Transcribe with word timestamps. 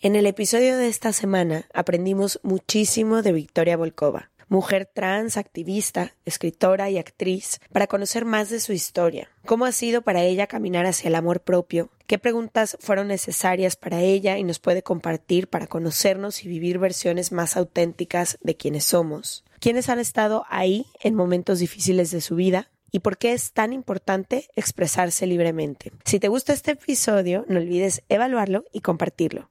En 0.00 0.14
el 0.14 0.26
episodio 0.26 0.76
de 0.76 0.86
esta 0.86 1.12
semana 1.12 1.66
aprendimos 1.74 2.38
muchísimo 2.44 3.20
de 3.20 3.32
Victoria 3.32 3.76
Volkova, 3.76 4.30
mujer 4.48 4.88
trans, 4.94 5.36
activista, 5.36 6.14
escritora 6.24 6.88
y 6.88 6.98
actriz, 6.98 7.58
para 7.72 7.88
conocer 7.88 8.24
más 8.24 8.48
de 8.48 8.60
su 8.60 8.72
historia, 8.72 9.28
cómo 9.44 9.64
ha 9.64 9.72
sido 9.72 10.02
para 10.02 10.22
ella 10.22 10.46
caminar 10.46 10.86
hacia 10.86 11.08
el 11.08 11.16
amor 11.16 11.40
propio, 11.40 11.90
qué 12.06 12.16
preguntas 12.16 12.76
fueron 12.78 13.08
necesarias 13.08 13.74
para 13.74 14.00
ella 14.00 14.38
y 14.38 14.44
nos 14.44 14.60
puede 14.60 14.84
compartir 14.84 15.48
para 15.48 15.66
conocernos 15.66 16.44
y 16.44 16.48
vivir 16.48 16.78
versiones 16.78 17.32
más 17.32 17.56
auténticas 17.56 18.38
de 18.40 18.56
quienes 18.56 18.84
somos, 18.84 19.44
quiénes 19.58 19.88
han 19.88 19.98
estado 19.98 20.44
ahí 20.48 20.86
en 21.00 21.16
momentos 21.16 21.58
difíciles 21.58 22.12
de 22.12 22.20
su 22.20 22.36
vida, 22.36 22.70
y 22.92 23.00
por 23.00 23.18
qué 23.18 23.32
es 23.32 23.50
tan 23.52 23.72
importante 23.72 24.48
expresarse 24.54 25.26
libremente. 25.26 25.90
Si 26.04 26.20
te 26.20 26.28
gusta 26.28 26.52
este 26.52 26.70
episodio, 26.70 27.44
no 27.48 27.58
olvides 27.58 28.02
evaluarlo 28.08 28.64
y 28.72 28.80
compartirlo. 28.80 29.50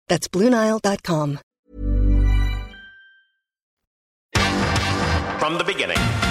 That's 0.11 0.27
BlueNile.com. 0.27 1.39
From 5.39 5.57
the 5.57 5.63
beginning. 5.65 6.30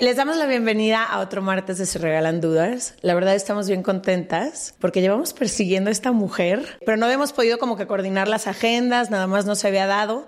Les 0.00 0.16
damos 0.16 0.36
la 0.36 0.46
bienvenida 0.46 1.02
a 1.02 1.18
otro 1.18 1.42
martes 1.42 1.78
de 1.78 1.86
Se 1.86 1.98
Regalan 1.98 2.40
Dudas. 2.40 2.94
La 3.00 3.14
verdad 3.14 3.34
estamos 3.34 3.66
bien 3.66 3.82
contentas 3.82 4.74
porque 4.78 5.00
llevamos 5.00 5.32
persiguiendo 5.32 5.88
a 5.88 5.92
esta 5.92 6.12
mujer, 6.12 6.78
pero 6.84 6.96
no 6.96 7.06
habíamos 7.06 7.32
podido 7.32 7.58
como 7.58 7.76
que 7.76 7.88
coordinar 7.88 8.28
las 8.28 8.46
agendas, 8.46 9.10
nada 9.10 9.26
más 9.26 9.44
no 9.44 9.56
se 9.56 9.66
había 9.66 9.86
dado. 9.86 10.26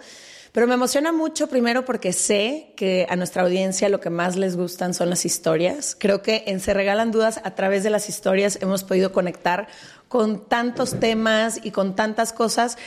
Pero 0.53 0.67
me 0.67 0.75
emociona 0.75 1.13
mucho 1.13 1.47
primero 1.47 1.85
porque 1.85 2.13
sé 2.13 2.73
que 2.77 3.07
a 3.09 3.15
nuestra 3.15 3.43
audiencia 3.43 3.89
lo 3.89 4.01
que 4.01 4.11
más 4.11 4.35
les 4.35 4.57
gustan 4.57 4.95
son 4.95 5.09
las 5.09 5.25
historias. 5.25 5.97
Creo 5.97 6.23
que 6.23 6.43
en 6.49 6.59
Se 6.59 6.75
Regalan 6.75 7.13
Dudas 7.13 7.41
a 7.45 7.55
través 7.55 7.85
de 7.85 7.91
las 7.91 8.09
historias 8.09 8.59
hemos 8.61 8.83
podido 8.83 9.13
conectar 9.13 9.69
con 10.09 10.49
tantos 10.49 10.99
temas 10.99 11.61
y 11.63 11.71
con 11.71 11.95
tantas 11.95 12.33
cosas 12.33 12.79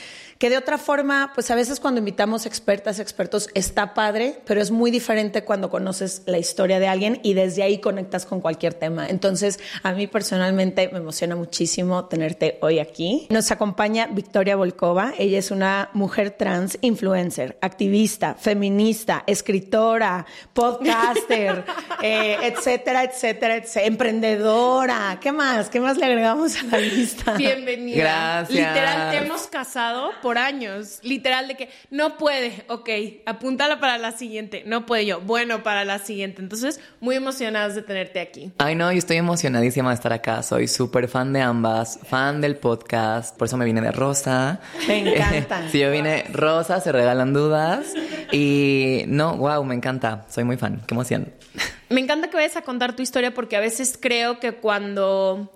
que 0.44 0.50
de 0.50 0.58
otra 0.58 0.76
forma, 0.76 1.32
pues 1.32 1.50
a 1.50 1.54
veces 1.54 1.80
cuando 1.80 2.00
invitamos 2.00 2.44
expertas, 2.44 2.98
expertos, 2.98 3.48
está 3.54 3.94
padre, 3.94 4.42
pero 4.44 4.60
es 4.60 4.70
muy 4.70 4.90
diferente 4.90 5.42
cuando 5.42 5.70
conoces 5.70 6.20
la 6.26 6.36
historia 6.36 6.78
de 6.78 6.86
alguien 6.86 7.18
y 7.22 7.32
desde 7.32 7.62
ahí 7.62 7.78
conectas 7.78 8.26
con 8.26 8.42
cualquier 8.42 8.74
tema. 8.74 9.08
Entonces, 9.08 9.58
a 9.82 9.92
mí 9.92 10.06
personalmente 10.06 10.90
me 10.92 10.98
emociona 10.98 11.34
muchísimo 11.34 12.04
tenerte 12.08 12.58
hoy 12.60 12.78
aquí. 12.78 13.26
Nos 13.30 13.50
acompaña 13.52 14.06
Victoria 14.08 14.54
Volkova. 14.54 15.14
Ella 15.16 15.38
es 15.38 15.50
una 15.50 15.88
mujer 15.94 16.32
trans, 16.32 16.76
influencer, 16.82 17.56
activista, 17.62 18.34
feminista, 18.34 19.24
escritora, 19.26 20.26
podcaster, 20.52 21.64
eh, 22.02 22.36
etcétera, 22.42 23.04
etcétera, 23.04 23.56
etcétera, 23.56 23.86
emprendedora. 23.86 25.18
¿Qué 25.22 25.32
más? 25.32 25.70
¿Qué 25.70 25.80
más 25.80 25.96
le 25.96 26.04
agregamos 26.04 26.54
a 26.56 26.64
la 26.64 26.76
lista? 26.80 27.32
Bienvenida. 27.32 27.96
Gracias. 27.96 28.58
Literal, 28.58 29.14
hemos 29.14 29.46
casado 29.46 30.10
por 30.20 30.33
años. 30.38 31.00
Literal, 31.02 31.48
de 31.48 31.56
que 31.56 31.68
no 31.90 32.16
puede, 32.18 32.64
ok, 32.68 32.88
apúntala 33.26 33.80
para 33.80 33.98
la 33.98 34.12
siguiente. 34.12 34.62
No 34.66 34.86
puede 34.86 35.06
yo, 35.06 35.20
bueno, 35.20 35.62
para 35.62 35.84
la 35.84 35.98
siguiente. 35.98 36.42
Entonces, 36.42 36.80
muy 37.00 37.16
emocionadas 37.16 37.74
de 37.74 37.82
tenerte 37.82 38.20
aquí. 38.20 38.52
Ay, 38.58 38.74
no, 38.74 38.90
yo 38.92 38.98
estoy 38.98 39.16
emocionadísima 39.16 39.90
de 39.90 39.94
estar 39.94 40.12
acá. 40.12 40.42
Soy 40.42 40.68
súper 40.68 41.08
fan 41.08 41.32
de 41.32 41.40
ambas, 41.40 41.98
fan 42.08 42.40
del 42.40 42.56
podcast. 42.56 43.36
Por 43.36 43.46
eso 43.46 43.56
me 43.56 43.64
vine 43.64 43.80
de 43.80 43.92
rosa. 43.92 44.60
Me 44.86 44.98
encanta. 45.14 45.68
si 45.70 45.78
yo 45.80 45.90
vine 45.90 46.24
rosa, 46.32 46.80
se 46.80 46.92
regalan 46.92 47.32
dudas. 47.32 47.94
Y 48.32 49.04
no, 49.06 49.36
wow, 49.36 49.64
me 49.64 49.74
encanta. 49.74 50.26
Soy 50.28 50.44
muy 50.44 50.56
fan. 50.56 50.82
Qué 50.86 50.94
emoción. 50.94 51.32
Me 51.88 52.00
encanta 52.00 52.28
que 52.28 52.36
vayas 52.36 52.56
a 52.56 52.62
contar 52.62 52.96
tu 52.96 53.02
historia 53.02 53.32
porque 53.34 53.56
a 53.56 53.60
veces 53.60 53.98
creo 54.00 54.40
que 54.40 54.52
cuando 54.54 55.52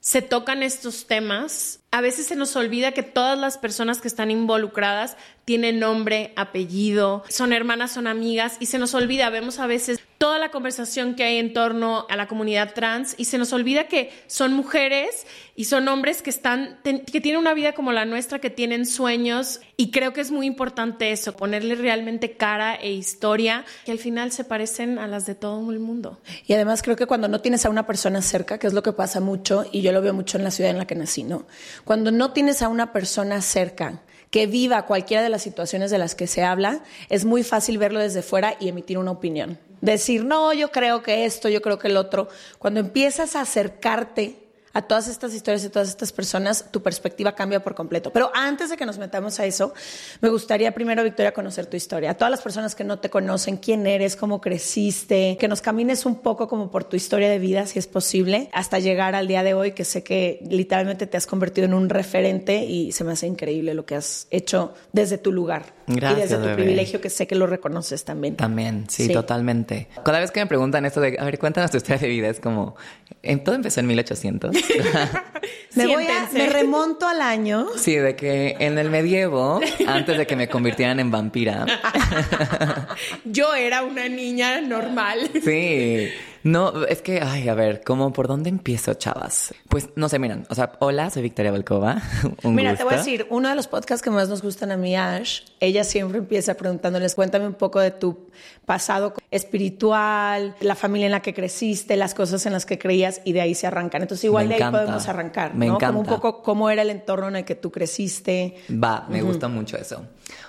se 0.00 0.22
tocan 0.22 0.62
estos 0.62 1.06
temas, 1.06 1.80
a 1.90 2.00
veces 2.00 2.26
se 2.26 2.34
nos 2.34 2.56
olvida 2.56 2.92
que 2.92 3.02
todas 3.02 3.38
las 3.38 3.58
personas 3.58 4.00
que 4.00 4.08
están 4.08 4.30
involucradas 4.30 5.16
tienen 5.44 5.78
nombre, 5.78 6.32
apellido, 6.36 7.22
son 7.28 7.52
hermanas, 7.52 7.92
son 7.92 8.06
amigas 8.06 8.56
y 8.60 8.66
se 8.66 8.78
nos 8.78 8.94
olvida, 8.94 9.28
vemos 9.28 9.58
a 9.58 9.66
veces 9.66 10.00
toda 10.20 10.38
la 10.38 10.50
conversación 10.50 11.14
que 11.14 11.24
hay 11.24 11.38
en 11.38 11.54
torno 11.54 12.04
a 12.10 12.14
la 12.14 12.28
comunidad 12.28 12.74
trans 12.74 13.14
y 13.16 13.24
se 13.24 13.38
nos 13.38 13.54
olvida 13.54 13.84
que 13.84 14.12
son 14.26 14.52
mujeres 14.52 15.26
y 15.56 15.64
son 15.64 15.88
hombres 15.88 16.20
que 16.20 16.28
están 16.28 16.78
que 16.82 17.22
tienen 17.22 17.40
una 17.40 17.54
vida 17.54 17.72
como 17.72 17.90
la 17.90 18.04
nuestra, 18.04 18.38
que 18.38 18.50
tienen 18.50 18.84
sueños 18.84 19.62
y 19.78 19.90
creo 19.90 20.12
que 20.12 20.20
es 20.20 20.30
muy 20.30 20.44
importante 20.44 21.10
eso, 21.10 21.34
ponerle 21.34 21.74
realmente 21.74 22.32
cara 22.32 22.74
e 22.74 22.92
historia 22.92 23.64
que 23.86 23.92
al 23.92 23.98
final 23.98 24.30
se 24.30 24.44
parecen 24.44 24.98
a 24.98 25.06
las 25.06 25.24
de 25.24 25.34
todo 25.34 25.70
el 25.70 25.78
mundo. 25.78 26.20
Y 26.46 26.52
además 26.52 26.82
creo 26.82 26.96
que 26.96 27.06
cuando 27.06 27.26
no 27.26 27.40
tienes 27.40 27.64
a 27.64 27.70
una 27.70 27.86
persona 27.86 28.20
cerca, 28.20 28.58
que 28.58 28.66
es 28.66 28.74
lo 28.74 28.82
que 28.82 28.92
pasa 28.92 29.20
mucho 29.20 29.64
y 29.72 29.80
yo 29.80 29.90
lo 29.90 30.02
veo 30.02 30.12
mucho 30.12 30.36
en 30.36 30.44
la 30.44 30.50
ciudad 30.50 30.70
en 30.70 30.76
la 30.76 30.86
que 30.86 30.96
nací, 30.96 31.22
¿no? 31.22 31.46
Cuando 31.86 32.10
no 32.10 32.32
tienes 32.32 32.60
a 32.60 32.68
una 32.68 32.92
persona 32.92 33.40
cerca 33.40 34.02
que 34.30 34.46
viva 34.46 34.86
cualquiera 34.86 35.22
de 35.22 35.28
las 35.28 35.42
situaciones 35.42 35.90
de 35.90 35.98
las 35.98 36.14
que 36.14 36.26
se 36.26 36.42
habla, 36.42 36.82
es 37.08 37.24
muy 37.24 37.42
fácil 37.42 37.78
verlo 37.78 38.00
desde 38.00 38.22
fuera 38.22 38.56
y 38.60 38.68
emitir 38.68 38.96
una 38.98 39.10
opinión. 39.10 39.58
Decir, 39.80 40.24
no, 40.24 40.52
yo 40.52 40.70
creo 40.70 41.02
que 41.02 41.24
esto, 41.24 41.48
yo 41.48 41.62
creo 41.62 41.78
que 41.78 41.88
el 41.88 41.96
otro. 41.96 42.28
Cuando 42.58 42.80
empiezas 42.80 43.34
a 43.34 43.40
acercarte 43.40 44.39
a 44.72 44.82
todas 44.82 45.08
estas 45.08 45.34
historias 45.34 45.64
y 45.64 45.68
todas 45.68 45.88
estas 45.88 46.12
personas, 46.12 46.66
tu 46.70 46.82
perspectiva 46.82 47.34
cambia 47.34 47.62
por 47.62 47.74
completo. 47.74 48.12
Pero 48.12 48.30
antes 48.34 48.70
de 48.70 48.76
que 48.76 48.86
nos 48.86 48.98
metamos 48.98 49.40
a 49.40 49.46
eso, 49.46 49.74
me 50.20 50.28
gustaría 50.28 50.72
primero, 50.72 51.02
Victoria, 51.02 51.32
conocer 51.32 51.66
tu 51.66 51.76
historia. 51.76 52.10
A 52.10 52.14
todas 52.14 52.30
las 52.30 52.40
personas 52.40 52.74
que 52.74 52.84
no 52.84 52.98
te 52.98 53.10
conocen, 53.10 53.56
quién 53.56 53.86
eres, 53.86 54.16
cómo 54.16 54.40
creciste, 54.40 55.36
que 55.40 55.48
nos 55.48 55.60
camines 55.60 56.06
un 56.06 56.16
poco 56.16 56.46
como 56.48 56.70
por 56.70 56.84
tu 56.84 56.96
historia 56.96 57.28
de 57.28 57.38
vida, 57.38 57.66
si 57.66 57.78
es 57.78 57.86
posible, 57.86 58.48
hasta 58.52 58.78
llegar 58.78 59.14
al 59.14 59.26
día 59.26 59.42
de 59.42 59.54
hoy, 59.54 59.72
que 59.72 59.84
sé 59.84 60.02
que 60.02 60.40
literalmente 60.48 61.06
te 61.06 61.16
has 61.16 61.26
convertido 61.26 61.64
en 61.66 61.74
un 61.74 61.88
referente 61.88 62.64
y 62.64 62.92
se 62.92 63.04
me 63.04 63.12
hace 63.12 63.26
increíble 63.26 63.74
lo 63.74 63.84
que 63.84 63.96
has 63.96 64.26
hecho 64.30 64.74
desde 64.92 65.18
tu 65.18 65.32
lugar. 65.32 65.80
Gracias, 65.86 66.30
y 66.30 66.34
desde 66.34 66.48
tu 66.48 66.54
privilegio, 66.54 67.00
que 67.00 67.10
sé 67.10 67.26
que 67.26 67.34
lo 67.34 67.48
reconoces 67.48 68.04
también. 68.04 68.36
También, 68.36 68.86
sí, 68.88 69.06
Sí. 69.06 69.12
totalmente. 69.12 69.88
Cada 70.04 70.20
vez 70.20 70.30
que 70.30 70.38
me 70.38 70.46
preguntan 70.46 70.84
esto 70.84 71.00
de, 71.00 71.16
a 71.18 71.24
ver, 71.24 71.38
cuéntanos 71.38 71.72
tu 71.72 71.78
historia 71.78 71.98
de 71.98 72.08
vida, 72.08 72.28
es 72.28 72.38
como, 72.38 72.76
en- 73.22 73.44
todo 73.44 73.54
empezó 73.54 73.80
en 73.80 73.86
1800. 73.88 74.54
Me, 75.76 75.86
voy 75.86 76.04
a, 76.06 76.28
me 76.32 76.46
remonto 76.48 77.06
al 77.06 77.20
año. 77.22 77.68
sí, 77.76 77.94
de 77.94 78.16
que 78.16 78.56
en 78.58 78.76
el 78.76 78.90
medievo, 78.90 79.60
antes 79.86 80.18
de 80.18 80.26
que 80.26 80.34
me 80.34 80.48
convirtieran 80.48 80.98
en 80.98 81.12
vampira, 81.12 81.64
Yo 83.24 83.54
era 83.54 83.82
una 83.84 84.08
niña 84.08 84.60
normal. 84.60 85.30
Sí, 85.44 86.08
No, 86.42 86.86
es 86.86 87.02
que, 87.02 87.20
ay, 87.20 87.48
a 87.48 87.54
ver, 87.54 87.82
¿cómo, 87.84 88.12
por 88.12 88.26
dónde 88.26 88.48
empiezo, 88.48 88.94
chavas? 88.94 89.54
Pues, 89.68 89.90
no 89.96 90.08
sé, 90.08 90.18
miren, 90.18 90.46
o 90.48 90.54
sea, 90.54 90.72
hola, 90.78 91.10
soy 91.10 91.22
Victoria 91.22 91.52
Balcova. 91.52 92.00
Un 92.42 92.54
Mira, 92.54 92.74
te 92.76 92.84
voy 92.84 92.94
a 92.94 92.96
decir, 92.98 93.26
uno 93.30 93.48
de 93.48 93.54
los 93.54 93.66
podcasts 93.68 94.02
que 94.02 94.10
más 94.10 94.28
nos 94.28 94.42
gustan 94.42 94.70
a 94.70 94.76
mí, 94.76 94.96
Ash, 94.96 95.42
ella 95.60 95.84
siempre 95.84 96.18
empieza 96.18 96.54
preguntándoles, 96.54 97.14
cuéntame 97.14 97.46
un 97.46 97.54
poco 97.54 97.80
de 97.80 97.90
tu 97.90 98.30
pasado 98.64 99.14
espiritual, 99.30 100.54
la 100.60 100.74
familia 100.74 101.06
en 101.06 101.12
la 101.12 101.20
que 101.20 101.34
creciste, 101.34 101.96
las 101.96 102.14
cosas 102.14 102.46
en 102.46 102.52
las 102.52 102.64
que 102.64 102.78
creías, 102.78 103.20
y 103.24 103.32
de 103.32 103.42
ahí 103.42 103.54
se 103.54 103.66
arrancan. 103.66 104.02
Entonces, 104.02 104.24
igual 104.24 104.48
Me 104.48 104.56
de 104.56 104.64
ahí 104.64 104.70
podemos 104.70 105.08
arrancar, 105.08 105.54
Me 105.54 105.66
¿no? 105.66 105.78
Como 105.78 106.00
un 106.00 106.06
poco 106.06 106.42
cómo 106.42 106.70
era 106.70 106.82
el 106.82 106.90
entorno 106.90 107.28
en 107.28 107.36
el 107.36 107.44
que 107.44 107.54
tú 107.54 107.70
creciste. 107.70 108.56
Va, 108.70 109.06
me 109.08 109.20
gusta 109.22 109.48
mucho 109.48 109.76
eso. 109.76 110.06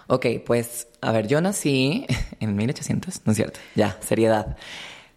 Ok, 0.07 0.27
pues, 0.45 0.87
a 1.01 1.11
ver, 1.11 1.27
yo 1.27 1.41
nací 1.41 2.05
en 2.39 2.55
1800, 2.55 3.21
no 3.25 3.31
es 3.31 3.35
cierto, 3.35 3.59
ya, 3.75 3.97
seriedad. 4.01 4.57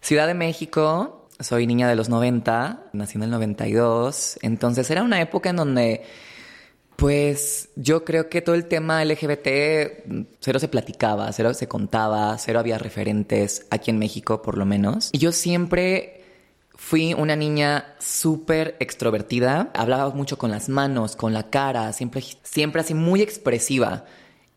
Ciudad 0.05 0.27
de 0.27 0.35
México, 0.35 1.27
soy 1.39 1.65
niña 1.65 1.89
de 1.89 1.95
los 1.95 2.09
90, 2.09 2.89
nací 2.93 3.17
en 3.17 3.23
el 3.23 3.31
92, 3.31 4.37
entonces 4.43 4.87
era 4.91 5.01
una 5.01 5.19
época 5.19 5.49
en 5.49 5.55
donde, 5.55 6.03
pues, 6.95 7.69
yo 7.75 8.05
creo 8.05 8.29
que 8.29 8.43
todo 8.43 8.53
el 8.53 8.65
tema 8.65 9.03
LGBT 9.03 10.05
cero 10.41 10.59
se 10.59 10.67
platicaba, 10.67 11.33
cero 11.33 11.55
se 11.55 11.67
contaba, 11.67 12.37
cero 12.37 12.59
había 12.59 12.77
referentes 12.77 13.65
aquí 13.71 13.89
en 13.89 13.97
México, 13.97 14.43
por 14.43 14.59
lo 14.59 14.67
menos. 14.67 15.09
Y 15.11 15.17
yo 15.17 15.31
siempre 15.31 16.21
Fui 16.77 17.13
una 17.13 17.37
niña 17.37 17.95
súper 17.99 18.75
extrovertida, 18.81 19.71
hablaba 19.73 20.09
mucho 20.09 20.37
con 20.37 20.51
las 20.51 20.67
manos, 20.67 21.15
con 21.15 21.33
la 21.33 21.49
cara, 21.49 21.93
siempre, 21.93 22.21
siempre 22.43 22.81
así 22.81 22.93
muy 22.93 23.21
expresiva. 23.21 24.03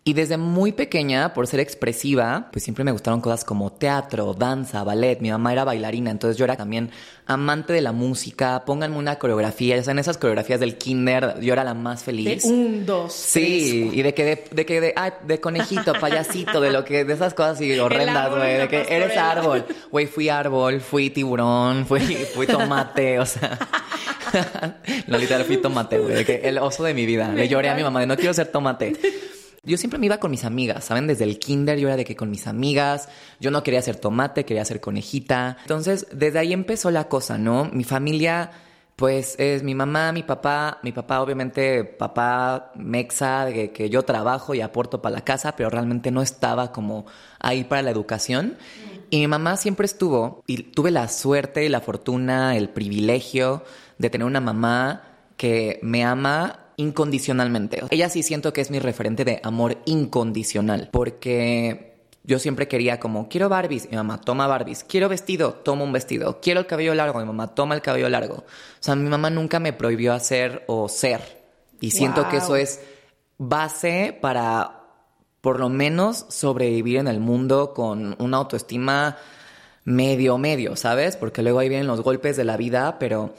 Y 0.08 0.14
desde 0.14 0.38
muy 0.38 0.72
pequeña, 0.72 1.34
por 1.34 1.46
ser 1.46 1.60
expresiva, 1.60 2.48
pues 2.50 2.64
siempre 2.64 2.82
me 2.82 2.92
gustaron 2.92 3.20
cosas 3.20 3.44
como 3.44 3.70
teatro, 3.72 4.32
danza, 4.32 4.82
ballet. 4.82 5.20
Mi 5.20 5.30
mamá 5.30 5.52
era 5.52 5.64
bailarina, 5.64 6.10
entonces 6.10 6.38
yo 6.38 6.46
era 6.46 6.56
también 6.56 6.90
amante 7.26 7.74
de 7.74 7.82
la 7.82 7.92
música. 7.92 8.64
Pónganme 8.64 8.96
una 8.96 9.18
coreografía, 9.18 9.76
ya 9.76 9.84
saben, 9.84 9.98
esas 9.98 10.16
coreografías 10.16 10.60
del 10.60 10.78
kinder, 10.78 11.38
yo 11.42 11.52
era 11.52 11.62
la 11.62 11.74
más 11.74 12.00
De 12.00 12.04
feliz. 12.06 12.44
un, 12.44 12.86
dos, 12.86 13.12
Sí, 13.12 13.90
y 13.92 14.00
de 14.00 14.14
que 14.14 14.24
de, 14.24 14.44
de 14.50 14.64
que 14.64 14.80
de, 14.80 14.94
ay, 14.96 15.10
de 15.26 15.40
conejito, 15.40 15.92
payasito, 16.00 16.58
de 16.62 16.70
lo 16.72 16.86
que, 16.86 17.04
de 17.04 17.12
esas 17.12 17.34
cosas 17.34 17.56
así 17.56 17.78
horrendas, 17.78 18.34
güey, 18.34 18.56
de 18.56 18.68
que 18.68 18.86
eres 18.88 19.14
árbol. 19.14 19.66
Güey, 19.90 20.06
fui 20.06 20.30
árbol, 20.30 20.80
fui 20.80 21.10
tiburón, 21.10 21.84
fui, 21.84 22.00
fui 22.00 22.46
tomate, 22.46 23.18
o 23.18 23.26
sea. 23.26 23.58
no, 25.06 25.18
literal, 25.18 25.44
fui 25.44 25.58
tomate, 25.58 25.98
güey, 25.98 26.14
de 26.14 26.24
que 26.24 26.48
el 26.48 26.56
oso 26.56 26.82
de 26.82 26.94
mi 26.94 27.04
vida. 27.04 27.30
Le 27.30 27.46
lloré 27.46 27.68
a 27.68 27.74
mi 27.74 27.82
mamá 27.82 28.00
de 28.00 28.06
no 28.06 28.16
quiero 28.16 28.32
ser 28.32 28.46
tomate. 28.46 28.94
Yo 29.68 29.76
siempre 29.76 29.98
me 29.98 30.06
iba 30.06 30.16
con 30.16 30.30
mis 30.30 30.44
amigas, 30.44 30.86
¿saben? 30.86 31.06
Desde 31.06 31.24
el 31.24 31.38
kinder 31.38 31.78
yo 31.78 31.88
era 31.88 31.96
de 31.96 32.06
que 32.06 32.16
con 32.16 32.30
mis 32.30 32.46
amigas, 32.46 33.08
yo 33.38 33.50
no 33.50 33.62
quería 33.62 33.82
ser 33.82 33.96
tomate, 33.96 34.46
quería 34.46 34.64
ser 34.64 34.80
conejita. 34.80 35.58
Entonces, 35.60 36.06
desde 36.10 36.38
ahí 36.38 36.54
empezó 36.54 36.90
la 36.90 37.08
cosa, 37.08 37.36
¿no? 37.36 37.66
Mi 37.66 37.84
familia, 37.84 38.50
pues 38.96 39.36
es 39.38 39.62
mi 39.62 39.74
mamá, 39.74 40.10
mi 40.12 40.22
papá, 40.22 40.78
mi 40.82 40.92
papá 40.92 41.20
obviamente, 41.20 41.84
papá 41.84 42.72
mexa, 42.76 43.44
de 43.44 43.52
que, 43.52 43.72
que 43.72 43.90
yo 43.90 44.04
trabajo 44.04 44.54
y 44.54 44.62
aporto 44.62 45.02
para 45.02 45.16
la 45.16 45.24
casa, 45.24 45.54
pero 45.54 45.68
realmente 45.68 46.10
no 46.10 46.22
estaba 46.22 46.72
como 46.72 47.04
ahí 47.38 47.64
para 47.64 47.82
la 47.82 47.90
educación. 47.90 48.56
Y 49.10 49.18
mi 49.18 49.28
mamá 49.28 49.58
siempre 49.58 49.84
estuvo, 49.84 50.42
y 50.46 50.62
tuve 50.62 50.90
la 50.90 51.08
suerte 51.08 51.64
y 51.64 51.68
la 51.68 51.82
fortuna, 51.82 52.56
el 52.56 52.70
privilegio 52.70 53.64
de 53.98 54.08
tener 54.08 54.26
una 54.26 54.40
mamá 54.40 55.02
que 55.36 55.78
me 55.82 56.04
ama 56.04 56.67
incondicionalmente. 56.78 57.82
Ella 57.90 58.08
sí 58.08 58.22
siento 58.22 58.54
que 58.54 58.62
es 58.62 58.70
mi 58.70 58.78
referente 58.78 59.24
de 59.24 59.40
amor 59.42 59.78
incondicional, 59.84 60.88
porque 60.90 61.98
yo 62.22 62.38
siempre 62.38 62.68
quería 62.68 63.00
como, 63.00 63.28
quiero 63.28 63.48
Barbies, 63.48 63.90
mi 63.90 63.96
mamá 63.96 64.20
toma 64.20 64.46
Barbies, 64.46 64.84
quiero 64.84 65.08
vestido, 65.08 65.54
toma 65.54 65.84
un 65.84 65.92
vestido, 65.92 66.40
quiero 66.40 66.60
el 66.60 66.66
cabello 66.66 66.94
largo, 66.94 67.18
mi 67.18 67.26
mamá 67.26 67.54
toma 67.54 67.74
el 67.74 67.82
cabello 67.82 68.08
largo. 68.08 68.36
O 68.36 68.44
sea, 68.80 68.94
mi 68.94 69.08
mamá 69.08 69.28
nunca 69.28 69.58
me 69.58 69.72
prohibió 69.72 70.14
hacer 70.14 70.64
o 70.68 70.88
ser. 70.88 71.42
Y 71.80 71.90
siento 71.90 72.28
que 72.28 72.38
eso 72.38 72.56
es 72.56 72.80
base 73.38 74.16
para 74.20 74.82
por 75.40 75.58
lo 75.58 75.68
menos 75.68 76.26
sobrevivir 76.28 76.98
en 76.98 77.08
el 77.08 77.20
mundo 77.20 77.72
con 77.74 78.14
una 78.18 78.36
autoestima 78.36 79.16
medio, 79.84 80.38
medio, 80.38 80.76
¿sabes? 80.76 81.16
Porque 81.16 81.42
luego 81.42 81.58
ahí 81.58 81.68
vienen 81.68 81.86
los 81.86 82.02
golpes 82.02 82.36
de 82.36 82.44
la 82.44 82.56
vida, 82.56 82.98
pero 82.98 83.34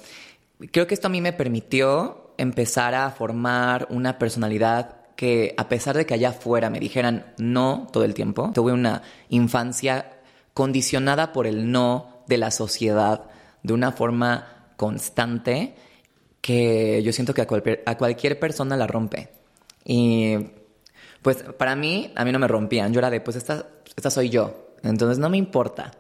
creo 0.72 0.88
que 0.88 0.94
esto 0.94 1.08
a 1.08 1.12
mí 1.12 1.22
me 1.22 1.34
permitió 1.34 2.29
empezar 2.40 2.96
a 2.96 3.12
formar 3.12 3.88
una 3.90 4.18
personalidad 4.18 4.96
que 5.16 5.54
a 5.58 5.68
pesar 5.68 5.98
de 5.98 6.06
que 6.06 6.14
allá 6.14 6.30
afuera 6.30 6.70
me 6.70 6.80
dijeran 6.80 7.34
no 7.38 7.88
todo 7.92 8.06
el 8.06 8.14
tiempo, 8.14 8.52
tuve 8.54 8.72
una 8.72 9.02
infancia 9.28 10.20
condicionada 10.54 11.34
por 11.34 11.46
el 11.46 11.72
no 11.72 12.24
de 12.28 12.38
la 12.38 12.52
sociedad 12.52 13.26
de 13.62 13.74
una 13.74 13.92
forma 13.92 14.72
constante 14.78 15.76
que 16.40 17.04
yo 17.04 17.12
siento 17.12 17.34
que 17.34 17.42
a 17.42 17.48
cualquier, 17.48 17.84
a 17.86 17.98
cualquier 17.98 18.40
persona 18.40 18.78
la 18.78 18.88
rompe. 18.88 19.30
Y 19.84 20.38
pues 21.22 21.44
para 21.58 21.76
mí, 21.76 22.14
a 22.16 22.24
mí 22.24 22.32
no 22.32 22.40
me 22.40 22.48
rompían. 22.48 22.94
Yo 22.94 23.00
era 23.00 23.10
de, 23.10 23.20
pues 23.20 23.36
esta, 23.36 23.68
esta 23.96 24.10
soy 24.10 24.30
yo. 24.30 24.76
Entonces 24.84 25.20
no 25.20 25.30
me 25.30 25.38
importa. 25.38 25.92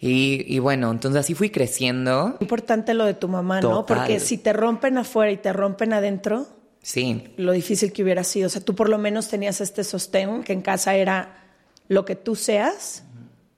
Y, 0.00 0.44
y 0.48 0.58
bueno, 0.58 0.90
entonces 0.90 1.20
así 1.20 1.34
fui 1.34 1.50
creciendo. 1.50 2.36
Importante 2.40 2.94
lo 2.94 3.04
de 3.04 3.14
tu 3.14 3.28
mamá, 3.28 3.60
¿no? 3.60 3.84
Porque 3.84 4.18
si 4.18 4.38
te 4.38 4.52
rompen 4.52 4.96
afuera 4.98 5.30
y 5.30 5.36
te 5.36 5.52
rompen 5.52 5.92
adentro, 5.92 6.46
Sí, 6.82 7.24
lo 7.36 7.52
difícil 7.52 7.92
que 7.92 8.02
hubiera 8.02 8.24
sido. 8.24 8.46
O 8.46 8.50
sea, 8.50 8.62
tú 8.62 8.74
por 8.74 8.88
lo 8.88 8.98
menos 8.98 9.28
tenías 9.28 9.60
este 9.60 9.84
sostén 9.84 10.42
que 10.42 10.52
en 10.52 10.62
casa 10.62 10.94
era 10.94 11.44
lo 11.88 12.04
que 12.04 12.16
tú 12.16 12.36
seas, 12.36 13.02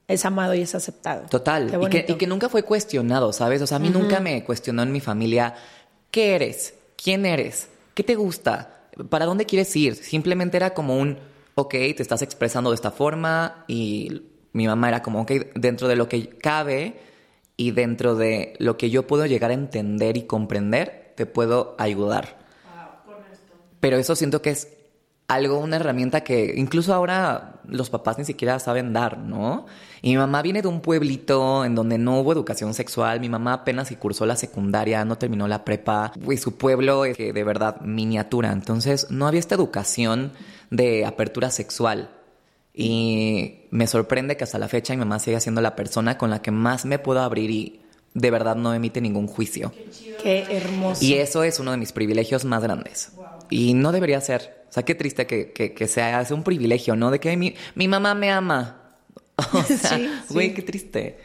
es 0.09 0.25
amado 0.25 0.55
y 0.55 0.63
es 0.63 0.75
aceptado. 0.75 1.29
total. 1.29 1.73
Y 1.85 1.89
que, 1.89 2.05
y 2.09 2.15
que 2.15 2.27
nunca 2.27 2.49
fue 2.49 2.65
cuestionado, 2.65 3.33
¿sabes? 3.33 3.63
O 3.63 3.67
sea, 3.67 3.77
a 3.77 3.81
mí 3.81 3.91
nunca 3.91 4.19
me 4.21 4.43
cuestionó 4.43 4.83
en 4.83 4.91
mi 4.91 5.01
familia, 5.01 5.55
¿qué 6.11 6.35
eres? 6.35 6.75
¿Quién 7.01 7.25
eres? 7.25 7.69
¿Qué 7.95 8.03
te 8.03 8.17
gusta? 8.17 8.89
¿Para 9.09 9.25
dónde 9.25 9.47
quieres 9.47 9.75
ir? 9.77 9.95
Simplemente 9.95 10.57
era 10.57 10.75
como 10.75 10.99
un, 10.99 11.19
ok, 11.55 11.71
te 11.71 12.03
estás 12.03 12.23
expresando 12.23 12.71
de 12.71 12.75
esta 12.75 12.91
forma 12.91 13.65
y 13.69 14.23
mi 14.53 14.67
mamá 14.67 14.89
era 14.89 15.03
como, 15.03 15.23
ok, 15.23 15.33
dentro 15.55 15.89
de 15.89 15.97
lo 15.97 16.09
que 16.09 16.29
cabe 16.29 17.01
y 17.57 17.71
dentro 17.71 18.15
de 18.15 18.55
lo 18.59 18.77
que 18.77 18.91
yo 18.91 19.07
puedo 19.07 19.27
llegar 19.27 19.51
a 19.51 19.55
entender 19.55 20.17
y 20.17 20.23
comprender, 20.23 21.13
te 21.17 21.27
puedo 21.27 21.75
ayudar. 21.79 22.39
Pero 23.81 23.97
eso 23.97 24.15
siento 24.15 24.43
que 24.43 24.51
es 24.51 24.69
algo, 25.29 25.59
una 25.59 25.77
herramienta 25.77 26.23
que 26.23 26.55
incluso 26.57 26.93
ahora 26.93 27.61
los 27.67 27.91
papás 27.91 28.19
ni 28.19 28.25
siquiera 28.25 28.59
saben 28.59 28.93
dar, 28.93 29.19
¿no? 29.19 29.67
Y 30.03 30.11
mi 30.11 30.17
mamá 30.19 30.43
viene 30.43 30.63
de 30.63 30.69
un 30.69 30.81
pueblito 30.81 31.65
en 31.65 31.75
donde 31.75 31.97
no 31.97 32.21
hubo 32.21 32.33
educación 32.33 32.75
sexual. 32.75 33.21
Mi 33.21 33.29
mamá 33.29 33.55
apenas 33.55 33.89
si 33.89 33.97
cursó 33.97 34.27
la 34.27 34.37
secundaria, 34.37 35.05
no 35.05 35.17
terminó 35.17 35.49
la 35.49 35.65
prepa. 35.65 36.13
Y 36.31 36.37
su 36.37 36.57
pueblo 36.57 37.05
es 37.05 37.17
que 37.17 37.33
de 37.33 37.45
verdad 37.45 37.81
miniatura. 37.81 38.53
Entonces 38.53 39.11
no 39.11 39.27
había 39.27 39.41
esta 39.41 39.55
educación 39.55 40.33
de 40.71 41.07
apertura 41.07 41.51
sexual. 41.51 42.11
Y 42.75 43.67
me 43.71 43.87
sorprende 43.87 44.37
que 44.37 44.45
hasta 44.45 44.59
la 44.59 44.69
fecha 44.69 44.95
mi 44.95 44.99
mamá 45.01 45.19
siga 45.19 45.41
siendo 45.41 45.61
la 45.61 45.77
persona 45.77 46.17
con 46.17 46.31
la 46.31 46.41
que 46.43 46.51
más 46.51 46.85
me 46.85 46.99
puedo 46.99 47.21
abrir 47.21 47.51
y 47.51 47.81
de 48.15 48.31
verdad 48.31 48.57
no 48.57 48.73
emite 48.75 49.01
ningún 49.01 49.27
juicio. 49.27 49.73
Qué 50.23 50.47
hermoso. 50.51 51.05
Y 51.05 51.15
eso 51.15 51.43
es 51.45 51.59
uno 51.59 51.71
de 51.73 51.77
mis 51.77 51.93
privilegios 51.93 52.45
más 52.45 52.63
grandes. 52.63 53.13
Y 53.51 53.75
no 53.75 53.93
debería 53.93 54.21
ser. 54.21 54.65
O 54.71 54.73
sea, 54.73 54.85
qué 54.85 54.95
triste 54.95 55.27
que, 55.27 55.53
que, 55.53 55.75
que 55.75 55.87
sea, 55.87 56.25
sea 56.25 56.35
un 56.37 56.43
privilegio, 56.45 56.97
¿no? 56.97 57.11
De 57.11 57.21
que 57.21 57.37
mi, 57.37 57.55
mi 57.75 57.89
mamá 57.89 58.15
me 58.15 58.31
ama. 58.31 58.79
O 59.53 59.63
sea, 59.65 59.99
Sí, 59.99 60.11
güey, 60.31 60.49
sí. 60.49 60.55
qué 60.55 60.63
triste. 60.63 61.19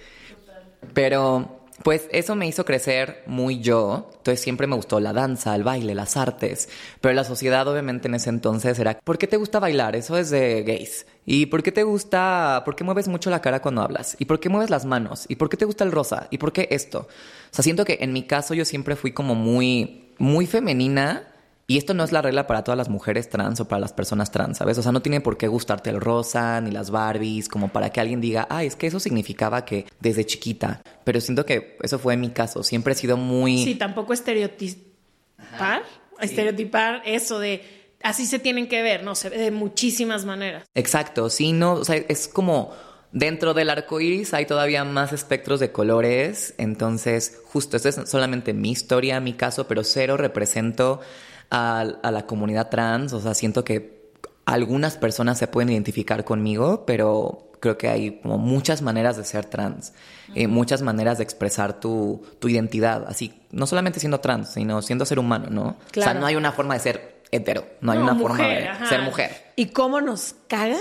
Pero, 0.93 1.56
pues 1.83 2.07
eso 2.11 2.35
me 2.35 2.47
hizo 2.47 2.65
crecer 2.65 3.23
muy 3.27 3.59
yo. 3.59 4.09
Entonces 4.17 4.41
siempre 4.41 4.67
me 4.67 4.75
gustó 4.75 4.99
la 4.99 5.13
danza, 5.13 5.55
el 5.55 5.63
baile, 5.63 5.95
las 5.95 6.17
artes. 6.17 6.69
Pero 7.01 7.13
la 7.13 7.23
sociedad, 7.23 7.67
obviamente, 7.67 8.07
en 8.07 8.15
ese 8.15 8.29
entonces 8.29 8.77
era, 8.79 8.99
¿por 8.99 9.17
qué 9.17 9.27
te 9.27 9.37
gusta 9.37 9.59
bailar? 9.59 9.95
Eso 9.95 10.17
es 10.17 10.29
de 10.29 10.63
gays. 10.63 11.05
¿Y 11.25 11.47
por 11.47 11.61
qué 11.61 11.71
te 11.71 11.83
gusta, 11.83 12.63
por 12.65 12.75
qué 12.75 12.83
mueves 12.83 13.07
mucho 13.07 13.29
la 13.29 13.41
cara 13.41 13.61
cuando 13.61 13.81
hablas? 13.81 14.15
¿Y 14.19 14.25
por 14.25 14.39
qué 14.39 14.49
mueves 14.49 14.69
las 14.69 14.85
manos? 14.85 15.25
¿Y 15.27 15.35
por 15.35 15.49
qué 15.49 15.57
te 15.57 15.65
gusta 15.65 15.83
el 15.83 15.91
rosa? 15.91 16.27
¿Y 16.31 16.37
por 16.37 16.51
qué 16.51 16.67
esto? 16.71 16.99
O 16.99 17.53
sea, 17.55 17.63
siento 17.63 17.85
que 17.85 17.99
en 18.01 18.13
mi 18.13 18.23
caso 18.23 18.53
yo 18.53 18.65
siempre 18.65 18.95
fui 18.95 19.11
como 19.11 19.35
muy, 19.35 20.13
muy 20.17 20.47
femenina. 20.47 21.27
Y 21.69 21.77
esto 21.77 21.93
no 21.93 22.05
es 22.05 22.13
la 22.13 22.21
regla 22.21 22.47
para 22.47 22.63
todas 22.63 22.77
las 22.77 22.87
mujeres 22.87 23.29
trans 23.29 23.59
o 23.59 23.67
para 23.67 23.81
las 23.81 23.91
personas 23.91 24.31
trans, 24.31 24.59
¿sabes? 24.59 24.77
O 24.77 24.83
sea, 24.83 24.93
no 24.93 25.01
tiene 25.01 25.19
por 25.19 25.35
qué 25.37 25.49
gustarte 25.49 25.89
el 25.89 25.99
rosa 25.99 26.61
ni 26.61 26.71
las 26.71 26.91
Barbies, 26.91 27.49
como 27.49 27.67
para 27.67 27.89
que 27.89 27.99
alguien 27.99 28.21
diga, 28.21 28.47
ay, 28.49 28.67
es 28.67 28.77
que 28.77 28.87
eso 28.87 29.01
significaba 29.01 29.65
que 29.65 29.85
desde 29.99 30.25
chiquita. 30.25 30.81
Pero 31.03 31.19
siento 31.19 31.45
que 31.45 31.77
eso 31.83 31.99
fue 31.99 32.15
mi 32.15 32.29
caso. 32.29 32.63
Siempre 32.63 32.93
he 32.93 32.95
sido 32.95 33.17
muy. 33.17 33.65
Sí, 33.65 33.75
tampoco 33.75 34.13
estereotipar, 34.13 35.83
estereotipar 36.21 37.01
eso 37.03 37.37
de 37.37 37.61
así 38.01 38.27
se 38.27 38.39
tienen 38.39 38.69
que 38.69 38.81
ver, 38.81 39.03
no 39.03 39.15
se 39.15 39.29
ve 39.29 39.37
de 39.37 39.51
muchísimas 39.51 40.23
maneras. 40.23 40.63
Exacto, 40.73 41.29
sí, 41.29 41.51
no, 41.51 41.73
o 41.73 41.83
sea, 41.83 41.97
es 41.97 42.29
como 42.29 42.71
dentro 43.11 43.53
del 43.53 43.69
arco 43.69 43.99
iris 43.99 44.33
hay 44.33 44.45
todavía 44.45 44.85
más 44.85 45.11
espectros 45.11 45.59
de 45.59 45.71
colores, 45.73 46.53
entonces, 46.57 47.41
justo, 47.45 47.75
esta 47.75 47.89
es 47.89 47.99
solamente 48.05 48.53
mi 48.53 48.71
historia, 48.71 49.19
mi 49.19 49.33
caso, 49.33 49.67
pero 49.67 49.83
cero 49.83 50.15
represento 50.15 51.01
a, 51.49 51.79
a 51.79 52.11
la 52.11 52.25
comunidad 52.25 52.69
trans, 52.69 53.13
o 53.13 53.19
sea, 53.19 53.33
siento 53.33 53.63
que 53.63 54.11
algunas 54.45 54.97
personas 54.97 55.37
se 55.37 55.47
pueden 55.47 55.69
identificar 55.69 56.23
conmigo, 56.23 56.85
pero 56.85 57.47
creo 57.59 57.77
que 57.77 57.87
hay 57.89 58.19
como 58.21 58.37
muchas 58.37 58.81
maneras 58.81 59.17
de 59.17 59.23
ser 59.23 59.45
trans, 59.45 59.93
eh, 60.35 60.47
muchas 60.47 60.81
maneras 60.81 61.17
de 61.17 61.23
expresar 61.23 61.79
tu, 61.79 62.23
tu, 62.39 62.47
identidad, 62.49 63.05
así, 63.07 63.33
no 63.51 63.67
solamente 63.67 63.99
siendo 63.99 64.19
trans, 64.19 64.53
sino 64.53 64.81
siendo 64.81 65.05
ser 65.05 65.19
humano, 65.19 65.47
¿no? 65.49 65.77
O 65.97 66.01
sea, 66.01 66.13
no 66.13 66.25
hay 66.25 66.35
una 66.35 66.51
forma 66.51 66.75
de 66.75 66.79
ser 66.79 67.21
hetero, 67.31 67.67
no 67.81 67.91
hay 67.91 67.97
una 67.99 68.15
forma 68.15 68.47
de 68.47 68.69
ser 68.87 69.01
mujer. 69.01 69.51
¿Y 69.55 69.67
cómo 69.67 70.01
nos 70.01 70.35
caga? 70.47 70.77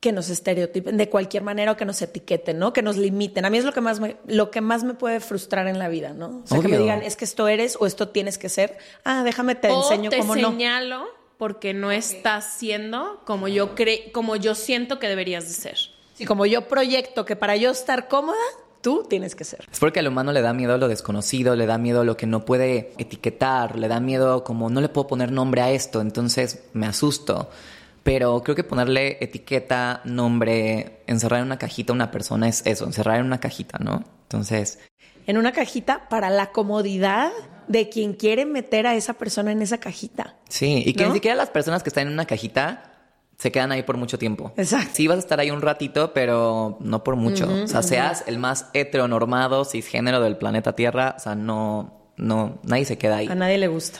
Que 0.00 0.12
nos 0.12 0.28
estereotipen 0.28 0.96
de 0.96 1.08
cualquier 1.08 1.42
manera 1.42 1.72
o 1.72 1.76
que 1.76 1.84
nos 1.84 2.00
etiqueten, 2.02 2.58
¿no? 2.58 2.72
Que 2.72 2.82
nos 2.82 2.96
limiten. 2.96 3.44
A 3.44 3.50
mí 3.50 3.58
es 3.58 3.64
lo 3.64 3.72
que 3.72 3.80
más 3.80 4.00
me, 4.00 4.16
lo 4.26 4.50
que 4.50 4.60
más 4.60 4.84
me 4.84 4.94
puede 4.94 5.20
frustrar 5.20 5.66
en 5.68 5.78
la 5.78 5.88
vida, 5.88 6.12
¿no? 6.12 6.42
O 6.44 6.46
sea, 6.46 6.60
que 6.60 6.68
me 6.68 6.78
digan, 6.78 7.02
es 7.02 7.16
que 7.16 7.24
esto 7.24 7.48
eres 7.48 7.76
o 7.80 7.86
esto 7.86 8.08
tienes 8.08 8.38
que 8.38 8.48
ser. 8.48 8.78
Ah, 9.04 9.22
déjame 9.24 9.54
te 9.54 9.68
enseño 9.68 10.10
cómo 10.10 10.36
no. 10.36 10.42
te 10.42 10.46
señalo 10.46 11.06
porque 11.38 11.74
no 11.74 11.90
estás 11.90 12.54
siendo 12.58 13.20
como 13.24 13.48
yo 13.48 13.74
cre 13.74 14.10
como 14.12 14.36
yo 14.36 14.54
siento 14.54 14.98
que 14.98 15.08
deberías 15.08 15.44
de 15.44 15.54
ser. 15.54 15.78
Sí, 16.14 16.24
como 16.24 16.46
yo 16.46 16.68
proyecto 16.68 17.24
que 17.24 17.36
para 17.36 17.56
yo 17.56 17.70
estar 17.70 18.08
cómoda, 18.08 18.38
tú 18.80 19.04
tienes 19.08 19.34
que 19.34 19.44
ser. 19.44 19.66
Es 19.70 19.78
porque 19.78 20.00
al 20.00 20.08
humano 20.08 20.32
le 20.32 20.40
da 20.40 20.52
miedo 20.52 20.78
lo 20.78 20.88
desconocido, 20.88 21.56
le 21.56 21.66
da 21.66 21.76
miedo 21.76 22.04
lo 22.04 22.16
que 22.16 22.26
no 22.26 22.44
puede 22.44 22.92
etiquetar, 22.98 23.76
le 23.76 23.88
da 23.88 24.00
miedo 24.00 24.44
como 24.44 24.70
no 24.70 24.80
le 24.80 24.88
puedo 24.88 25.08
poner 25.08 25.32
nombre 25.32 25.60
a 25.60 25.70
esto, 25.70 26.00
entonces 26.00 26.64
me 26.72 26.86
asusto. 26.86 27.50
Pero 28.06 28.40
creo 28.44 28.54
que 28.54 28.62
ponerle 28.62 29.18
etiqueta, 29.20 30.00
nombre, 30.04 31.02
encerrar 31.08 31.40
en 31.40 31.46
una 31.46 31.58
cajita 31.58 31.92
a 31.92 31.96
una 31.96 32.12
persona 32.12 32.48
es 32.48 32.62
eso, 32.64 32.84
encerrar 32.84 33.18
en 33.18 33.26
una 33.26 33.40
cajita, 33.40 33.78
¿no? 33.80 34.04
Entonces... 34.22 34.78
En 35.26 35.36
una 35.38 35.50
cajita 35.50 36.08
para 36.08 36.30
la 36.30 36.52
comodidad 36.52 37.32
de 37.66 37.88
quien 37.88 38.14
quiere 38.14 38.46
meter 38.46 38.86
a 38.86 38.94
esa 38.94 39.14
persona 39.14 39.50
en 39.50 39.60
esa 39.60 39.78
cajita. 39.78 40.36
Sí, 40.48 40.84
y 40.86 40.94
que 40.94 41.04
ni 41.04 41.14
siquiera 41.14 41.34
las 41.34 41.50
personas 41.50 41.82
que 41.82 41.88
están 41.88 42.06
en 42.06 42.12
una 42.12 42.26
cajita 42.26 42.92
se 43.38 43.50
quedan 43.50 43.72
ahí 43.72 43.82
por 43.82 43.96
mucho 43.96 44.18
tiempo. 44.18 44.52
Exacto. 44.56 44.90
Sí 44.92 45.08
vas 45.08 45.16
a 45.16 45.20
estar 45.20 45.40
ahí 45.40 45.50
un 45.50 45.60
ratito, 45.60 46.12
pero 46.14 46.78
no 46.78 47.02
por 47.02 47.16
mucho. 47.16 47.48
o 47.64 47.66
sea, 47.66 47.82
seas 47.82 48.22
el 48.28 48.38
más 48.38 48.70
heteronormado, 48.72 49.64
cisgénero 49.64 50.20
del 50.20 50.36
planeta 50.36 50.74
Tierra, 50.74 51.16
o 51.16 51.20
sea, 51.20 51.34
no, 51.34 52.12
no, 52.16 52.60
nadie 52.62 52.84
se 52.84 52.98
queda 52.98 53.16
ahí. 53.16 53.26
A 53.26 53.34
nadie 53.34 53.58
le 53.58 53.66
gusta. 53.66 53.98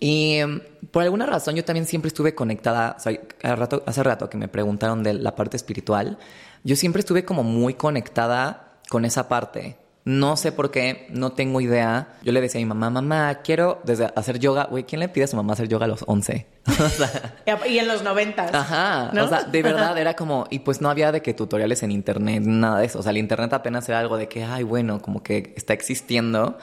Y 0.00 0.36
em, 0.36 0.60
por 0.90 1.02
alguna 1.02 1.26
razón 1.26 1.54
yo 1.54 1.64
también 1.64 1.86
siempre 1.86 2.08
estuve 2.08 2.34
conectada, 2.34 2.96
o 2.98 3.00
sea, 3.00 3.20
hace 3.42 3.56
rato, 3.56 3.82
hace 3.86 4.02
rato 4.02 4.30
que 4.30 4.38
me 4.38 4.48
preguntaron 4.48 5.02
de 5.02 5.12
la 5.12 5.36
parte 5.36 5.58
espiritual, 5.58 6.18
yo 6.64 6.74
siempre 6.74 7.00
estuve 7.00 7.24
como 7.24 7.42
muy 7.42 7.74
conectada 7.74 8.80
con 8.88 9.04
esa 9.04 9.28
parte. 9.28 9.76
No 10.06 10.38
sé 10.38 10.50
por 10.50 10.70
qué, 10.70 11.06
no 11.10 11.32
tengo 11.32 11.60
idea. 11.60 12.14
Yo 12.22 12.32
le 12.32 12.40
decía 12.40 12.58
a 12.58 12.64
mi 12.64 12.68
mamá, 12.68 12.88
mamá, 12.88 13.40
quiero 13.44 13.80
desde 13.84 14.10
hacer 14.16 14.38
yoga. 14.38 14.64
Güey, 14.64 14.84
¿quién 14.84 14.98
le 14.98 15.10
pide 15.10 15.24
a 15.24 15.26
su 15.26 15.36
mamá 15.36 15.52
hacer 15.52 15.68
yoga 15.68 15.84
a 15.84 15.88
los 15.88 16.04
11? 16.06 16.46
y 17.68 17.78
en 17.78 17.86
los 17.86 18.02
90. 18.02 18.42
Ajá. 18.44 19.10
O 19.12 19.28
sea, 19.28 19.42
de 19.42 19.62
verdad 19.62 19.98
era 19.98 20.14
como, 20.14 20.46
y 20.48 20.60
pues 20.60 20.80
no 20.80 20.88
había 20.88 21.12
de 21.12 21.20
que 21.20 21.34
tutoriales 21.34 21.82
en 21.82 21.90
internet, 21.90 22.42
nada 22.44 22.78
de 22.78 22.86
eso. 22.86 22.98
O 22.98 23.02
sea, 23.02 23.10
el 23.10 23.18
internet 23.18 23.52
apenas 23.52 23.86
era 23.90 24.00
algo 24.00 24.16
de 24.16 24.26
que, 24.26 24.42
ay, 24.42 24.62
bueno, 24.62 25.02
como 25.02 25.22
que 25.22 25.52
está 25.54 25.74
existiendo. 25.74 26.56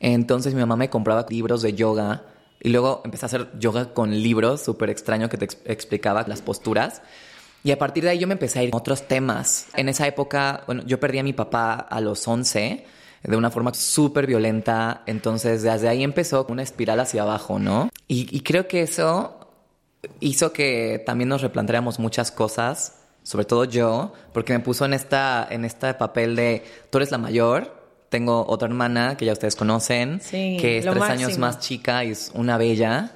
Entonces 0.00 0.52
mi 0.54 0.60
mamá 0.60 0.74
me 0.74 0.90
compraba 0.90 1.24
libros 1.28 1.62
de 1.62 1.74
yoga 1.74 2.24
y 2.60 2.68
luego 2.68 3.02
empecé 3.04 3.24
a 3.24 3.28
hacer 3.28 3.50
yoga 3.58 3.94
con 3.94 4.10
libros, 4.10 4.62
súper 4.62 4.90
extraño 4.90 5.28
que 5.28 5.38
te 5.38 5.48
explicaba 5.64 6.24
las 6.26 6.42
posturas. 6.42 7.02
Y 7.62 7.72
a 7.72 7.78
partir 7.78 8.04
de 8.04 8.10
ahí 8.10 8.18
yo 8.18 8.26
me 8.26 8.34
empecé 8.34 8.58
a 8.58 8.62
ir 8.62 8.70
a 8.72 8.76
otros 8.76 9.06
temas. 9.06 9.66
En 9.74 9.88
esa 9.88 10.06
época, 10.06 10.62
bueno, 10.66 10.82
yo 10.86 10.98
perdí 10.98 11.18
a 11.18 11.22
mi 11.22 11.32
papá 11.32 11.74
a 11.74 12.00
los 12.00 12.26
11 12.26 12.84
de 13.22 13.36
una 13.36 13.50
forma 13.50 13.74
súper 13.74 14.26
violenta. 14.26 15.02
Entonces, 15.06 15.62
desde 15.62 15.88
ahí 15.88 16.02
empezó 16.02 16.46
una 16.48 16.62
espiral 16.62 17.00
hacia 17.00 17.22
abajo, 17.22 17.58
¿no? 17.58 17.90
Y, 18.08 18.34
y, 18.34 18.40
creo 18.40 18.66
que 18.66 18.82
eso 18.82 19.40
hizo 20.20 20.52
que 20.52 21.02
también 21.04 21.28
nos 21.28 21.42
replanteáramos 21.42 21.98
muchas 21.98 22.30
cosas, 22.30 23.02
sobre 23.22 23.44
todo 23.44 23.64
yo, 23.64 24.12
porque 24.32 24.52
me 24.52 24.60
puso 24.60 24.84
en, 24.84 24.94
esta, 24.94 25.46
en 25.50 25.64
este 25.64 25.92
papel 25.94 26.34
de 26.36 26.64
tú 26.90 26.98
eres 26.98 27.10
la 27.10 27.18
mayor, 27.18 27.79
tengo 28.10 28.44
otra 28.46 28.68
hermana 28.68 29.16
que 29.16 29.24
ya 29.24 29.32
ustedes 29.32 29.56
conocen, 29.56 30.20
que 30.30 30.78
es 30.78 30.84
tres 30.84 31.02
años 31.02 31.38
más 31.38 31.60
chica 31.60 32.04
y 32.04 32.10
es 32.10 32.32
una 32.34 32.58
bella, 32.58 33.12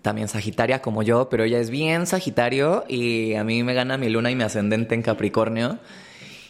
también 0.00 0.28
Sagitaria 0.28 0.80
como 0.80 1.02
yo, 1.02 1.28
pero 1.28 1.44
ella 1.44 1.60
es 1.60 1.68
bien 1.68 2.06
Sagitario 2.06 2.84
y 2.88 3.34
a 3.34 3.44
mí 3.44 3.62
me 3.62 3.74
gana 3.74 3.98
mi 3.98 4.08
luna 4.08 4.30
y 4.30 4.34
mi 4.34 4.42
ascendente 4.42 4.94
en 4.94 5.02
Capricornio. 5.02 5.78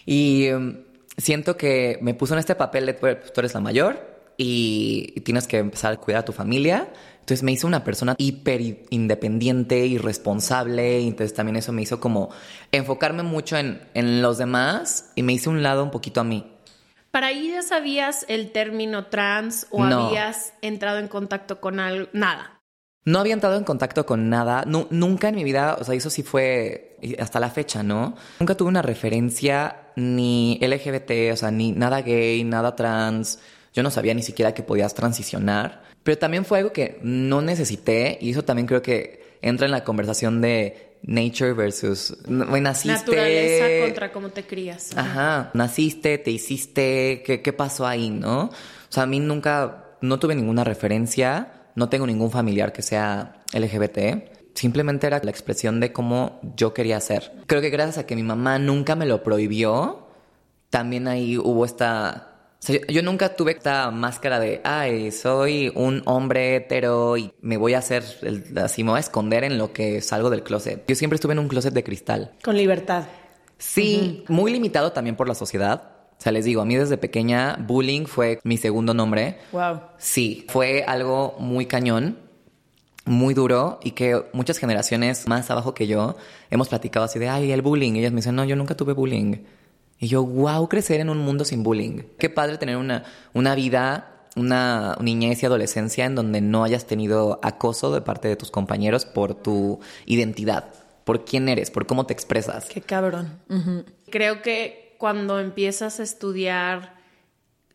Y 0.07 0.51
um, 0.51 0.77
siento 1.17 1.57
que 1.57 1.99
me 2.01 2.15
puso 2.15 2.35
en 2.35 2.39
este 2.39 2.55
papel 2.55 2.87
de 2.87 2.95
pues, 2.95 3.33
tú 3.33 3.41
eres 3.41 3.55
la 3.55 3.61
mayor 3.61 4.09
y 4.37 5.21
tienes 5.25 5.49
que 5.49 5.59
empezar 5.59 5.93
a 5.93 5.97
cuidar 5.97 6.21
a 6.21 6.25
tu 6.25 6.33
familia. 6.33 6.89
Entonces 7.19 7.43
me 7.43 7.53
hizo 7.53 7.67
una 7.67 7.83
persona 7.83 8.15
hiper 8.17 8.87
independiente 8.91 9.85
y 9.85 9.99
responsable. 9.99 11.01
Y 11.01 11.09
entonces 11.09 11.35
también 11.35 11.57
eso 11.57 11.73
me 11.73 11.83
hizo 11.83 11.99
como 11.99 12.31
enfocarme 12.71 13.25
mucho 13.25 13.57
en, 13.59 13.83
en 13.95 14.23
los 14.23 14.39
demás 14.39 15.11
y 15.17 15.25
me 15.25 15.33
hizo 15.33 15.51
un 15.51 15.63
lado 15.63 15.83
un 15.83 15.91
poquito 15.91 16.21
a 16.21 16.25
mí. 16.25 16.47
¿Para 17.11 17.29
ahí 17.29 17.51
ya 17.51 17.63
sabías 17.63 18.25
el 18.29 18.53
término 18.53 19.07
trans 19.07 19.67
o 19.71 19.83
habías 19.83 20.55
entrado 20.63 20.99
en 20.99 21.09
contacto 21.09 21.61
con 21.61 21.81
algo? 21.81 22.09
Nada. 22.13 22.61
No 23.05 23.19
había 23.19 23.33
entrado 23.35 23.57
en 23.57 23.65
contacto 23.65 24.07
con 24.07 24.29
nada. 24.29 24.65
nunca 24.67 25.29
en 25.29 25.35
mi 25.35 25.45
vida, 25.45 25.77
o 25.81 25.85
sea, 25.85 25.95
eso 25.95 26.11
sí 26.11 26.23
fue 26.23 26.99
hasta 27.19 27.41
la 27.41 27.51
fecha, 27.51 27.83
¿no? 27.83 28.15
Nunca 28.39 28.57
tuve 28.57 28.69
una 28.69 28.83
referencia 28.83 29.89
ni 29.97 30.59
LGBT, 30.61 31.33
o 31.33 31.37
sea, 31.37 31.51
ni 31.51 31.73
nada 31.73 32.03
gay, 32.03 32.45
nada 32.45 32.77
trans. 32.77 33.41
Yo 33.73 33.83
no 33.83 33.91
sabía 33.91 34.15
ni 34.15 34.23
siquiera 34.23 34.55
que 34.55 34.63
podías 34.63 34.95
transicionar. 34.95 35.83
Pero 36.03 36.19
también 36.19 36.45
fue 36.45 36.59
algo 36.59 36.73
que 36.73 36.99
no 37.03 37.43
necesité 37.43 38.19
y 38.21 38.31
eso 38.31 38.45
también 38.45 38.67
creo 38.67 38.83
que 38.83 39.39
entra 39.43 39.67
en 39.67 39.73
la 39.73 39.85
conversación 39.85 40.41
de 40.41 40.90
nature 41.03 41.53
versus 41.53 42.17
naciste 42.29 42.99
naturaleza 42.99 43.87
contra 43.87 44.13
cómo 44.13 44.29
te 44.29 44.47
crías. 44.47 44.97
Ajá 44.97 45.51
naciste 45.55 46.19
te 46.19 46.31
hiciste 46.31 47.23
qué, 47.25 47.43
qué 47.43 47.53
pasó 47.53 47.87
ahí 47.87 48.11
no 48.11 48.45
o 48.45 48.53
sea 48.89 49.05
a 49.05 49.07
mí 49.07 49.21
nunca 49.21 49.97
no 50.01 50.19
tuve 50.19 50.35
ninguna 50.35 50.65
referencia 50.65 51.53
no 51.75 51.89
tengo 51.89 52.07
ningún 52.07 52.31
familiar 52.31 52.73
que 52.73 52.83
sea 52.83 53.43
LGBT 53.53 53.99
simplemente 54.55 55.07
era 55.07 55.21
la 55.23 55.31
expresión 55.31 55.81
de 55.81 55.93
cómo 55.93 56.41
yo 56.57 56.75
quería 56.75 57.01
ser. 57.01 57.33
Creo 57.47 57.61
que 57.61 57.71
gracias 57.71 57.99
a 57.99 58.07
que 58.07 58.17
mi 58.17 58.23
mamá 58.23 58.59
nunca 58.59 58.95
me 58.97 59.07
lo 59.07 59.23
prohibió 59.23 60.07
también 60.71 61.09
ahí 61.09 61.37
hubo 61.37 61.65
esta 61.65 62.30
yo 62.89 63.03
nunca 63.03 63.35
tuve 63.35 63.53
esta 63.53 63.91
máscara 63.91 64.39
de, 64.39 64.61
ay, 64.65 65.11
soy 65.13 65.73
un 65.75 66.03
hombre 66.05 66.57
hetero 66.57 67.17
y 67.17 67.33
me 67.41 67.57
voy 67.57 67.75
a 67.75 67.79
hacer, 67.79 68.05
así 68.63 68.85
me 68.85 68.91
voy 68.91 68.99
a 68.99 69.01
esconder 69.01 69.45
en 69.45 69.57
lo 69.57 69.73
que 69.73 70.01
salgo 70.03 70.29
del 70.29 70.43
closet. 70.43 70.85
Yo 70.87 70.95
siempre 70.95 71.15
estuve 71.15 71.33
en 71.33 71.39
un 71.39 71.49
closet 71.49 71.73
de 71.73 71.83
cristal. 71.83 72.33
Con 72.43 72.57
libertad. 72.57 73.05
Sí, 73.57 74.25
muy 74.29 74.53
limitado 74.53 74.93
también 74.93 75.17
por 75.17 75.29
la 75.29 75.35
sociedad. 75.35 75.91
O 76.19 76.23
sea, 76.23 76.33
les 76.33 76.45
digo, 76.45 76.61
a 76.61 76.67
mí 76.67 76.77
desde 76.77 76.99
pequeña 76.99 77.57
bullying 77.67 78.05
fue 78.05 78.41
mi 78.45 78.59
segundo 78.59 78.93
nombre. 78.93 79.39
Wow. 79.53 79.81
Sí, 79.97 80.45
fue 80.49 80.85
algo 80.87 81.37
muy 81.39 81.65
cañón, 81.65 82.19
muy 83.07 83.33
duro 83.33 83.81
y 83.83 83.93
que 83.93 84.23
muchas 84.35 84.59
generaciones 84.59 85.27
más 85.27 85.51
abajo 85.51 85.73
que 85.73 85.87
yo 85.87 86.17
hemos 86.51 86.69
platicado 86.69 87.07
así 87.07 87.19
de, 87.19 87.31
ay, 87.31 87.53
el 87.53 87.63
bullying. 87.63 87.95
Y 87.95 88.01
ellas 88.01 88.13
me 88.13 88.17
dicen, 88.17 88.35
no, 88.35 88.45
yo 88.45 88.55
nunca 88.55 88.77
tuve 88.77 88.93
bullying. 88.93 89.37
Y 90.01 90.09
yo, 90.09 90.25
wow, 90.25 90.67
crecer 90.67 91.01
en 91.01 91.11
un 91.11 91.19
mundo 91.19 91.45
sin 91.45 91.63
bullying. 91.63 92.03
Qué 92.19 92.31
padre 92.31 92.57
tener 92.57 92.79
una, 92.79 93.05
una 93.35 93.55
vida, 93.55 94.25
una 94.35 94.97
niñez 94.99 95.43
y 95.43 95.47
adolescencia 95.47 96.07
en 96.07 96.15
donde 96.15 96.41
no 96.41 96.65
hayas 96.65 96.87
tenido 96.87 97.39
acoso 97.43 97.93
de 97.93 98.01
parte 98.01 98.27
de 98.27 98.37
tus 98.37 98.51
compañeros 98.51 99.05
por 99.05 99.35
tu 99.35 99.79
identidad, 100.07 100.73
por 101.05 101.27
quién 101.27 101.51
eres, 101.51 101.71
por 101.71 101.87
cómo 101.87 102.07
te 102.07 102.15
expresas. 102.15 102.65
Qué 102.65 102.81
cabrón. 102.81 103.39
Creo 104.09 104.41
que 104.41 104.95
cuando 104.97 105.39
empiezas 105.39 106.01
a 106.01 106.03
estudiar 106.03 106.95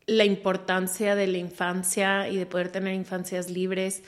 la 0.08 0.26
importancia 0.26 1.16
de 1.16 1.28
la 1.28 1.38
infancia 1.38 2.28
y 2.28 2.38
de 2.38 2.48
poder 2.48 2.72
tener 2.72 2.96
infancias 2.96 3.52
libres 3.52 4.02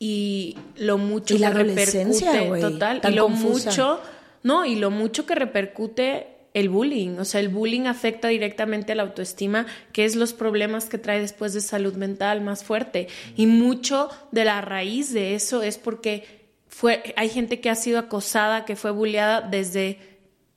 y 0.00 0.58
lo 0.76 0.98
mucho 0.98 1.34
y 1.34 1.38
la 1.38 1.52
que 1.52 1.62
repercute 1.62 2.60
total 2.60 3.00
y 3.08 3.12
lo 3.12 3.28
mucho 3.28 4.00
no 4.42 4.64
y 4.64 4.76
lo 4.76 4.90
mucho 4.90 5.26
que 5.26 5.34
repercute 5.34 6.35
el 6.56 6.70
bullying. 6.70 7.18
O 7.18 7.26
sea, 7.26 7.40
el 7.40 7.50
bullying 7.50 7.82
afecta 7.82 8.28
directamente 8.28 8.92
a 8.92 8.94
la 8.94 9.02
autoestima, 9.02 9.66
que 9.92 10.06
es 10.06 10.16
los 10.16 10.32
problemas 10.32 10.86
que 10.86 10.96
trae 10.96 11.20
después 11.20 11.52
de 11.52 11.60
salud 11.60 11.96
mental 11.96 12.40
más 12.40 12.64
fuerte. 12.64 13.08
Y 13.36 13.46
mucho 13.46 14.08
de 14.32 14.46
la 14.46 14.62
raíz 14.62 15.12
de 15.12 15.34
eso 15.34 15.62
es 15.62 15.76
porque 15.76 16.24
fue, 16.66 17.12
hay 17.16 17.28
gente 17.28 17.60
que 17.60 17.68
ha 17.68 17.74
sido 17.74 17.98
acosada, 17.98 18.64
que 18.64 18.74
fue 18.74 18.90
bulleada 18.90 19.42
desde 19.42 19.98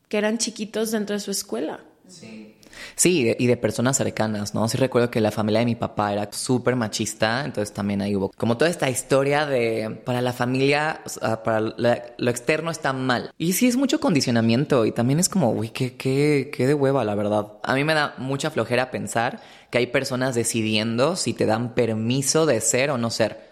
que 0.07 0.17
eran 0.17 0.37
chiquitos 0.37 0.91
dentro 0.91 1.17
de 1.17 1.19
su 1.19 1.31
escuela. 1.31 1.81
Sí. 2.07 2.48
Sí, 2.95 3.35
y 3.37 3.47
de 3.47 3.57
personas 3.57 3.97
cercanas, 3.97 4.53
¿no? 4.53 4.67
Sí 4.67 4.77
recuerdo 4.77 5.09
que 5.11 5.21
la 5.21 5.31
familia 5.31 5.59
de 5.59 5.65
mi 5.65 5.75
papá 5.75 6.13
era 6.13 6.29
súper 6.31 6.75
machista, 6.75 7.45
entonces 7.45 7.73
también 7.73 8.01
ahí 8.01 8.15
hubo 8.15 8.31
como 8.37 8.57
toda 8.57 8.69
esta 8.69 8.89
historia 8.89 9.45
de 9.45 10.01
para 10.05 10.21
la 10.21 10.33
familia, 10.33 11.01
para 11.43 11.61
lo 11.61 12.31
externo 12.31 12.71
está 12.71 12.93
mal. 12.93 13.31
Y 13.37 13.53
sí 13.53 13.67
es 13.67 13.75
mucho 13.75 13.99
condicionamiento 13.99 14.85
y 14.85 14.91
también 14.91 15.19
es 15.19 15.29
como, 15.29 15.51
uy, 15.51 15.69
qué, 15.69 15.95
qué, 15.95 16.51
qué 16.53 16.67
de 16.67 16.73
hueva, 16.73 17.03
la 17.03 17.15
verdad. 17.15 17.53
A 17.63 17.75
mí 17.75 17.83
me 17.83 17.93
da 17.93 18.15
mucha 18.17 18.51
flojera 18.51 18.91
pensar 18.91 19.41
que 19.69 19.77
hay 19.77 19.87
personas 19.87 20.35
decidiendo 20.35 21.15
si 21.15 21.33
te 21.33 21.45
dan 21.45 21.73
permiso 21.73 22.45
de 22.45 22.61
ser 22.61 22.91
o 22.91 22.97
no 22.97 23.09
ser. 23.09 23.48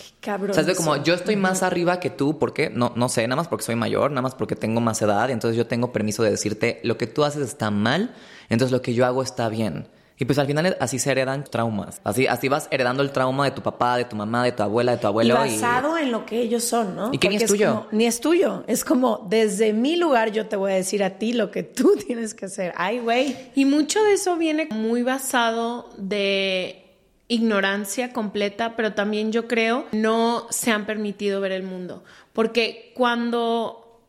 Qué 0.00 0.14
cabrón. 0.20 0.50
O 0.50 0.54
sea, 0.54 0.62
es 0.62 0.66
de 0.66 0.74
como, 0.74 0.96
yo 1.02 1.14
estoy 1.14 1.36
más 1.36 1.62
arriba 1.62 2.00
que 2.00 2.10
tú, 2.10 2.38
¿por 2.38 2.52
qué? 2.54 2.70
No, 2.70 2.92
no 2.96 3.08
sé, 3.08 3.26
nada 3.28 3.36
más 3.36 3.48
porque 3.48 3.64
soy 3.64 3.76
mayor, 3.76 4.10
nada 4.10 4.22
más 4.22 4.34
porque 4.34 4.56
tengo 4.56 4.80
más 4.80 5.00
edad, 5.02 5.28
y 5.28 5.32
entonces 5.32 5.56
yo 5.56 5.66
tengo 5.66 5.92
permiso 5.92 6.22
de 6.22 6.30
decirte, 6.30 6.80
lo 6.84 6.96
que 6.96 7.06
tú 7.06 7.24
haces 7.24 7.42
está 7.46 7.70
mal, 7.70 8.14
entonces 8.48 8.72
lo 8.72 8.82
que 8.82 8.94
yo 8.94 9.04
hago 9.06 9.22
está 9.22 9.48
bien. 9.48 9.88
Y 10.18 10.26
pues 10.26 10.38
al 10.38 10.46
final 10.46 10.76
así 10.80 10.98
se 10.98 11.10
heredan 11.12 11.44
traumas. 11.44 12.02
Así, 12.04 12.26
así 12.26 12.50
vas 12.50 12.68
heredando 12.70 13.02
el 13.02 13.10
trauma 13.10 13.46
de 13.46 13.52
tu 13.52 13.62
papá, 13.62 13.96
de 13.96 14.04
tu 14.04 14.16
mamá, 14.16 14.44
de 14.44 14.52
tu 14.52 14.62
abuela, 14.62 14.92
de 14.92 14.98
tu 14.98 15.06
Y 15.06 15.08
abuelo. 15.08 15.34
basado 15.34 15.96
en 15.96 16.12
lo 16.12 16.26
que 16.26 16.42
ellos 16.42 16.62
son, 16.62 16.94
¿no? 16.94 17.08
Y 17.10 17.16
que 17.16 17.30
ni 17.30 17.36
Porque 17.36 17.44
es 17.46 17.50
tuyo. 17.50 17.68
como- 17.74 17.86
ni 17.92 18.04
es 18.04 18.20
tuyo. 18.20 18.62
Es 18.66 18.84
como, 18.84 19.26
desde 19.30 19.72
mi 19.72 19.96
lugar 19.96 20.30
yo 20.30 20.46
te 20.46 20.56
voy 20.56 20.72
a 20.72 20.74
decir 20.74 21.02
a 21.02 21.16
ti 21.16 21.32
lo 21.32 21.50
que 21.50 21.62
tú 21.62 21.94
tienes 22.06 22.34
que 22.34 22.44
hacer. 22.44 22.74
Ay, 22.76 22.98
güey. 22.98 23.34
Y 23.54 23.64
mucho 23.64 24.02
de 24.04 24.12
eso 24.12 24.36
viene 24.36 24.68
muy 24.70 25.02
basado 25.02 25.88
de 25.96 26.84
ignorancia 27.30 28.12
completa, 28.12 28.74
pero 28.76 28.92
también 28.92 29.30
yo 29.30 29.46
creo 29.46 29.86
no 29.92 30.48
se 30.50 30.72
han 30.72 30.84
permitido 30.84 31.40
ver 31.40 31.52
el 31.52 31.62
mundo. 31.62 32.02
Porque 32.32 32.92
cuando 32.96 34.02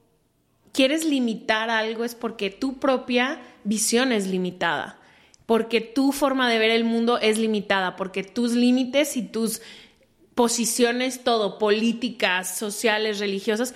quieres 0.73 1.05
limitar 1.05 1.69
algo 1.69 2.03
es 2.03 2.15
porque 2.15 2.49
tu 2.49 2.79
propia 2.79 3.39
visión 3.63 4.11
es 4.11 4.25
limitada, 4.25 4.99
porque 5.45 5.81
tu 5.81 6.11
forma 6.11 6.49
de 6.49 6.57
ver 6.57 6.71
el 6.71 6.83
mundo 6.83 7.19
es 7.19 7.37
limitada, 7.37 7.95
porque 7.95 8.23
tus 8.23 8.53
límites 8.53 9.15
y 9.15 9.21
tus 9.21 9.61
posiciones, 10.33 11.23
todo, 11.23 11.59
políticas, 11.59 12.57
sociales, 12.57 13.19
religiosas, 13.19 13.75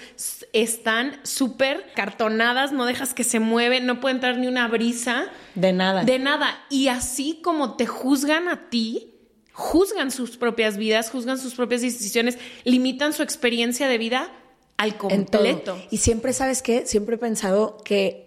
están 0.53 1.19
súper 1.21 1.85
cartonadas, 1.93 2.71
no 2.71 2.85
dejas 2.85 3.13
que 3.13 3.23
se 3.23 3.39
mueve, 3.39 3.79
no 3.79 3.99
puede 3.99 4.15
entrar 4.15 4.39
ni 4.39 4.47
una 4.47 4.67
brisa. 4.67 5.25
De 5.53 5.71
nada. 5.71 6.03
De 6.03 6.17
nada. 6.17 6.57
Y 6.71 6.87
así 6.87 7.41
como 7.43 7.75
te 7.75 7.85
juzgan 7.85 8.47
a 8.47 8.69
ti, 8.69 9.14
juzgan 9.55 10.11
sus 10.11 10.35
propias 10.35 10.75
vidas, 10.75 11.09
juzgan 11.09 11.37
sus 11.37 11.55
propias 11.55 11.81
decisiones, 11.81 12.37
limitan 12.65 13.13
su 13.13 13.23
experiencia 13.23 13.87
de 13.87 13.97
vida 13.97 14.29
al 14.75 14.97
completo. 14.97 15.77
Y 15.89 15.97
siempre, 15.97 16.33
¿sabes 16.33 16.61
qué? 16.61 16.85
Siempre 16.85 17.15
he 17.15 17.17
pensado 17.17 17.77
que 17.85 18.25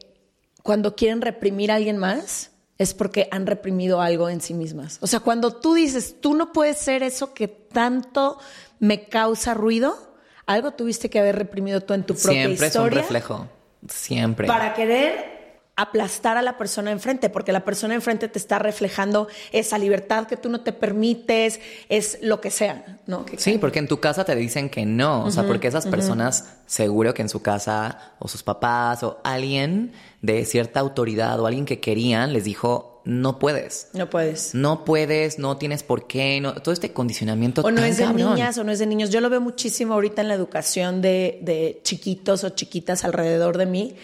cuando 0.63 0.97
quieren 0.97 1.21
reprimir 1.21 1.71
a 1.71 1.75
alguien 1.75 1.99
más 1.99 2.53
es 2.79 2.95
porque 2.95 3.29
han 3.31 3.47
reprimido 3.47 4.01
algo 4.01 4.31
en 4.31 4.41
sí 4.41 4.55
mismas. 4.55 4.99
O 5.03 5.07
sea, 5.07 5.21
cuando 5.21 5.55
tú 5.55 5.75
dices, 5.75 6.17
tú 6.19 6.35
no 6.35 6.53
puedes 6.53 6.79
ser 6.79 7.03
eso 7.03 7.35
que 7.35 7.47
tanto 7.47 8.39
me 8.79 9.05
causa 9.09 9.53
ruido, 9.53 10.15
algo 10.47 10.71
tuviste 10.71 11.11
que 11.11 11.19
haber 11.19 11.37
reprimido 11.37 11.83
tú 11.83 11.93
en 11.93 12.05
tu 12.05 12.15
propia 12.15 12.47
Siempre 12.47 12.55
es 12.69 12.75
un 12.75 12.83
historia 12.85 13.03
reflejo. 13.03 13.49
Siempre. 13.87 14.47
para 14.49 14.75
querer 14.75 15.38
aplastar 15.79 16.37
a 16.37 16.43
la 16.43 16.59
persona 16.59 16.91
enfrente, 16.91 17.31
porque 17.31 17.53
la 17.53 17.65
persona 17.65 17.95
enfrente 17.95 18.27
te 18.29 18.39
está 18.39 18.59
reflejando 18.59 19.29
esa 19.53 19.79
libertad 19.79 20.27
que 20.27 20.37
tú 20.37 20.49
no 20.49 20.61
te 20.63 20.73
permites, 20.73 21.61
es 21.89 22.19
lo 22.21 22.41
que 22.41 22.51
sea, 22.51 22.99
¿no? 23.07 23.25
Que- 23.25 23.39
Sí, 23.39 23.59
porque 23.59 23.79
en 23.79 23.87
tu 23.89 24.01
casa 24.01 24.25
te 24.25 24.35
dicen 24.35 24.69
que 24.71 24.85
no. 24.85 25.25
O 25.25 25.31
sea, 25.31 25.45
porque 25.45 25.69
esas 25.69 25.87
personas, 25.87 26.57
seguro 26.67 27.15
que 27.15 27.23
en 27.23 27.29
su 27.29 27.43
casa, 27.43 28.13
o 28.19 28.27
sus 28.29 28.43
papás, 28.43 29.03
o 29.05 29.21
alguien 29.23 29.93
de 30.21 30.45
cierta 30.45 30.81
autoridad, 30.81 31.39
o 31.41 31.47
alguien 31.47 31.65
que 31.65 31.79
querían, 31.79 32.33
les 32.33 32.43
dijo, 32.45 33.01
no 33.05 33.39
puedes. 33.39 33.89
No 33.95 34.11
puedes. 34.11 34.55
No 34.55 34.85
puedes, 34.85 35.39
no 35.39 35.57
tienes 35.57 35.85
por 35.85 36.07
qué, 36.09 36.41
no, 36.41 36.55
todo 36.55 36.73
este 36.73 36.93
condicionamiento. 36.93 37.63
O 37.63 37.71
no 37.71 37.77
tan 37.81 37.85
es 37.91 37.99
de 37.99 38.05
cabrón. 38.05 38.35
niñas 38.35 38.59
o 38.59 38.65
no 38.65 38.73
es 38.73 38.81
de 38.81 38.87
niños. 38.87 39.11
Yo 39.11 39.21
lo 39.21 39.31
veo 39.31 39.41
muchísimo 39.41 39.95
ahorita 39.95 40.23
en 40.23 40.29
la 40.29 40.35
educación 40.35 41.01
de, 41.01 41.39
de 41.43 41.81
chiquitos 41.85 42.43
o 42.45 42.49
chiquitas 42.51 43.05
alrededor 43.05 43.57
de 43.57 43.67
mí, 43.67 43.95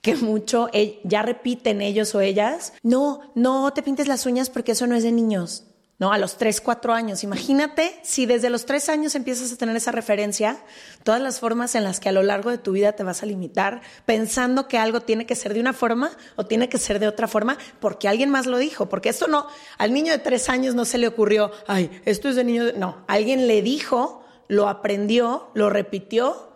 que 0.00 0.16
mucho 0.16 0.68
eh, 0.72 1.00
ya 1.04 1.22
repiten 1.22 1.82
ellos 1.82 2.14
o 2.14 2.20
ellas, 2.20 2.72
no, 2.82 3.32
no 3.34 3.72
te 3.72 3.82
pintes 3.82 4.08
las 4.08 4.26
uñas 4.26 4.50
porque 4.50 4.72
eso 4.72 4.86
no 4.86 4.94
es 4.94 5.02
de 5.02 5.12
niños. 5.12 5.64
No, 5.98 6.12
a 6.14 6.16
los 6.16 6.38
3, 6.38 6.62
4 6.62 6.94
años. 6.94 7.24
Imagínate 7.24 8.00
si 8.02 8.24
desde 8.24 8.48
los 8.48 8.64
3 8.64 8.88
años 8.88 9.14
empiezas 9.14 9.52
a 9.52 9.56
tener 9.56 9.76
esa 9.76 9.92
referencia, 9.92 10.64
todas 11.04 11.20
las 11.20 11.40
formas 11.40 11.74
en 11.74 11.84
las 11.84 12.00
que 12.00 12.08
a 12.08 12.12
lo 12.12 12.22
largo 12.22 12.48
de 12.48 12.56
tu 12.56 12.72
vida 12.72 12.92
te 12.92 13.02
vas 13.02 13.22
a 13.22 13.26
limitar 13.26 13.82
pensando 14.06 14.66
que 14.66 14.78
algo 14.78 15.02
tiene 15.02 15.26
que 15.26 15.36
ser 15.36 15.52
de 15.52 15.60
una 15.60 15.74
forma 15.74 16.10
o 16.36 16.46
tiene 16.46 16.70
que 16.70 16.78
ser 16.78 17.00
de 17.00 17.06
otra 17.06 17.28
forma 17.28 17.58
porque 17.80 18.08
alguien 18.08 18.30
más 18.30 18.46
lo 18.46 18.56
dijo. 18.56 18.88
Porque 18.88 19.10
esto 19.10 19.26
no, 19.26 19.46
al 19.76 19.92
niño 19.92 20.12
de 20.12 20.20
3 20.20 20.48
años 20.48 20.74
no 20.74 20.86
se 20.86 20.96
le 20.96 21.06
ocurrió, 21.06 21.50
ay, 21.66 21.90
esto 22.06 22.30
es 22.30 22.36
de 22.36 22.44
niño. 22.44 22.64
de-". 22.64 22.72
No, 22.72 23.04
alguien 23.06 23.46
le 23.46 23.60
dijo, 23.60 24.24
lo 24.48 24.70
aprendió, 24.70 25.50
lo 25.52 25.68
repitió, 25.68 26.49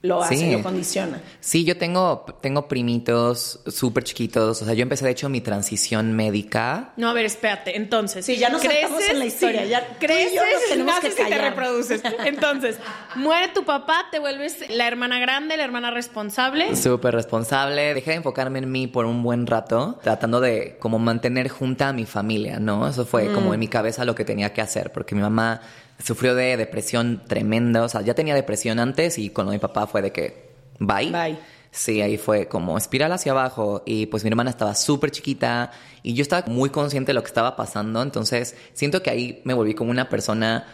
lo 0.00 0.22
hace, 0.22 0.36
Sí. 0.36 0.52
lo 0.52 0.62
condiciona. 0.62 1.20
Sí, 1.40 1.64
yo 1.64 1.76
tengo, 1.76 2.24
tengo 2.40 2.68
primitos 2.68 3.60
súper 3.66 4.04
chiquitos. 4.04 4.62
O 4.62 4.64
sea, 4.64 4.74
yo 4.74 4.82
empecé, 4.82 5.04
de 5.04 5.10
hecho, 5.10 5.28
mi 5.28 5.40
transición 5.40 6.12
médica. 6.12 6.92
No, 6.96 7.08
a 7.10 7.12
ver, 7.12 7.26
espérate. 7.26 7.76
Entonces, 7.76 8.24
Sí, 8.24 8.36
ya 8.36 8.48
nos 8.48 8.62
saltamos 8.62 9.02
en 9.08 9.18
la 9.18 9.24
historia, 9.26 9.64
ya 9.64 9.84
tú 9.86 9.94
y 9.94 10.06
creces, 10.06 10.34
yo 10.34 10.40
nos 10.42 10.68
tenemos 10.68 10.94
naces 10.94 11.14
que 11.16 11.22
y 11.22 11.26
te 11.26 11.38
reproduces. 11.38 12.02
Entonces, 12.24 12.76
muere 13.16 13.48
tu 13.48 13.64
papá, 13.64 14.06
te 14.12 14.20
vuelves 14.20 14.58
la 14.70 14.86
hermana 14.86 15.18
grande, 15.18 15.56
la 15.56 15.64
hermana 15.64 15.90
responsable. 15.90 16.76
Súper 16.76 17.14
responsable. 17.14 17.94
Dejé 17.94 18.12
de 18.12 18.16
enfocarme 18.18 18.60
en 18.60 18.70
mí 18.70 18.86
por 18.86 19.04
un 19.04 19.22
buen 19.24 19.46
rato, 19.48 19.98
tratando 20.02 20.40
de 20.40 20.76
como 20.78 20.98
mantener 21.00 21.48
junta 21.48 21.88
a 21.88 21.92
mi 21.92 22.06
familia, 22.06 22.60
¿no? 22.60 22.86
Eso 22.86 23.04
fue 23.04 23.32
como 23.32 23.52
en 23.52 23.58
mi 23.58 23.66
cabeza 23.68 24.04
lo 24.04 24.14
que 24.14 24.24
tenía 24.24 24.52
que 24.52 24.60
hacer, 24.60 24.92
porque 24.92 25.14
mi 25.16 25.22
mamá 25.22 25.60
sufrió 25.98 26.34
de 26.34 26.56
depresión 26.56 27.24
tremenda. 27.26 27.82
O 27.82 27.88
sea, 27.88 28.02
ya 28.02 28.14
tenía 28.14 28.34
depresión 28.34 28.78
antes 28.78 29.18
y 29.18 29.30
con 29.30 29.46
lo 29.46 29.52
de 29.52 29.56
mi 29.56 29.60
papá 29.60 29.86
fue 29.86 30.02
de 30.02 30.12
que, 30.12 30.50
bye. 30.78 31.10
Bye. 31.10 31.38
Sí, 31.70 32.00
ahí 32.00 32.16
fue 32.16 32.48
como 32.48 32.78
espiral 32.78 33.12
hacia 33.12 33.32
abajo 33.32 33.82
y 33.84 34.06
pues 34.06 34.24
mi 34.24 34.30
hermana 34.30 34.50
estaba 34.50 34.74
súper 34.74 35.10
chiquita 35.10 35.70
y 36.02 36.14
yo 36.14 36.22
estaba 36.22 36.46
muy 36.46 36.70
consciente 36.70 37.10
de 37.10 37.14
lo 37.14 37.22
que 37.22 37.28
estaba 37.28 37.56
pasando, 37.56 38.02
entonces 38.02 38.56
siento 38.72 39.02
que 39.02 39.10
ahí 39.10 39.42
me 39.44 39.52
volví 39.52 39.74
como 39.74 39.90
una 39.90 40.08
persona 40.08 40.66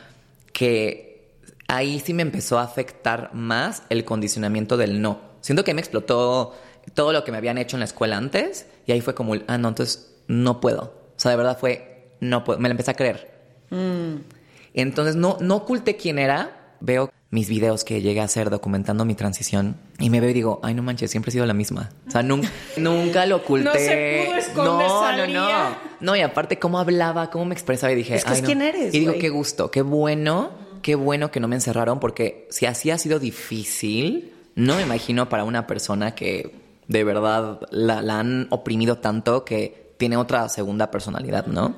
que 0.52 1.34
ahí 1.66 1.98
sí 1.98 2.14
me 2.14 2.22
empezó 2.22 2.58
a 2.58 2.62
afectar 2.62 3.34
más 3.34 3.82
el 3.88 4.04
condicionamiento 4.04 4.76
del 4.76 5.02
no. 5.02 5.20
Siento 5.40 5.64
que 5.64 5.74
me 5.74 5.80
explotó 5.80 6.54
todo 6.94 7.12
lo 7.12 7.24
que 7.24 7.32
me 7.32 7.38
habían 7.38 7.58
hecho 7.58 7.76
en 7.76 7.80
la 7.80 7.86
escuela 7.86 8.16
antes 8.16 8.66
y 8.86 8.92
ahí 8.92 9.00
fue 9.00 9.14
como, 9.14 9.34
el, 9.34 9.44
ah, 9.48 9.58
no, 9.58 9.68
entonces 9.68 10.14
no 10.28 10.60
puedo. 10.60 10.82
O 11.16 11.18
sea, 11.18 11.32
de 11.32 11.36
verdad 11.36 11.58
fue, 11.58 12.12
no 12.20 12.44
puedo, 12.44 12.60
me 12.60 12.68
la 12.68 12.72
empecé 12.72 12.92
a 12.92 12.94
creer. 12.94 13.34
Entonces 14.74 15.16
no, 15.16 15.36
no 15.40 15.56
oculté 15.56 15.96
quién 15.96 16.18
era. 16.18 16.76
Veo 16.80 17.10
mis 17.30 17.48
videos 17.48 17.82
que 17.84 18.00
llegué 18.02 18.20
a 18.20 18.24
hacer 18.24 18.50
documentando 18.50 19.04
mi 19.04 19.14
transición 19.14 19.76
y 19.98 20.10
me 20.10 20.20
veo 20.20 20.30
y 20.30 20.34
digo, 20.34 20.60
ay 20.62 20.74
no 20.74 20.82
manches, 20.82 21.10
siempre 21.10 21.30
he 21.30 21.32
sido 21.32 21.46
la 21.46 21.54
misma. 21.54 21.90
O 22.06 22.10
sea, 22.10 22.22
nunca, 22.22 22.48
nunca 22.76 23.24
lo 23.26 23.36
oculté. 23.36 23.64
No 23.64 23.72
se 23.74 24.24
pudo 24.26 24.36
esconder, 24.36 24.86
No, 24.88 25.00
no, 25.00 25.00
salía. 25.00 25.40
no. 25.40 25.94
No, 26.00 26.16
y 26.16 26.20
aparte 26.20 26.58
cómo 26.58 26.78
hablaba, 26.78 27.30
cómo 27.30 27.46
me 27.46 27.54
expresaba 27.54 27.92
y 27.92 27.96
dije, 27.96 28.16
Es 28.16 28.24
que 28.24 28.30
ay, 28.30 28.36
es 28.36 28.42
no. 28.42 28.46
quién 28.46 28.62
eres, 28.62 28.94
Y 28.94 29.00
digo, 29.00 29.14
qué 29.18 29.30
gusto, 29.30 29.70
qué 29.70 29.80
bueno, 29.82 30.50
qué 30.82 30.94
bueno 30.96 31.30
que 31.30 31.40
no 31.40 31.48
me 31.48 31.56
encerraron 31.56 31.98
porque 31.98 32.46
si 32.50 32.66
así 32.66 32.90
ha 32.90 32.98
sido 32.98 33.18
difícil, 33.18 34.32
no 34.54 34.76
me 34.76 34.82
imagino 34.82 35.28
para 35.28 35.44
una 35.44 35.66
persona 35.66 36.14
que 36.14 36.54
de 36.86 37.04
verdad 37.04 37.60
la, 37.70 38.02
la 38.02 38.18
han 38.20 38.46
oprimido 38.50 38.98
tanto 38.98 39.44
que 39.44 39.94
tiene 39.96 40.16
otra 40.18 40.48
segunda 40.50 40.90
personalidad, 40.90 41.46
¿no? 41.46 41.74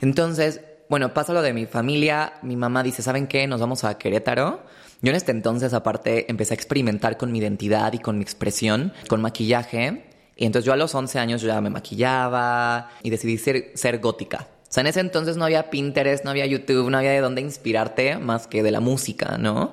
Entonces, 0.00 0.60
bueno, 0.88 1.12
pasa 1.12 1.32
lo 1.32 1.42
de 1.42 1.52
mi 1.52 1.66
familia, 1.66 2.34
mi 2.42 2.56
mamá 2.56 2.82
dice, 2.82 3.02
¿saben 3.02 3.26
qué? 3.26 3.46
Nos 3.46 3.60
vamos 3.60 3.84
a 3.84 3.98
Querétaro. 3.98 4.62
Yo 5.02 5.10
en 5.10 5.16
este 5.16 5.32
entonces, 5.32 5.74
aparte, 5.74 6.30
empecé 6.30 6.54
a 6.54 6.56
experimentar 6.56 7.16
con 7.16 7.30
mi 7.30 7.38
identidad 7.38 7.92
y 7.92 7.98
con 7.98 8.16
mi 8.16 8.22
expresión, 8.22 8.92
con 9.08 9.20
maquillaje. 9.20 10.06
Y 10.36 10.46
entonces 10.46 10.64
yo 10.66 10.72
a 10.72 10.76
los 10.76 10.94
11 10.94 11.18
años 11.18 11.42
ya 11.42 11.60
me 11.60 11.70
maquillaba 11.70 12.90
y 13.02 13.10
decidí 13.10 13.38
ser, 13.38 13.72
ser 13.74 13.98
gótica. 13.98 14.48
O 14.62 14.72
sea, 14.72 14.80
en 14.82 14.86
ese 14.86 15.00
entonces 15.00 15.36
no 15.36 15.44
había 15.44 15.70
Pinterest, 15.70 16.24
no 16.24 16.30
había 16.30 16.46
YouTube, 16.46 16.90
no 16.90 16.98
había 16.98 17.12
de 17.12 17.20
dónde 17.20 17.40
inspirarte 17.40 18.18
más 18.18 18.46
que 18.46 18.62
de 18.62 18.70
la 18.70 18.80
música, 18.80 19.38
¿no? 19.38 19.72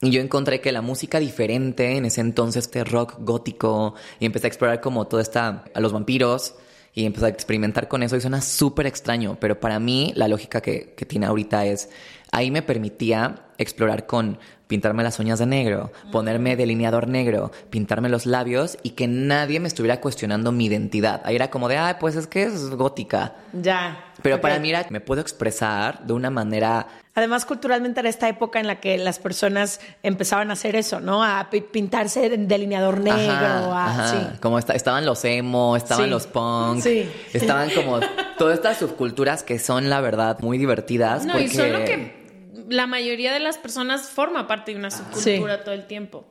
Y 0.00 0.10
yo 0.10 0.20
encontré 0.20 0.60
que 0.60 0.72
la 0.72 0.82
música 0.82 1.20
diferente 1.20 1.96
en 1.96 2.04
ese 2.04 2.20
entonces, 2.20 2.64
este 2.64 2.84
rock 2.84 3.14
gótico, 3.20 3.94
y 4.18 4.26
empecé 4.26 4.46
a 4.46 4.48
explorar 4.48 4.80
como 4.80 5.06
toda 5.06 5.22
esta, 5.22 5.64
a 5.72 5.80
los 5.80 5.92
vampiros, 5.92 6.56
y 6.94 7.06
empecé 7.06 7.26
a 7.26 7.28
experimentar 7.28 7.88
con 7.88 8.02
eso 8.02 8.16
y 8.16 8.20
suena 8.20 8.40
súper 8.40 8.86
extraño, 8.86 9.36
pero 9.40 9.58
para 9.58 9.78
mí 9.80 10.12
la 10.16 10.28
lógica 10.28 10.60
que, 10.60 10.94
que 10.96 11.04
tiene 11.04 11.26
ahorita 11.26 11.66
es, 11.66 11.90
ahí 12.30 12.50
me 12.50 12.62
permitía 12.62 13.46
explorar 13.58 14.06
con 14.06 14.38
pintarme 14.66 15.02
las 15.02 15.18
uñas 15.18 15.38
de 15.38 15.46
negro, 15.46 15.92
ponerme 16.10 16.56
delineador 16.56 17.08
negro, 17.08 17.52
pintarme 17.70 18.08
los 18.08 18.26
labios 18.26 18.78
y 18.82 18.90
que 18.90 19.06
nadie 19.06 19.60
me 19.60 19.68
estuviera 19.68 20.00
cuestionando 20.00 20.52
mi 20.52 20.66
identidad. 20.66 21.20
Ahí 21.24 21.36
era 21.36 21.50
como 21.50 21.68
de, 21.68 21.76
ay, 21.76 21.94
pues 22.00 22.16
es 22.16 22.26
que 22.26 22.44
es 22.44 22.70
gótica. 22.70 23.34
Ya. 23.52 24.12
Pero 24.22 24.40
para 24.40 24.58
mí 24.58 24.70
era, 24.70 24.86
me 24.90 25.00
puedo 25.00 25.20
expresar 25.20 26.04
de 26.06 26.12
una 26.12 26.30
manera 26.30 26.86
Además, 27.16 27.44
culturalmente 27.46 28.00
era 28.00 28.08
esta 28.08 28.28
época 28.28 28.58
en 28.58 28.66
la 28.66 28.80
que 28.80 28.98
las 28.98 29.18
personas 29.20 29.80
empezaban 30.02 30.50
a 30.50 30.54
hacer 30.54 30.74
eso, 30.74 30.98
¿no? 31.00 31.22
A 31.22 31.48
pi- 31.50 31.60
pintarse 31.60 32.26
en 32.34 32.48
delineador 32.48 32.98
negro, 32.98 33.20
Ajá, 33.22 33.68
a- 33.72 33.90
ajá. 33.90 34.08
sí. 34.08 34.38
Como 34.40 34.58
esta- 34.58 34.72
estaban 34.74 35.06
los 35.06 35.24
emo, 35.24 35.76
estaban 35.76 36.04
Sí. 36.06 36.10
los 36.10 36.26
punk, 36.26 36.82
Sí. 36.82 37.08
estaban 37.32 37.70
como 37.70 38.00
todas 38.36 38.54
estas 38.54 38.78
subculturas 38.78 39.42
que 39.44 39.58
son, 39.60 39.88
la 39.90 40.00
verdad, 40.00 40.38
muy 40.40 40.58
divertidas. 40.58 41.24
No, 41.24 41.38
y 41.38 41.42
porque- 41.44 41.56
son 41.56 41.72
lo 41.72 41.84
que 41.84 42.23
la 42.68 42.86
mayoría 42.86 43.32
de 43.32 43.40
las 43.40 43.58
personas 43.58 44.08
forma 44.08 44.46
parte 44.46 44.72
de 44.72 44.78
una 44.78 44.90
subcultura 44.90 45.64
todo 45.64 45.74
el 45.74 45.86
tiempo. 45.86 46.24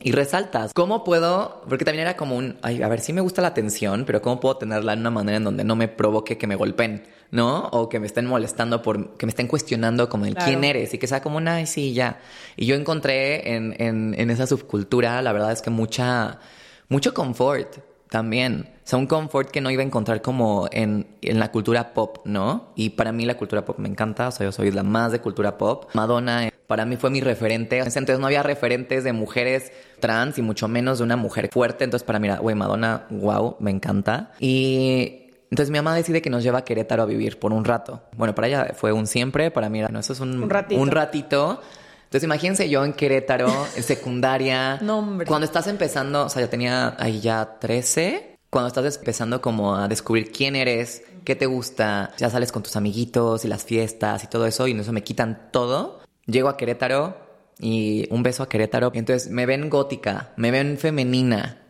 Y 0.00 0.12
resaltas, 0.12 0.72
¿cómo 0.74 1.04
puedo? 1.04 1.62
Porque 1.68 1.84
también 1.84 2.02
era 2.02 2.16
como 2.16 2.36
un, 2.36 2.58
ay, 2.62 2.82
a 2.82 2.88
ver, 2.88 3.00
sí 3.00 3.12
me 3.12 3.20
gusta 3.20 3.40
la 3.40 3.48
atención, 3.48 4.04
pero 4.04 4.20
¿cómo 4.20 4.40
puedo 4.40 4.56
tenerla 4.56 4.94
en 4.94 5.00
una 5.00 5.10
manera 5.10 5.36
en 5.36 5.44
donde 5.44 5.64
no 5.64 5.76
me 5.76 5.88
provoque 5.88 6.36
que 6.36 6.46
me 6.46 6.56
golpeen, 6.56 7.04
¿no? 7.30 7.68
O 7.68 7.88
que 7.88 8.00
me 8.00 8.06
estén 8.06 8.26
molestando 8.26 8.82
por, 8.82 9.16
que 9.16 9.26
me 9.26 9.30
estén 9.30 9.46
cuestionando 9.46 10.08
como 10.08 10.26
el 10.26 10.34
quién 10.34 10.64
eres 10.64 10.92
y 10.92 10.98
que 10.98 11.06
sea 11.06 11.22
como 11.22 11.36
un, 11.36 11.46
ay, 11.48 11.66
sí, 11.66 11.94
ya. 11.94 12.20
Y 12.56 12.66
yo 12.66 12.74
encontré 12.74 13.54
en, 13.54 13.74
en, 13.78 14.14
en 14.18 14.30
esa 14.30 14.46
subcultura, 14.46 15.22
la 15.22 15.32
verdad 15.32 15.52
es 15.52 15.62
que 15.62 15.70
mucha, 15.70 16.40
mucho 16.88 17.14
confort 17.14 17.78
también. 18.08 18.71
O 18.84 18.88
sea, 18.88 18.98
un 18.98 19.06
confort 19.06 19.50
que 19.50 19.60
no 19.60 19.70
iba 19.70 19.82
a 19.82 19.86
encontrar 19.86 20.22
como 20.22 20.68
en, 20.72 21.06
en, 21.22 21.38
la 21.38 21.52
cultura 21.52 21.94
pop, 21.94 22.18
¿no? 22.24 22.72
Y 22.74 22.90
para 22.90 23.12
mí 23.12 23.24
la 23.24 23.36
cultura 23.36 23.64
pop 23.64 23.78
me 23.78 23.88
encanta, 23.88 24.28
o 24.28 24.30
sea, 24.32 24.44
yo 24.44 24.52
soy 24.52 24.72
la 24.72 24.82
más 24.82 25.12
de 25.12 25.20
cultura 25.20 25.56
pop. 25.56 25.88
Madonna 25.94 26.48
eh, 26.48 26.52
para 26.66 26.84
mí 26.84 26.96
fue 26.96 27.10
mi 27.10 27.20
referente. 27.20 27.78
Entonces 27.78 28.18
no 28.18 28.26
había 28.26 28.42
referentes 28.42 29.04
de 29.04 29.12
mujeres 29.12 29.72
trans 30.00 30.38
y 30.38 30.42
mucho 30.42 30.68
menos 30.68 30.98
de 30.98 31.04
una 31.04 31.16
mujer 31.16 31.50
fuerte. 31.52 31.84
Entonces 31.84 32.04
para 32.04 32.18
mí, 32.18 32.28
güey, 32.40 32.56
Madonna, 32.56 33.06
wow, 33.10 33.56
me 33.60 33.70
encanta. 33.70 34.32
Y 34.40 35.28
entonces 35.50 35.70
mi 35.70 35.78
mamá 35.78 35.94
decide 35.94 36.22
que 36.22 36.30
nos 36.30 36.42
lleva 36.42 36.60
a 36.60 36.64
Querétaro 36.64 37.02
a 37.02 37.06
vivir 37.06 37.38
por 37.38 37.52
un 37.52 37.64
rato. 37.64 38.02
Bueno, 38.16 38.34
para 38.34 38.48
ella 38.48 38.72
fue 38.74 38.90
un 38.90 39.06
siempre, 39.06 39.50
para 39.50 39.68
mí 39.68 39.80
era, 39.80 39.90
no, 39.90 40.00
eso 40.00 40.14
es 40.14 40.20
un, 40.20 40.42
un 40.42 40.48
ratito. 40.48 40.80
Un 40.80 40.90
ratito. 40.90 41.60
Entonces 42.04 42.24
imagínense 42.24 42.68
yo 42.70 42.84
en 42.84 42.94
Querétaro, 42.94 43.48
en 43.76 43.82
secundaria. 43.82 44.78
no, 44.82 45.00
hombre. 45.00 45.26
Cuando 45.26 45.44
estás 45.44 45.66
empezando, 45.66 46.24
o 46.24 46.28
sea, 46.30 46.40
yo 46.40 46.48
tenía 46.48 46.96
ahí 46.98 47.20
ya 47.20 47.58
13. 47.58 48.31
Cuando 48.52 48.68
estás 48.68 48.98
empezando 48.98 49.40
como 49.40 49.76
a 49.76 49.88
descubrir 49.88 50.30
quién 50.30 50.56
eres, 50.56 51.04
qué 51.24 51.34
te 51.34 51.46
gusta, 51.46 52.12
ya 52.18 52.28
sales 52.28 52.52
con 52.52 52.62
tus 52.62 52.76
amiguitos 52.76 53.46
y 53.46 53.48
las 53.48 53.64
fiestas 53.64 54.24
y 54.24 54.26
todo 54.26 54.44
eso, 54.44 54.68
y 54.68 54.78
eso 54.78 54.92
me 54.92 55.02
quitan 55.02 55.48
todo. 55.50 56.00
Llego 56.26 56.50
a 56.50 56.58
Querétaro 56.58 57.16
y 57.58 58.06
un 58.10 58.22
beso 58.22 58.42
a 58.42 58.50
Querétaro. 58.50 58.90
Y 58.92 58.98
entonces 58.98 59.30
me 59.30 59.46
ven 59.46 59.70
gótica, 59.70 60.34
me 60.36 60.50
ven 60.50 60.76
femenina. 60.76 61.62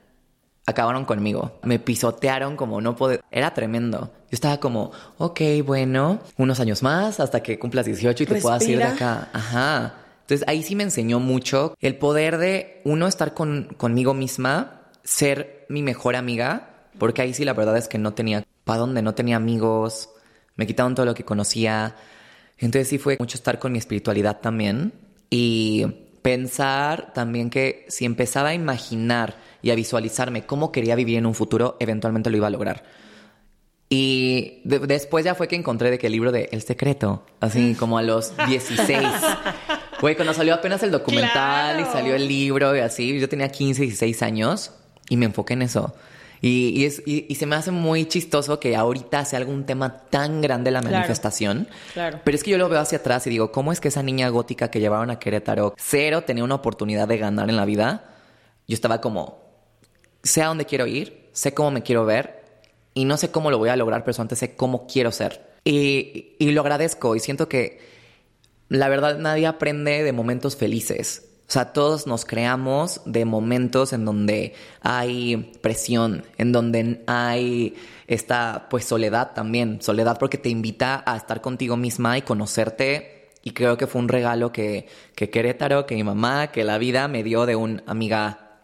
Acabaron 0.66 1.04
conmigo. 1.04 1.60
Me 1.62 1.78
pisotearon 1.78 2.56
como 2.56 2.80
no 2.80 2.96
poder. 2.96 3.22
Era 3.30 3.54
tremendo. 3.54 4.10
Yo 4.22 4.32
estaba 4.32 4.58
como, 4.58 4.90
ok, 5.18 5.40
bueno, 5.64 6.18
unos 6.36 6.58
años 6.58 6.82
más 6.82 7.20
hasta 7.20 7.44
que 7.44 7.60
cumplas 7.60 7.86
18 7.86 8.24
y 8.24 8.26
te 8.26 8.34
Respira. 8.34 8.56
puedas 8.58 8.68
ir 8.68 8.78
de 8.78 8.84
acá. 8.84 9.28
Ajá. 9.32 9.94
Entonces 10.22 10.48
ahí 10.48 10.64
sí 10.64 10.74
me 10.74 10.82
enseñó 10.82 11.20
mucho 11.20 11.76
el 11.78 11.94
poder 11.94 12.38
de 12.38 12.80
uno 12.84 13.06
estar 13.06 13.34
con, 13.34 13.72
conmigo 13.76 14.14
misma, 14.14 14.88
ser 15.04 15.64
mi 15.68 15.82
mejor 15.82 16.16
amiga, 16.16 16.70
porque 16.98 17.22
ahí 17.22 17.34
sí 17.34 17.44
la 17.44 17.52
verdad 17.54 17.76
es 17.76 17.88
que 17.88 17.98
no 17.98 18.14
tenía 18.14 18.44
para 18.64 18.78
dónde, 18.80 19.02
no 19.02 19.14
tenía 19.14 19.36
amigos, 19.36 20.10
me 20.56 20.66
quitaron 20.66 20.94
todo 20.94 21.06
lo 21.06 21.14
que 21.14 21.24
conocía. 21.24 21.96
Entonces 22.58 22.88
sí 22.88 22.98
fue 22.98 23.16
mucho 23.18 23.36
estar 23.36 23.58
con 23.58 23.72
mi 23.72 23.78
espiritualidad 23.78 24.40
también 24.40 24.92
y 25.30 25.86
pensar 26.22 27.12
también 27.14 27.50
que 27.50 27.84
si 27.88 28.04
empezaba 28.04 28.50
a 28.50 28.54
imaginar 28.54 29.36
y 29.62 29.70
a 29.70 29.74
visualizarme 29.74 30.46
cómo 30.46 30.70
quería 30.70 30.94
vivir 30.94 31.18
en 31.18 31.26
un 31.26 31.34
futuro, 31.34 31.76
eventualmente 31.80 32.30
lo 32.30 32.36
iba 32.36 32.46
a 32.46 32.50
lograr. 32.50 32.84
Y 33.88 34.60
de- 34.64 34.78
después 34.80 35.24
ya 35.24 35.34
fue 35.34 35.48
que 35.48 35.56
encontré 35.56 35.90
de 35.90 35.98
que 35.98 36.06
el 36.06 36.12
libro 36.14 36.32
de 36.32 36.48
El 36.52 36.62
Secreto, 36.62 37.26
así 37.40 37.74
como 37.74 37.98
a 37.98 38.02
los 38.02 38.32
16. 38.46 39.00
Güey, 40.00 40.16
cuando 40.16 40.34
salió 40.34 40.54
apenas 40.54 40.82
el 40.82 40.90
documental 40.90 41.78
y 41.78 41.82
Claro. 41.84 41.92
salió 41.92 42.14
el 42.16 42.26
libro 42.26 42.74
y 42.76 42.80
así, 42.80 43.20
yo 43.20 43.28
tenía 43.28 43.50
15, 43.50 43.82
16 43.82 44.20
años 44.22 44.72
y 45.08 45.16
me 45.16 45.26
enfoqué 45.26 45.52
en 45.54 45.62
eso. 45.62 45.94
Y, 46.44 46.70
y 46.80 46.84
es, 46.86 47.02
y, 47.06 47.24
y 47.28 47.36
se 47.36 47.46
me 47.46 47.54
hace 47.56 47.70
muy 47.70 48.04
chistoso 48.06 48.58
que 48.58 48.74
ahorita 48.76 49.24
sea 49.24 49.38
algún 49.38 49.64
tema 49.64 49.98
tan 50.10 50.40
grande 50.42 50.70
la 50.72 50.80
Claro. 50.80 50.96
manifestación. 50.96 51.68
Claro. 51.94 52.20
Pero 52.24 52.34
es 52.36 52.42
que 52.42 52.50
yo 52.50 52.58
lo 52.58 52.68
veo 52.68 52.80
hacia 52.80 52.98
atrás 52.98 53.26
y 53.28 53.30
digo, 53.30 53.52
¿cómo 53.52 53.70
es 53.72 53.80
que 53.80 53.88
esa 53.88 54.02
niña 54.02 54.28
gótica 54.28 54.68
que 54.70 54.80
llevaron 54.80 55.10
a 55.10 55.20
Querétaro, 55.20 55.74
cero, 55.78 56.24
tenía 56.24 56.42
una 56.42 56.56
oportunidad 56.56 57.06
de 57.06 57.16
ganar 57.18 57.48
en 57.48 57.56
la 57.56 57.64
vida? 57.64 58.10
Yo 58.66 58.74
estaba 58.74 59.00
como, 59.00 59.40
sé 60.24 60.42
a 60.42 60.48
dónde 60.48 60.66
quiero 60.66 60.86
ir, 60.88 61.28
sé 61.32 61.54
cómo 61.54 61.70
me 61.70 61.82
quiero 61.84 62.04
ver 62.04 62.42
y 62.92 63.04
no 63.04 63.16
sé 63.16 63.30
cómo 63.30 63.50
lo 63.50 63.58
voy 63.58 63.68
a 63.68 63.76
lograr, 63.76 64.02
pero 64.04 64.20
antes 64.20 64.40
sé 64.40 64.56
cómo 64.56 64.86
quiero 64.88 65.12
ser. 65.12 65.52
Y, 65.64 66.34
y 66.40 66.50
lo 66.50 66.62
agradezco 66.62 67.14
y 67.14 67.20
siento 67.20 67.48
que 67.48 67.78
la 68.68 68.88
verdad 68.88 69.16
nadie 69.18 69.46
aprende 69.46 70.02
de 70.02 70.12
momentos 70.12 70.56
felices. 70.56 71.28
O 71.48 71.52
sea, 71.52 71.72
todos 71.72 72.06
nos 72.06 72.24
creamos 72.24 73.02
de 73.04 73.24
momentos 73.24 73.92
en 73.92 74.04
donde 74.04 74.54
hay 74.80 75.52
presión, 75.60 76.24
en 76.38 76.50
donde 76.50 77.02
hay 77.06 77.74
esta 78.06 78.68
pues 78.70 78.86
soledad 78.86 79.32
también, 79.34 79.82
soledad 79.82 80.18
porque 80.18 80.38
te 80.38 80.48
invita 80.48 81.02
a 81.04 81.16
estar 81.16 81.40
contigo 81.40 81.76
misma 81.76 82.16
y 82.16 82.22
conocerte. 82.22 83.30
Y 83.42 83.50
creo 83.50 83.76
que 83.76 83.86
fue 83.86 84.00
un 84.00 84.08
regalo 84.08 84.52
que, 84.52 84.86
que 85.14 85.28
Querétaro, 85.28 85.84
que 85.84 85.94
mi 85.94 86.04
mamá, 86.04 86.52
que 86.52 86.64
la 86.64 86.78
vida 86.78 87.08
me 87.08 87.22
dio 87.22 87.44
de 87.44 87.56
un 87.56 87.82
amiga, 87.86 88.62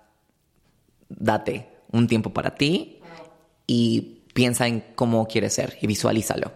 date 1.09 1.69
un 1.91 2.07
tiempo 2.07 2.33
para 2.33 2.55
ti 2.55 3.01
y 3.67 4.23
piensa 4.35 4.67
en 4.67 4.85
cómo 4.95 5.27
quieres 5.27 5.55
ser 5.55 5.77
y 5.81 5.87
visualízalo. 5.87 6.53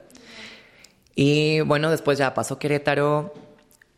Y 1.15 1.61
bueno, 1.61 1.91
después 1.91 2.19
ya 2.19 2.33
pasó 2.33 2.59
Querétaro. 2.59 3.35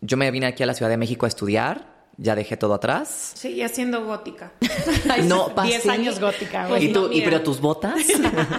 Yo 0.00 0.16
me 0.16 0.30
vine 0.30 0.46
aquí 0.46 0.62
a 0.62 0.66
la 0.66 0.74
Ciudad 0.74 0.90
de 0.90 0.96
México 0.96 1.26
a 1.26 1.28
estudiar. 1.28 1.93
Ya 2.16 2.34
dejé 2.34 2.56
todo 2.56 2.74
atrás. 2.74 3.32
Seguía 3.34 3.68
siendo 3.68 4.04
gótica. 4.04 4.52
No, 5.24 5.54
pasé. 5.54 5.70
10 5.70 5.86
años 5.88 6.20
gótica, 6.20 6.66
güey. 6.68 6.86
¿Y, 6.86 6.92
tú, 6.92 7.08
no, 7.08 7.12
¿Y 7.12 7.22
pero 7.22 7.42
tus 7.42 7.60
botas? 7.60 7.94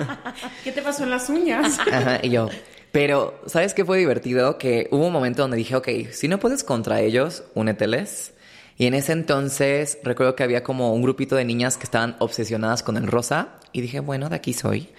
¿Qué 0.63 0.71
te 0.71 0.81
pasó 0.81 1.03
en 1.03 1.09
las 1.09 1.29
uñas? 1.29 1.79
Ajá, 1.91 2.19
y 2.21 2.29
yo. 2.29 2.49
Pero, 2.91 3.41
¿sabes 3.45 3.73
qué 3.73 3.83
fue 3.83 3.97
divertido? 3.97 4.57
Que 4.57 4.87
hubo 4.91 5.05
un 5.07 5.13
momento 5.13 5.41
donde 5.41 5.57
dije, 5.57 5.75
ok, 5.75 5.89
si 6.11 6.27
no 6.27 6.39
puedes 6.39 6.63
contra 6.63 7.01
ellos, 7.01 7.43
úneteles. 7.53 8.33
Y 8.77 8.87
en 8.87 8.93
ese 8.93 9.13
entonces 9.13 9.97
recuerdo 10.03 10.35
que 10.35 10.43
había 10.43 10.63
como 10.63 10.93
un 10.93 11.01
grupito 11.01 11.35
de 11.35 11.45
niñas 11.45 11.77
que 11.77 11.83
estaban 11.83 12.15
obsesionadas 12.19 12.83
con 12.83 12.97
el 12.97 13.07
rosa. 13.07 13.59
Y 13.71 13.81
dije, 13.81 13.99
bueno, 13.99 14.29
de 14.29 14.35
aquí 14.35 14.53
soy. 14.53 14.89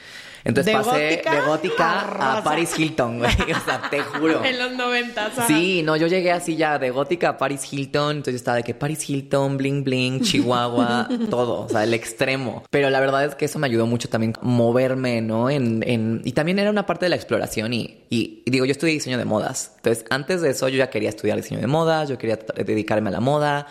Entonces 0.47 0.73
De 0.73 0.79
pasé 0.79 1.09
gótica 1.09 1.35
de 1.35 1.41
gótica 1.41 2.01
a 2.01 2.39
a. 2.39 2.45
Paris 2.45 2.79
Hilton, 2.79 3.19
güey. 3.19 3.31
O 3.57 3.65
sea, 3.65 3.83
te 3.91 4.01
juro. 4.01 4.45
en 4.45 4.59
los 4.59 4.73
noventas. 4.73 5.37
ajá. 5.37 5.47
Sí, 5.49 5.83
no, 5.83 5.97
yo 5.97 6.07
llegué 6.07 6.31
así 6.31 6.57
ya 6.57 6.79
de 6.79 6.91
gótica 6.91 7.31
a 7.31 7.37
Paris 7.37 7.73
Hilton, 7.73 8.19
entonces 8.19 8.35
yo 8.35 8.37
estaba 8.37 8.57
de 8.59 8.63
que 8.63 8.75
Paris 8.75 9.09
Hilton, 9.09 9.57
bling 9.57 9.83
bling, 9.83 10.21
Chihuahua, 10.23 11.09
todo, 11.29 11.63
o 11.63 11.69
sea, 11.69 11.83
el 11.85 11.95
extremo. 11.95 12.63
Pero 12.71 12.91
la 12.91 13.01
verdad 13.01 13.25
es 13.25 13.35
que 13.35 13.47
eso 13.47 13.59
me 13.59 13.67
ayudó 13.67 13.87
mucho 13.87 14.09
también 14.09 14.35
a 14.41 14.45
moverme, 14.45 15.21
¿no? 15.21 15.51
En, 15.51 15.83
en, 15.87 16.23
y 16.25 16.33
también 16.33 16.59
era 16.59 16.71
una 16.71 16.87
parte 16.87 17.07
de 17.07 17.09
la 17.11 17.17
exploración 17.17 17.73
y, 17.73 18.05
y, 18.09 18.43
y 18.47 18.51
digo, 18.51 18.65
yo 18.65 18.73
estudié 18.73 18.93
diseño 18.95 19.19
de 19.19 19.25
modas. 19.25 19.73
Entonces, 19.77 20.05
antes 20.11 20.43
de 20.43 20.51
eso 20.51 20.69
yo 20.69 20.79
ya 20.79 20.91
quería 20.91 21.09
estudiar 21.09 21.37
diseño 21.37 21.61
de 21.61 21.67
modas, 21.67 22.09
yo 22.09 22.19
quería 22.19 22.39
dedicarme 22.65 23.09
a 23.09 23.13
la 23.13 23.21
moda 23.21 23.67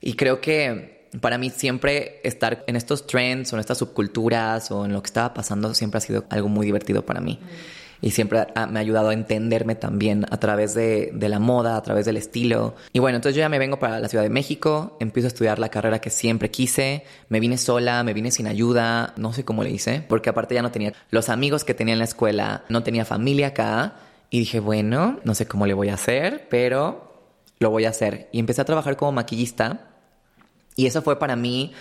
y 0.00 0.14
creo 0.14 0.40
que 0.40 0.95
para 1.20 1.38
mí 1.38 1.50
siempre 1.50 2.20
estar 2.24 2.64
en 2.66 2.76
estos 2.76 3.06
trends 3.06 3.52
o 3.52 3.56
en 3.56 3.60
estas 3.60 3.78
subculturas 3.78 4.70
o 4.70 4.84
en 4.84 4.92
lo 4.92 5.02
que 5.02 5.06
estaba 5.06 5.34
pasando 5.34 5.72
siempre 5.74 5.98
ha 5.98 6.00
sido 6.00 6.24
algo 6.30 6.48
muy 6.48 6.66
divertido 6.66 7.04
para 7.04 7.20
mí. 7.20 7.38
Y 8.00 8.10
siempre 8.10 8.46
me 8.68 8.78
ha 8.78 8.82
ayudado 8.82 9.08
a 9.08 9.14
entenderme 9.14 9.74
también 9.74 10.26
a 10.30 10.38
través 10.38 10.74
de, 10.74 11.10
de 11.14 11.28
la 11.28 11.38
moda, 11.38 11.76
a 11.76 11.82
través 11.82 12.04
del 12.04 12.18
estilo. 12.18 12.74
Y 12.92 12.98
bueno, 12.98 13.16
entonces 13.16 13.36
yo 13.36 13.40
ya 13.40 13.48
me 13.48 13.58
vengo 13.58 13.78
para 13.78 14.00
la 14.00 14.08
Ciudad 14.08 14.22
de 14.22 14.30
México, 14.30 14.96
empiezo 15.00 15.26
a 15.26 15.28
estudiar 15.28 15.58
la 15.58 15.70
carrera 15.70 15.98
que 15.98 16.10
siempre 16.10 16.50
quise, 16.50 17.04
me 17.30 17.40
vine 17.40 17.56
sola, 17.56 18.02
me 18.04 18.12
vine 18.12 18.30
sin 18.30 18.46
ayuda, 18.46 19.14
no 19.16 19.32
sé 19.32 19.44
cómo 19.44 19.64
le 19.64 19.70
hice, 19.70 20.04
porque 20.06 20.28
aparte 20.28 20.54
ya 20.54 20.62
no 20.62 20.70
tenía 20.70 20.92
los 21.10 21.30
amigos 21.30 21.64
que 21.64 21.74
tenía 21.74 21.94
en 21.94 21.98
la 21.98 22.04
escuela, 22.04 22.64
no 22.68 22.82
tenía 22.82 23.04
familia 23.04 23.48
acá. 23.48 23.94
Y 24.28 24.40
dije, 24.40 24.60
bueno, 24.60 25.20
no 25.24 25.34
sé 25.34 25.46
cómo 25.46 25.66
le 25.66 25.74
voy 25.74 25.88
a 25.88 25.94
hacer, 25.94 26.48
pero 26.50 27.06
lo 27.58 27.70
voy 27.70 27.84
a 27.84 27.90
hacer. 27.90 28.28
Y 28.32 28.38
empecé 28.38 28.60
a 28.60 28.64
trabajar 28.64 28.96
como 28.96 29.12
maquillista. 29.12 29.85
Y 30.76 30.86
eso 30.86 31.02
fue 31.02 31.18
para 31.18 31.34
mí 31.34 31.72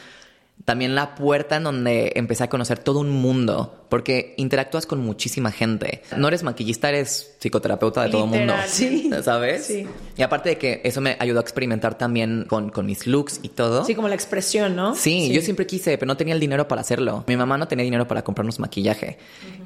también 0.64 0.96
la 0.96 1.16
puerta 1.16 1.58
en 1.58 1.64
donde 1.64 2.14
empecé 2.16 2.46
a 2.46 2.50
conocer 2.50 2.80
todo 2.80 3.00
un 3.00 3.10
mundo, 3.10 3.86
porque 3.90 4.34
interactúas 4.38 4.86
con 4.86 5.00
muchísima 5.00 5.52
gente. 5.52 6.02
No 6.16 6.30
eres 6.30 6.44
maquillista, 6.44 6.90
eres 6.90 7.36
psicoterapeuta 7.40 8.04
de 8.04 8.10
todo 8.10 8.24
el 8.24 8.30
mundo. 8.30 8.54
Sí. 8.68 9.12
¿Sabes? 9.22 9.66
Sí. 9.66 9.86
Y 10.18 10.22
aparte 10.24 10.50
de 10.50 10.58
que 10.58 10.82
eso 10.84 11.02
me 11.02 11.18
ayudó 11.20 11.40
a 11.40 11.42
experimentar 11.42 11.98
también 11.98 12.46
con, 12.48 12.70
con 12.70 12.86
mis 12.86 13.06
looks 13.06 13.42
y 13.44 13.50
todo. 13.50 13.84
Sí, 13.86 13.94
como 13.96 14.08
la 14.08 14.16
expresión, 14.16 14.76
¿no? 14.76 14.96
Sí, 14.96 15.32
yo 15.32 15.42
siempre 15.42 15.68
quise, 15.68 15.98
pero 15.98 16.08
no 16.08 16.18
tenía 16.18 16.34
el 16.34 16.40
dinero 16.40 16.68
para 16.68 16.82
hacerlo. 16.82 17.26
Mi 17.28 17.36
mamá 17.36 17.58
no 17.58 17.68
tenía 17.68 17.84
dinero 17.84 18.08
para 18.08 18.24
comprarnos 18.24 18.60
maquillaje. 18.60 19.18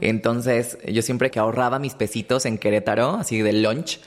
Entonces, 0.02 0.80
yo 0.92 1.02
siempre 1.02 1.30
que 1.30 1.40
ahorraba 1.40 1.80
mis 1.80 1.94
pesitos 1.94 2.46
en 2.46 2.58
Querétaro, 2.58 3.12
así 3.12 3.42
de 3.42 3.54
lunch, 3.54 4.00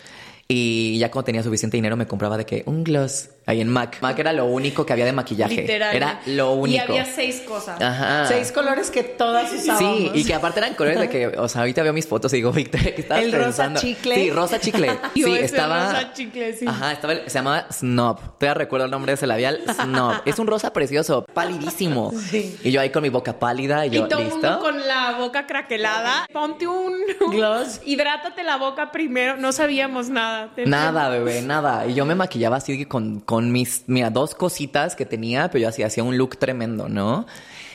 y 0.49 0.99
ya 0.99 1.11
cuando 1.11 1.27
tenía 1.27 1.43
suficiente 1.43 1.77
dinero 1.79 1.97
me 1.97 2.07
compraba 2.07 2.37
de 2.37 2.45
que 2.45 2.63
un 2.67 2.85
gloss 2.85 3.31
ahí 3.46 3.61
en 3.61 3.68
MAC. 3.68 4.00
MAC 4.02 4.18
era 4.18 4.33
lo 4.33 4.46
único 4.46 4.85
que 4.87 4.92
había 4.92 5.05
de 5.05 5.12
maquillaje. 5.12 5.62
Literal. 5.62 5.94
Era 5.96 6.20
lo 6.26 6.52
único. 6.52 6.76
Y 6.76 6.78
había 6.78 7.05
seis 7.05 7.40
cosas. 7.46 7.81
Ajá. 7.81 8.26
Seis 8.26 8.52
colores 8.52 8.90
que 8.90 9.02
todas 9.02 9.52
usábamos. 9.52 9.78
Sí, 9.98 10.11
y 10.14 10.24
que 10.24 10.35
aparte 10.35 10.61
eran 10.61 10.74
colores 10.74 11.00
de 11.00 11.09
que, 11.09 11.26
o 11.28 11.48
sea, 11.48 11.62
ahorita 11.62 11.83
veo 11.83 11.92
mis 11.92 12.07
fotos 12.07 12.33
y 12.33 12.37
digo, 12.37 12.52
Victoria, 12.52 12.94
¿qué 12.94 13.00
estabas 13.02 13.24
El 13.24 13.33
rosa 13.33 13.72
chicle. 13.74 14.14
Sí, 14.14 14.31
rosa 14.31 14.61
chicle. 14.61 14.87
Yo 15.14 15.26
sí, 15.26 15.33
ese 15.35 15.44
estaba. 15.44 15.92
rosa 15.92 16.12
chicle, 16.12 16.52
sí. 16.55 16.66
Ajá, 16.68 16.92
estaba, 16.92 17.14
se 17.14 17.31
llamaba 17.31 17.66
Snob. 17.72 18.18
Todavía 18.38 18.55
recuerdo 18.55 18.85
el 18.87 18.90
nombre 18.90 19.11
de 19.12 19.14
ese 19.14 19.26
labial, 19.26 19.61
Snob. 19.74 20.22
Es 20.24 20.38
un 20.38 20.46
rosa 20.46 20.72
precioso, 20.72 21.24
palidísimo. 21.33 22.12
Sí. 22.31 22.57
Y 22.62 22.70
yo 22.70 22.81
ahí 22.81 22.90
con 22.90 23.02
mi 23.02 23.09
boca 23.09 23.38
pálida 23.38 23.87
y 23.87 23.88
Y 23.88 23.92
yo, 23.92 24.09
todo 24.09 24.18
el 24.20 24.24
¿listo? 24.26 24.40
mundo 24.40 24.61
con 24.61 24.87
la 24.87 25.16
boca 25.18 25.46
craquelada. 25.46 26.26
Ponte 26.33 26.66
un 26.66 26.92
Gloss. 27.31 27.81
Hidrátate 27.85 28.42
la 28.44 28.57
boca 28.57 28.92
primero. 28.92 29.37
No 29.37 29.52
sabíamos 29.52 30.09
nada. 30.09 30.50
Nada, 30.66 31.09
bebé, 31.09 31.42
nada. 31.42 31.87
Y 31.87 31.94
yo 31.94 32.05
me 32.07 32.14
maquillaba 32.14 32.57
así 32.57 32.85
con, 32.87 33.20
con 33.20 33.32
mis, 33.40 33.85
mira, 33.87 34.11
dos 34.11 34.35
cositas 34.35 34.95
que 34.97 35.07
tenía, 35.07 35.49
pero 35.51 35.62
yo 35.62 35.68
así 35.68 35.83
hacía 35.83 36.05
un 36.05 36.18
look 36.18 36.37
tremendo, 36.37 36.88
¿no? 36.88 37.27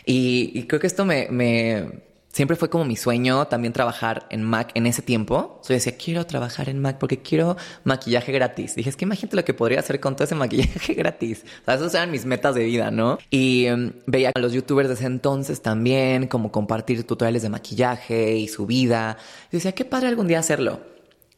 Y, 0.06 0.64
creo 0.64 0.80
que 0.80 0.88
esto 0.88 1.04
me, 1.04 1.28
siempre 2.32 2.56
fue 2.56 2.70
como 2.70 2.86
mi 2.86 2.96
sueño 2.96 3.48
también 3.48 3.74
trabajar 3.74 4.28
en 4.30 4.44
MAC 4.44 4.72
en 4.76 4.86
ese 4.86 5.02
tiempo. 5.02 5.60
So, 5.64 5.70
yo 5.70 5.74
decía, 5.74 5.98
quiero 5.98 6.26
trabajar 6.26 6.70
en 6.70 6.80
MAC 6.80 6.98
porque 6.98 7.22
quiero 7.22 7.58
maquillaje 7.84 8.32
gratis. 8.32 8.76
Dije, 8.76 8.90
es 8.90 8.96
que 8.96 9.06
imagínate 9.06 9.36
lo 9.36 9.44
que 9.44 9.54
podría 9.54 9.80
hacer 9.80 10.00
con 10.00 10.16
todo 10.16 10.24
ese 10.24 10.36
maquillaje 10.36 10.94
gratis. 10.96 11.44
Esas 11.66 11.94
eran 11.94 12.12
mis 12.12 12.26
metas 12.26 12.56
de 12.56 12.64
vida, 12.64 12.92
¿no? 12.92 13.18
Y 13.30 13.66
em, 13.66 13.92
veía 14.06 14.32
a 14.34 14.40
los 14.40 14.54
youtubers 14.54 14.88
de 14.88 14.94
ese 14.94 15.08
entonces 15.08 15.62
también, 15.62 16.28
como 16.28 16.52
compartir 16.52 17.06
tutoriales 17.06 17.42
de 17.42 17.50
maquillaje 17.50 18.38
y 18.38 18.48
su 18.48 18.66
vida. 18.66 19.18
Decía, 19.52 19.74
qué 19.74 19.84
padre 19.84 20.08
algún 20.08 20.28
día 20.28 20.40
hacerlo. 20.40 20.80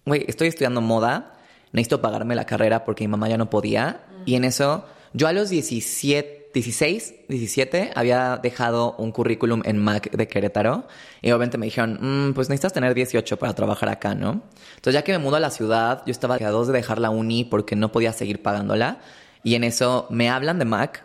Güey, 0.05 0.25
estoy 0.27 0.49
estudiando 0.49 0.81
moda, 0.81 1.38
necesito 1.71 2.01
pagarme 2.01 2.35
la 2.35 2.45
carrera 2.45 2.85
porque 2.85 3.03
mi 3.03 3.09
mamá 3.09 3.29
ya 3.29 3.37
no 3.37 3.49
podía. 3.49 4.05
Y 4.25 4.35
en 4.35 4.43
eso, 4.43 4.85
yo 5.13 5.27
a 5.27 5.33
los 5.33 5.49
17, 5.49 6.51
16, 6.53 7.13
17 7.27 7.91
había 7.95 8.37
dejado 8.41 8.95
un 8.97 9.11
currículum 9.11 9.61
en 9.65 9.77
MAC 9.77 10.11
de 10.11 10.27
Querétaro. 10.27 10.87
Y 11.21 11.29
obviamente 11.31 11.57
me 11.57 11.67
dijeron, 11.67 11.99
"Mm, 12.01 12.33
pues 12.33 12.49
necesitas 12.49 12.73
tener 12.73 12.93
18 12.93 13.37
para 13.37 13.53
trabajar 13.53 13.89
acá, 13.89 14.15
¿no? 14.15 14.41
Entonces 14.75 14.93
ya 14.93 15.03
que 15.03 15.11
me 15.11 15.19
mudo 15.19 15.35
a 15.35 15.39
la 15.39 15.51
ciudad, 15.51 16.01
yo 16.05 16.11
estaba 16.11 16.35
a 16.35 16.49
dos 16.49 16.67
de 16.67 16.73
dejar 16.73 16.99
la 16.99 17.11
uni 17.11 17.45
porque 17.45 17.75
no 17.75 17.91
podía 17.91 18.13
seguir 18.13 18.41
pagándola. 18.41 18.99
Y 19.43 19.55
en 19.55 19.63
eso 19.63 20.07
me 20.09 20.29
hablan 20.29 20.59
de 20.59 20.65
MAC 20.65 21.03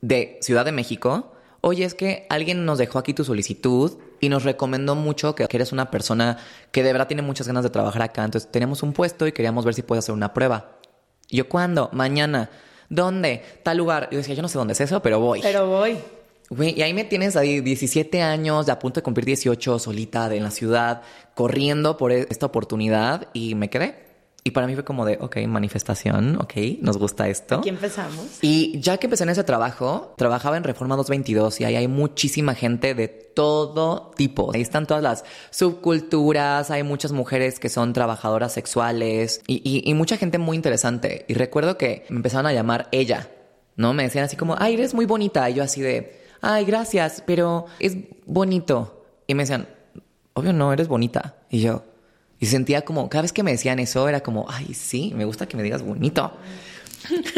de 0.00 0.38
Ciudad 0.42 0.64
de 0.64 0.72
México, 0.72 1.32
oye, 1.60 1.84
es 1.84 1.94
que 1.94 2.26
alguien 2.30 2.64
nos 2.64 2.78
dejó 2.78 2.98
aquí 2.98 3.14
tu 3.14 3.24
solicitud 3.24 3.98
y 4.20 4.28
nos 4.28 4.44
recomendó 4.44 4.94
mucho 4.94 5.34
que, 5.34 5.46
eres 5.48 5.72
una 5.72 5.90
persona 5.90 6.38
que 6.72 6.82
de 6.82 6.92
verdad 6.92 7.06
tiene 7.06 7.22
muchas 7.22 7.46
ganas 7.46 7.64
de 7.64 7.70
trabajar 7.70 8.02
acá. 8.02 8.24
Entonces 8.24 8.50
tenemos 8.50 8.82
un 8.82 8.92
puesto 8.92 9.26
y 9.26 9.32
queríamos 9.32 9.64
ver 9.64 9.74
si 9.74 9.82
puedes 9.82 10.04
hacer 10.04 10.14
una 10.14 10.34
prueba. 10.34 10.78
Y 11.28 11.36
yo, 11.38 11.48
¿cuándo? 11.48 11.90
Mañana. 11.92 12.50
¿Dónde? 12.88 13.42
Tal 13.62 13.76
lugar. 13.76 14.08
Yo 14.10 14.18
decía, 14.18 14.34
yo 14.34 14.42
no 14.42 14.48
sé 14.48 14.58
dónde 14.58 14.72
es 14.72 14.80
eso, 14.80 15.02
pero 15.02 15.20
voy. 15.20 15.40
Pero 15.42 15.66
voy. 15.68 15.98
Güey, 16.50 16.78
y 16.78 16.82
ahí 16.82 16.94
me 16.94 17.04
tienes 17.04 17.36
ahí 17.36 17.60
17 17.60 18.22
años, 18.22 18.64
de 18.64 18.72
a 18.72 18.78
punto 18.78 19.00
de 19.00 19.02
cumplir 19.04 19.26
18, 19.26 19.78
solita 19.78 20.30
de 20.30 20.38
en 20.38 20.44
la 20.44 20.50
ciudad, 20.50 21.02
corriendo 21.34 21.98
por 21.98 22.10
e- 22.10 22.26
esta 22.30 22.46
oportunidad 22.46 23.28
y 23.34 23.54
me 23.54 23.68
quedé. 23.68 24.07
Y 24.48 24.50
para 24.50 24.66
mí 24.66 24.74
fue 24.74 24.82
como 24.84 25.04
de, 25.04 25.18
ok, 25.20 25.36
manifestación, 25.46 26.36
ok, 26.40 26.54
nos 26.80 26.96
gusta 26.96 27.28
esto. 27.28 27.56
Aquí 27.56 27.68
empezamos. 27.68 28.38
Y 28.40 28.80
ya 28.80 28.96
que 28.96 29.06
empecé 29.06 29.24
en 29.24 29.28
ese 29.30 29.44
trabajo, 29.44 30.14
trabajaba 30.16 30.56
en 30.56 30.64
Reforma 30.64 30.96
222 30.96 31.60
y 31.60 31.64
ahí 31.64 31.76
hay 31.76 31.86
muchísima 31.86 32.54
gente 32.54 32.94
de 32.94 33.08
todo 33.08 34.10
tipo. 34.16 34.50
Ahí 34.54 34.62
están 34.62 34.86
todas 34.86 35.02
las 35.02 35.24
subculturas, 35.82 36.70
hay 36.70 36.82
muchas 36.82 37.12
mujeres 37.12 37.58
que 37.60 37.68
son 37.68 37.92
trabajadoras 37.92 38.52
sexuales 38.52 39.42
y, 39.46 39.56
y- 39.64 39.88
y 39.88 39.94
mucha 39.94 40.16
gente 40.16 40.38
muy 40.38 40.56
interesante. 40.56 41.24
Y 41.28 41.34
recuerdo 41.34 41.76
que 41.78 42.04
me 42.08 42.16
empezaron 42.16 42.46
a 42.46 42.52
llamar 42.52 42.88
ella, 42.92 43.28
¿no? 43.76 43.92
Me 43.94 44.02
decían 44.04 44.24
así 44.24 44.36
como, 44.36 44.56
ay, 44.58 44.74
eres 44.74 44.94
muy 44.94 45.06
bonita. 45.06 45.48
Y 45.50 45.54
yo 45.54 45.62
así 45.62 45.80
de, 45.80 46.20
ay, 46.40 46.64
gracias, 46.64 47.22
pero 47.26 47.66
es 47.80 47.96
bonito. 48.26 49.04
Y 49.26 49.34
me 49.34 49.42
decían, 49.42 49.68
obvio 50.34 50.52
no, 50.52 50.72
eres 50.72 50.88
bonita. 50.88 51.36
Y 51.50 51.60
yo, 51.60 51.84
y 52.40 52.46
sentía 52.46 52.82
como, 52.82 53.08
cada 53.08 53.22
vez 53.22 53.32
que 53.32 53.42
me 53.42 53.50
decían 53.52 53.78
eso, 53.78 54.08
era 54.08 54.20
como, 54.20 54.46
ay, 54.48 54.74
sí, 54.74 55.12
me 55.14 55.24
gusta 55.24 55.46
que 55.46 55.56
me 55.56 55.62
digas 55.62 55.82
bonito. 55.82 56.32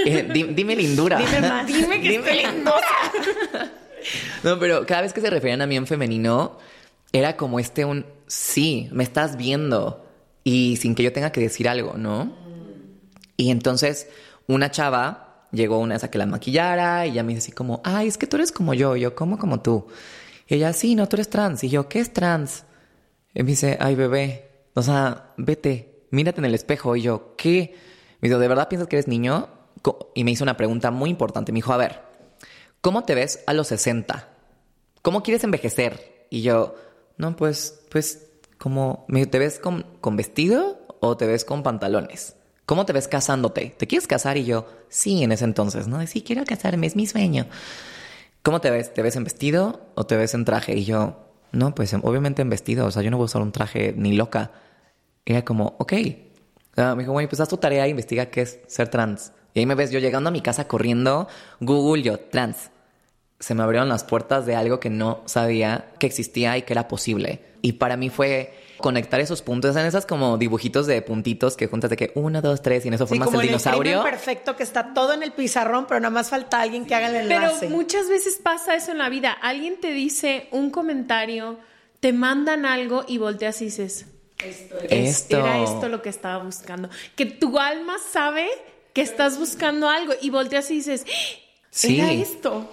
Eh, 0.07 0.29
di- 0.33 0.45
dime 0.55 0.75
lindura. 0.77 1.19
Dime 1.19 1.41
más. 1.49 1.67
Dime 1.73 2.01
que 2.01 2.17
estoy 2.17 2.37
linda. 2.39 2.73
No, 4.43 4.59
pero 4.59 4.87
cada 4.87 5.03
vez 5.03 5.13
que 5.13 5.21
se 5.21 5.29
referían 5.29 5.61
a 5.61 5.67
mí 5.67 5.77
en 5.77 5.87
femenino, 5.87 6.57
era 7.13 7.37
como 7.37 7.61
este 7.61 7.85
un 7.85 8.07
sí, 8.27 8.89
me 8.93 9.05
estás 9.05 9.37
viendo. 9.37 10.07
Y 10.43 10.77
sin 10.79 10.95
que 10.95 11.03
yo 11.03 11.13
tenga 11.13 11.31
que 11.33 11.41
decir 11.43 11.69
algo, 11.69 11.95
¿no? 11.99 12.35
Y 13.37 13.51
entonces 13.51 14.09
una 14.47 14.71
chava 14.71 15.47
llegó 15.53 15.79
una 15.79 15.97
vez 15.97 16.05
a 16.05 16.11
que 16.11 16.17
la 16.17 16.25
maquillara 16.25 17.07
y 17.07 17.11
ella 17.11 17.23
me 17.23 17.35
dice 17.35 17.45
así 17.49 17.53
como, 17.53 17.83
ay, 17.85 18.09
es 18.09 18.17
que 18.17 18.27
tú 18.27 18.37
eres 18.37 18.53
como 18.53 18.73
yo, 18.73 18.97
yo, 18.97 19.15
¿cómo 19.15 19.39
como 19.39 19.61
tú? 19.61 19.87
Y 20.49 20.55
ella, 20.55 20.73
sí, 20.73 20.95
no, 20.95 21.07
tú 21.07 21.17
eres 21.17 21.29
trans. 21.29 21.63
Y 21.63 21.69
yo, 21.69 21.89
¿qué 21.91 22.01
es 22.01 22.11
trans? 22.13 22.65
Y 23.35 23.43
me 23.43 23.51
dice, 23.51 23.77
ay, 23.81 23.95
bebé, 23.97 24.50
o 24.81 24.83
sea, 24.83 25.35
vete, 25.37 26.07
mírate 26.11 26.41
en 26.41 26.47
el 26.47 26.55
espejo. 26.55 26.97
Y 26.97 27.03
yo, 27.03 27.35
¿qué? 27.37 27.75
Me 28.21 28.29
dijo, 28.29 28.41
¿de 28.41 28.49
verdad 28.49 28.69
piensas 28.69 28.89
que 28.89 28.97
eres 28.97 29.09
niño? 29.09 29.49
Y 30.15 30.25
me 30.25 30.31
hizo 30.31 30.43
una 30.43 30.57
pregunta 30.57 30.91
muy 30.91 31.11
importante. 31.11 31.53
Me 31.53 31.59
dijo, 31.59 31.73
a 31.73 31.77
ver, 31.77 32.01
¿cómo 32.81 33.05
te 33.05 33.15
ves 33.15 33.45
a 33.47 33.53
los 33.53 33.69
60? 33.69 34.29
¿Cómo 35.03 35.23
quieres 35.23 35.45
envejecer? 35.45 36.27
Y 36.31 36.43
yo, 36.43 36.75
no, 37.19 37.37
pues, 37.37 37.83
pues, 37.91 38.27
como, 38.59 39.07
¿te 39.31 39.39
ves 39.39 39.59
con, 39.59 39.85
con 40.01 40.17
vestido 40.17 40.79
o 41.01 41.17
te 41.17 41.27
ves 41.27 41.45
con 41.45 41.63
pantalones? 41.63 42.37
¿Cómo 42.65 42.87
te 42.87 42.95
ves 42.95 43.07
casándote? 43.07 43.75
¿Te 43.77 43.87
quieres 43.87 44.07
casar? 44.07 44.39
Y 44.39 44.47
yo, 44.47 44.67
sí, 44.89 45.23
en 45.23 45.33
ese 45.33 45.45
entonces, 45.45 45.89
¿no? 45.89 46.07
Sí, 46.07 46.23
quiero 46.23 46.45
casarme, 46.45 46.87
es 46.87 46.97
mi 46.97 47.07
sueño. 47.07 47.47
¿Cómo 48.43 48.63
te 48.63 48.71
ves? 48.71 48.95
¿Te 48.95 49.03
ves 49.03 49.17
en 49.17 49.25
vestido 49.25 49.91
o 49.95 50.07
te 50.07 50.17
ves 50.17 50.33
en 50.33 50.47
traje? 50.47 50.75
Y 50.75 50.85
yo, 50.87 51.31
no, 51.53 51.75
pues 51.75 51.93
obviamente 51.95 52.43
en 52.43 52.51
vestido, 52.51 52.87
o 52.87 52.91
sea, 52.91 53.03
yo 53.03 53.11
no 53.11 53.17
voy 53.17 53.25
a 53.25 53.27
usar 53.27 53.43
un 53.43 53.53
traje 53.53 53.93
ni 53.97 54.13
loca. 54.13 54.53
Era 55.25 55.45
como, 55.45 55.77
ok. 55.79 55.93
Sea, 56.75 56.95
me 56.95 57.03
dijo, 57.03 57.13
bueno, 57.13 57.29
pues 57.29 57.41
haz 57.41 57.49
tu 57.49 57.57
tarea 57.57 57.87
e 57.87 57.89
investiga 57.89 58.27
qué 58.27 58.43
es 58.43 58.61
ser 58.67 58.89
trans. 58.89 59.33
Y 59.55 59.61
ahí 59.61 59.67
me 59.67 59.75
ves 59.75 59.91
yo 59.91 59.99
llegando 59.99 60.29
a 60.29 60.33
mi 60.33 60.41
casa 60.41 60.69
corriendo, 60.69 61.29
Google, 61.61 62.03
yo, 62.03 62.19
trans. 62.19 62.71
Se 63.39 63.55
me 63.55 63.63
abrieron 63.63 63.89
las 63.89 64.05
puertas 64.05 64.47
de 64.47 64.55
algo 64.55 64.81
que 64.81 64.91
no 64.91 65.23
sabía 65.27 65.93
que 65.99 66.07
existía 66.07 66.57
y 66.59 66.63
que 66.63 66.73
era 66.73 66.89
posible. 66.89 67.43
Y 67.63 67.73
para 67.73 67.97
mí 67.97 68.11
fue 68.11 68.55
conectar 68.79 69.21
esos 69.21 69.43
puntos, 69.43 69.77
en 69.77 69.87
esas 69.87 70.07
como 70.07 70.39
dibujitos 70.39 70.87
de 70.87 71.03
puntitos 71.03 71.57
que 71.57 71.67
juntas 71.67 71.91
de 71.91 71.97
que 71.97 72.13
uno, 72.15 72.41
dos, 72.41 72.63
tres, 72.63 72.85
y 72.85 72.89
en 72.89 72.95
eso 72.95 73.07
Sí, 73.07 73.11
formas 73.11 73.27
como 73.27 73.41
el 73.41 73.47
el 73.47 73.49
dinosaurio. 73.49 74.03
perfecto 74.03 74.57
que 74.57 74.63
está 74.63 74.95
todo 74.95 75.13
en 75.13 75.23
el 75.23 75.33
pizarrón, 75.33 75.87
pero 75.87 76.01
nada 76.01 76.11
más 76.11 76.31
falta 76.31 76.61
alguien 76.61 76.87
que 76.87 76.95
haga 76.95 77.09
el 77.09 77.17
enlace. 77.17 77.57
Pero 77.61 77.77
muchas 77.77 78.09
veces 78.09 78.41
pasa 78.43 78.75
eso 78.75 78.93
en 78.93 78.99
la 78.99 79.09
vida. 79.09 79.33
Alguien 79.33 79.81
te 79.81 79.93
dice 79.93 80.49
un 80.53 80.71
comentario, 80.71 81.59
te 82.01 82.13
mandan 82.13 82.65
algo 82.65 83.05
y 83.07 83.19
volteas 83.19 83.61
y 83.61 83.67
dices, 83.67 84.07
Esto. 84.43 85.37
era 85.39 85.63
esto 85.63 85.89
lo 85.89 86.03
que 86.03 86.09
estaba 86.09 86.43
buscando. 86.43 86.89
Que 87.17 87.27
tu 87.27 87.59
alma 87.59 87.97
sabe 87.99 88.49
que 88.93 89.03
estás 89.03 89.39
buscando 89.39 89.89
algo 89.89 90.15
y 90.21 90.31
volteas 90.31 90.71
y 90.71 90.77
dices, 90.77 91.05
¡Ah! 91.07 91.39
Sí. 91.71 92.01
era 92.01 92.13
esto. 92.13 92.69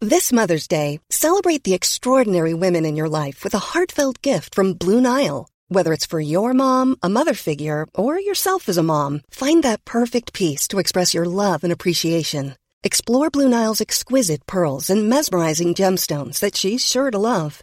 This 0.00 0.30
Mother's 0.32 0.68
Day, 0.68 1.00
celebrate 1.10 1.64
the 1.64 1.72
extraordinary 1.74 2.52
women 2.52 2.84
in 2.84 2.96
your 2.96 3.08
life 3.08 3.42
with 3.42 3.54
a 3.54 3.58
heartfelt 3.72 4.20
gift 4.22 4.54
from 4.54 4.74
Blue 4.74 5.00
Nile. 5.00 5.48
Whether 5.68 5.92
it's 5.92 6.06
for 6.06 6.20
your 6.20 6.52
mom, 6.52 6.96
a 7.02 7.08
mother 7.08 7.34
figure, 7.34 7.86
or 7.94 8.20
yourself 8.20 8.68
as 8.68 8.76
a 8.76 8.82
mom, 8.82 9.22
find 9.30 9.62
that 9.62 9.84
perfect 9.84 10.32
piece 10.32 10.68
to 10.68 10.78
express 10.78 11.14
your 11.14 11.24
love 11.24 11.64
and 11.64 11.72
appreciation. 11.72 12.54
Explore 12.84 13.30
Blue 13.30 13.48
Nile's 13.48 13.80
exquisite 13.80 14.46
pearls 14.46 14.90
and 14.90 15.08
mesmerizing 15.08 15.74
gemstones 15.74 16.38
that 16.40 16.56
she's 16.56 16.86
sure 16.86 17.10
to 17.10 17.18
love. 17.18 17.62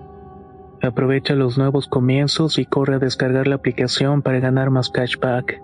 Aprovecha 0.81 1.35
los 1.35 1.57
nuevos 1.57 1.87
comienzos 1.87 2.57
y 2.57 2.65
corre 2.65 2.95
a 2.95 2.99
descargar 2.99 3.47
la 3.47 3.55
aplicación 3.55 4.21
para 4.23 4.39
ganar 4.39 4.71
más 4.71 4.89
cashback. 4.89 5.61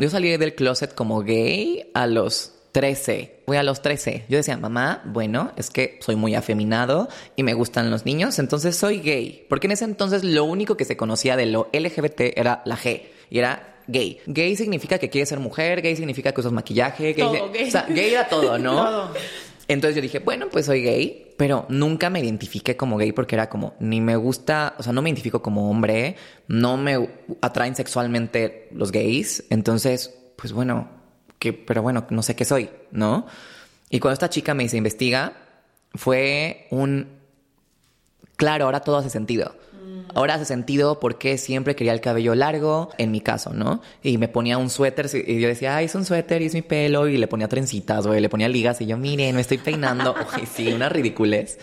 Yo 0.00 0.10
salí 0.10 0.36
del 0.36 0.54
closet 0.54 0.94
como 0.94 1.22
gay 1.22 1.90
a 1.94 2.06
los 2.06 2.52
13. 2.72 3.42
Fui 3.46 3.56
a 3.56 3.62
los 3.62 3.80
13. 3.80 4.26
Yo 4.28 4.36
decía, 4.36 4.58
mamá, 4.58 5.00
bueno, 5.06 5.52
es 5.56 5.70
que 5.70 5.98
soy 6.02 6.14
muy 6.14 6.34
afeminado 6.34 7.08
y 7.36 7.42
me 7.42 7.54
gustan 7.54 7.90
los 7.90 8.04
niños, 8.04 8.38
entonces 8.38 8.76
soy 8.76 9.00
gay. 9.00 9.46
Porque 9.48 9.66
en 9.66 9.72
ese 9.72 9.86
entonces 9.86 10.24
lo 10.24 10.44
único 10.44 10.76
que 10.76 10.84
se 10.84 10.98
conocía 10.98 11.36
de 11.36 11.46
lo 11.46 11.70
LGBT 11.72 12.36
era 12.36 12.62
la 12.66 12.76
G. 12.76 13.06
Y 13.30 13.38
era 13.38 13.77
gay. 13.88 14.20
Gay 14.26 14.54
significa 14.56 14.98
que 14.98 15.10
quieres 15.10 15.28
ser 15.28 15.40
mujer, 15.40 15.82
gay 15.82 15.96
significa 15.96 16.32
que 16.32 16.40
usas 16.40 16.52
maquillaje, 16.52 17.14
gay, 17.14 17.14
Todo, 17.14 17.50
gay. 17.50 17.68
O 17.68 17.70
sea, 17.70 17.86
gay 17.88 18.12
era 18.12 18.28
todo, 18.28 18.58
¿no? 18.58 18.74
Todo. 18.84 19.14
Entonces 19.66 19.96
yo 19.96 20.00
dije, 20.02 20.20
bueno, 20.20 20.48
pues 20.50 20.64
soy 20.64 20.82
gay, 20.82 21.34
pero 21.36 21.66
nunca 21.68 22.08
me 22.08 22.20
identifiqué 22.20 22.76
como 22.76 22.96
gay 22.96 23.12
porque 23.12 23.36
era 23.36 23.50
como, 23.50 23.74
ni 23.80 24.00
me 24.00 24.16
gusta, 24.16 24.74
o 24.78 24.82
sea, 24.82 24.94
no 24.94 25.02
me 25.02 25.10
identifico 25.10 25.42
como 25.42 25.70
hombre, 25.70 26.16
no 26.46 26.78
me 26.78 27.08
atraen 27.42 27.76
sexualmente 27.76 28.68
los 28.72 28.92
gays, 28.92 29.44
entonces, 29.50 30.14
pues 30.36 30.54
bueno, 30.54 30.88
que, 31.38 31.52
pero 31.52 31.82
bueno, 31.82 32.06
no 32.08 32.22
sé 32.22 32.34
qué 32.34 32.46
soy, 32.46 32.70
¿no? 32.92 33.26
Y 33.90 34.00
cuando 34.00 34.14
esta 34.14 34.30
chica 34.30 34.54
me 34.54 34.62
dice, 34.62 34.78
investiga, 34.78 35.34
fue 35.94 36.66
un, 36.70 37.08
claro, 38.36 38.64
ahora 38.64 38.80
todo 38.80 38.96
hace 38.96 39.10
sentido. 39.10 39.54
Ahora 40.14 40.34
hace 40.34 40.44
sentido 40.44 41.00
porque 41.00 41.38
siempre 41.38 41.76
quería 41.76 41.92
el 41.92 42.00
cabello 42.00 42.34
largo, 42.34 42.90
en 42.98 43.10
mi 43.10 43.20
caso, 43.20 43.52
¿no? 43.52 43.82
Y 44.02 44.18
me 44.18 44.28
ponía 44.28 44.58
un 44.58 44.70
suéter 44.70 45.08
y 45.26 45.40
yo 45.40 45.48
decía, 45.48 45.76
ay, 45.76 45.86
es 45.86 45.94
un 45.94 46.04
suéter 46.04 46.42
y 46.42 46.46
es 46.46 46.54
mi 46.54 46.62
pelo. 46.62 47.08
Y 47.08 47.16
le 47.18 47.28
ponía 47.28 47.48
trencitas, 47.48 48.06
güey, 48.06 48.20
le 48.20 48.28
ponía 48.28 48.48
ligas 48.48 48.80
y 48.80 48.86
yo, 48.86 48.96
mire, 48.96 49.32
me 49.32 49.40
estoy 49.40 49.58
peinando. 49.58 50.14
Uy, 50.36 50.46
sí, 50.46 50.72
una 50.72 50.88
ridiculez. 50.88 51.58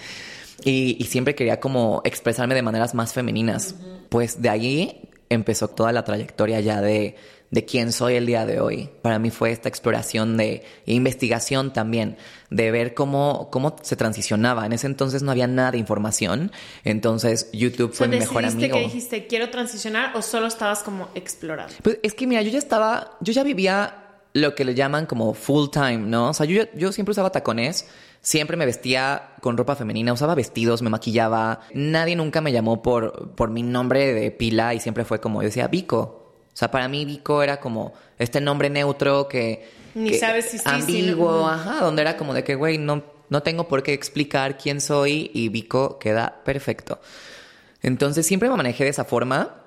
Y, 0.64 0.98
y 1.00 1.04
siempre 1.06 1.36
quería 1.36 1.60
como 1.60 2.02
expresarme 2.06 2.56
de 2.56 2.62
maneras 2.62 2.94
más 2.94 3.14
femeninas. 3.14 3.76
Pues 4.10 4.42
de 4.42 4.50
allí 4.50 5.02
empezó 5.30 5.68
toda 5.68 5.92
la 5.92 6.04
trayectoria 6.04 6.60
ya 6.60 6.82
de, 6.82 7.16
de 7.52 7.66
quién 7.66 7.92
soy 7.92 8.16
el 8.16 8.26
día 8.26 8.46
de 8.46 8.60
hoy. 8.60 8.90
Para 9.02 9.20
mí 9.20 9.30
fue 9.32 9.52
esta 9.52 9.70
exploración 9.70 10.38
de 10.38 10.64
investigación 10.86 11.74
también, 11.74 12.18
de 12.50 12.72
ver 12.72 12.94
cómo, 12.94 13.50
cómo 13.52 13.76
se 13.82 13.96
transicionaba. 13.96 14.66
En 14.66 14.74
ese 14.74 14.88
entonces 14.88 15.24
no 15.24 15.32
había 15.32 15.48
nada 15.48 15.72
de 15.72 15.78
información, 15.78 16.52
entonces 16.84 17.50
YouTube 17.54 17.94
fue 17.94 18.08
mi 18.08 18.20
mejor 18.20 18.44
¿decidiste 18.44 18.66
amigo. 18.66 18.78
que 18.78 18.94
dijiste, 18.94 19.28
quiero 19.28 19.50
transicionar 19.50 20.16
o 20.16 20.22
solo 20.22 20.48
estabas 20.48 20.84
como 20.84 21.10
explorando? 21.16 21.74
Pues 21.82 22.00
es 22.04 22.14
que 22.14 22.28
mira, 22.28 22.42
yo 22.42 22.50
ya 22.52 22.60
estaba, 22.60 23.18
yo 23.22 23.34
ya 23.34 23.44
vivía 23.44 24.02
lo 24.34 24.54
que 24.54 24.66
le 24.66 24.76
llaman 24.76 25.06
como 25.06 25.34
full 25.34 25.70
time, 25.72 26.00
¿no? 26.00 26.30
O 26.30 26.34
sea, 26.34 26.46
yo, 26.46 26.64
yo 26.76 26.92
siempre 26.92 27.12
usaba 27.12 27.32
tacones, 27.32 27.88
siempre 28.20 28.58
me 28.58 28.66
vestía 28.66 29.30
con 29.40 29.56
ropa 29.56 29.76
femenina, 29.78 30.12
usaba 30.12 30.36
vestidos, 30.36 30.82
me 30.82 30.90
maquillaba. 30.90 31.62
Nadie 31.74 32.18
nunca 32.18 32.42
me 32.42 32.52
llamó 32.52 32.82
por, 32.82 33.34
por 33.36 33.50
mi 33.50 33.64
nombre 33.64 34.14
de 34.14 34.32
pila 34.32 34.74
y 34.74 34.82
siempre 34.82 35.06
fue 35.06 35.22
como, 35.22 35.42
yo 35.42 35.48
decía, 35.48 35.68
Vico. 35.68 36.25
O 36.56 36.58
sea, 36.58 36.72
para 36.72 36.88
mí 36.88 37.04
Vico 37.04 37.44
era 37.44 37.60
como 37.60 37.94
este 38.18 38.40
nombre 38.40 38.70
neutro 38.70 39.28
que... 39.28 39.70
Ni 39.94 40.12
que- 40.12 40.20
sabes 40.20 40.46
si 40.46 40.58
sí, 40.58 40.64
si 40.64 40.70
Ambiguo, 40.70 41.32
no. 41.32 41.50
ajá, 41.50 41.82
donde 41.82 42.02
era 42.02 42.16
como 42.16 42.34
de 42.34 42.46
que, 42.46 42.56
güey, 42.56 42.78
no, 42.78 43.04
no 43.30 43.44
tengo 43.44 43.68
por 43.68 43.84
qué 43.84 43.92
explicar 43.92 44.58
quién 44.58 44.80
soy 44.80 45.32
y 45.34 45.50
Vico 45.50 46.00
queda 46.00 46.42
perfecto. 46.46 47.02
Entonces 47.82 48.26
siempre 48.26 48.50
me 48.50 48.56
manejé 48.56 48.86
de 48.86 48.90
esa 48.92 49.04
forma 49.04 49.62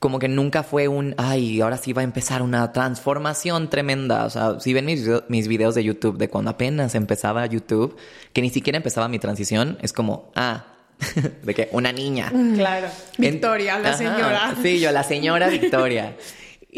como 0.00 0.18
que 0.18 0.28
nunca 0.28 0.62
fue 0.62 0.88
un, 0.88 1.14
ay, 1.18 1.60
ahora 1.60 1.76
sí 1.76 1.92
va 1.92 2.00
a 2.00 2.04
empezar 2.04 2.40
una 2.42 2.72
transformación 2.72 3.68
tremenda. 3.70 4.24
O 4.24 4.30
sea, 4.30 4.58
si 4.60 4.72
ven 4.72 4.86
mis, 4.86 5.06
mis 5.28 5.46
videos 5.48 5.74
de 5.74 5.84
YouTube 5.84 6.16
de 6.18 6.28
cuando 6.30 6.50
apenas 6.52 6.94
empezaba 6.94 7.44
YouTube, 7.46 7.96
que 8.32 8.40
ni 8.42 8.48
siquiera 8.50 8.78
empezaba 8.78 9.08
mi 9.08 9.18
transición, 9.18 9.78
es 9.82 9.92
como, 9.92 10.30
ah, 10.36 10.64
de 11.42 11.54
que 11.54 11.68
una 11.72 11.92
niña. 11.92 12.30
Claro. 12.54 12.88
Victoria, 13.18 13.76
En- 13.76 13.82
la 13.82 13.88
Ajá, 13.90 13.98
señora. 13.98 14.54
Sí, 14.62 14.80
yo, 14.80 14.92
la 14.92 15.02
señora 15.04 15.48
Victoria. 15.48 16.16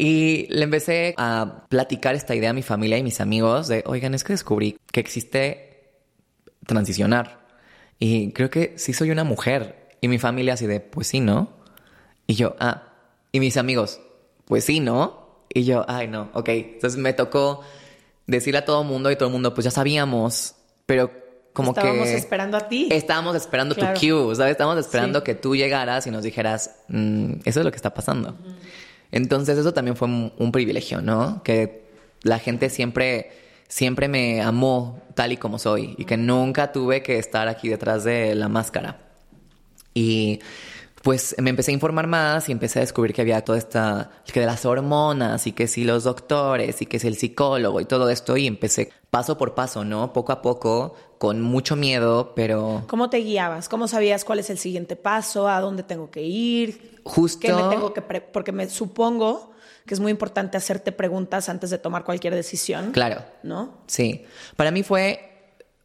Y 0.01 0.47
le 0.49 0.63
empecé 0.63 1.13
a 1.17 1.65
platicar 1.67 2.15
esta 2.15 2.33
idea 2.33 2.51
a 2.51 2.53
mi 2.53 2.61
familia 2.61 2.97
y 2.97 3.03
mis 3.03 3.19
amigos 3.19 3.67
de, 3.67 3.83
oigan, 3.85 4.13
es 4.13 4.23
que 4.23 4.31
descubrí 4.31 4.77
que 4.93 5.01
existe 5.01 5.91
transicionar. 6.65 7.39
Y 7.99 8.31
creo 8.31 8.49
que 8.49 8.75
sí 8.77 8.93
soy 8.93 9.11
una 9.11 9.25
mujer. 9.25 9.89
Y 9.99 10.07
mi 10.07 10.17
familia 10.17 10.53
así 10.53 10.67
de, 10.67 10.79
pues 10.79 11.07
sí, 11.07 11.19
¿no? 11.19 11.49
Y 12.27 12.35
yo, 12.35 12.55
ah. 12.59 12.83
Y 13.33 13.41
mis 13.41 13.57
amigos, 13.57 13.99
pues 14.45 14.63
sí, 14.63 14.79
¿no? 14.79 15.43
Y 15.53 15.65
yo, 15.65 15.83
ay, 15.89 16.07
no, 16.07 16.29
ok. 16.33 16.47
Entonces 16.49 16.97
me 16.97 17.11
tocó 17.11 17.61
decirle 18.25 18.59
a 18.59 18.65
todo 18.65 18.83
el 18.83 18.87
mundo 18.87 19.11
y 19.11 19.17
todo 19.17 19.27
el 19.27 19.33
mundo, 19.33 19.53
pues 19.53 19.65
ya 19.65 19.71
sabíamos, 19.71 20.55
pero 20.85 21.11
como 21.59 21.71
Estábamos 21.71 22.07
que... 22.07 22.15
esperando 22.15 22.57
a 22.57 22.67
ti. 22.67 22.87
Estábamos 22.91 23.35
esperando 23.35 23.75
Claro. 23.75 23.93
tu 23.99 23.99
cue, 24.25 24.35
¿sabes? 24.35 24.51
Estábamos 24.51 24.79
esperando 24.79 25.19
Sí. 25.19 25.25
que 25.25 25.35
tú 25.35 25.55
llegaras 25.55 26.05
y 26.07 26.11
nos 26.11 26.23
dijeras, 26.23 26.75
"Mm, 26.87 27.33
eso 27.45 27.59
es 27.59 27.65
lo 27.65 27.71
que 27.71 27.75
está 27.77 27.93
pasando. 27.93 28.35
Entonces 29.11 29.57
eso 29.57 29.73
también 29.73 29.95
fue 29.95 30.07
un, 30.07 30.33
un 30.37 30.51
privilegio, 30.51 31.01
¿no? 31.01 31.41
Que 31.43 31.87
la 32.21 32.37
gente 32.39 32.69
siempre, 32.69 33.31
siempre 33.67 34.07
me 34.07 34.41
amó 34.41 35.01
tal 35.15 35.31
y 35.31 35.37
como 35.37 35.57
soy 35.59 35.95
y 35.97 36.05
que 36.05 36.17
nunca 36.17 36.71
tuve 36.71 37.01
que 37.03 37.17
estar 37.17 37.47
aquí 37.47 37.69
detrás 37.69 38.03
de 38.03 38.35
la 38.35 38.47
máscara. 38.49 38.99
Y 39.93 40.39
pues 41.01 41.33
me 41.39 41.49
empecé 41.49 41.71
a 41.71 41.73
informar 41.73 42.07
más 42.07 42.49
y 42.49 42.51
empecé 42.51 42.79
a 42.79 42.81
descubrir 42.81 43.15
que 43.15 43.21
había 43.21 43.43
toda 43.43 43.57
esta, 43.57 44.11
que 44.31 44.41
de 44.41 44.45
las 44.45 44.65
hormonas 44.65 45.47
y 45.47 45.53
que 45.53 45.67
si 45.67 45.85
los 45.85 46.03
doctores 46.03 46.81
y 46.81 46.85
que 46.85 46.99
si 46.99 47.07
el 47.07 47.15
psicólogo 47.15 47.79
y 47.79 47.85
todo 47.85 48.09
esto 48.09 48.35
y 48.37 48.47
empecé 48.47 48.89
paso 49.09 49.37
por 49.37 49.55
paso, 49.55 49.85
¿no? 49.85 50.11
Poco 50.13 50.33
a 50.33 50.41
poco, 50.41 50.93
con 51.19 51.41
mucho 51.41 51.75
miedo, 51.75 52.33
pero 52.35 52.85
¿Cómo 52.87 53.11
te 53.11 53.17
guiabas? 53.17 53.69
¿Cómo 53.69 53.87
sabías 53.87 54.25
cuál 54.25 54.39
es 54.39 54.49
el 54.49 54.57
siguiente 54.57 54.95
paso? 54.95 55.47
¿A 55.47 55.59
dónde 55.61 55.83
tengo 55.83 56.09
que 56.09 56.23
ir? 56.23 56.99
justo... 57.03 57.39
¿Qué 57.45 57.53
me 57.53 57.63
tengo 57.69 57.93
que 57.93 58.01
pre- 58.01 58.21
porque 58.21 58.51
me 58.51 58.67
supongo 58.69 59.51
que 59.85 59.95
es 59.95 59.99
muy 59.99 60.11
importante 60.11 60.55
hacerte 60.55 60.91
preguntas 60.91 61.49
antes 61.49 61.71
de 61.71 61.79
tomar 61.79 62.03
cualquier 62.03 62.35
decisión. 62.35 62.91
Claro. 62.91 63.23
¿No? 63.41 63.79
Sí. 63.87 64.23
Para 64.55 64.69
mí 64.69 64.83
fue 64.83 65.28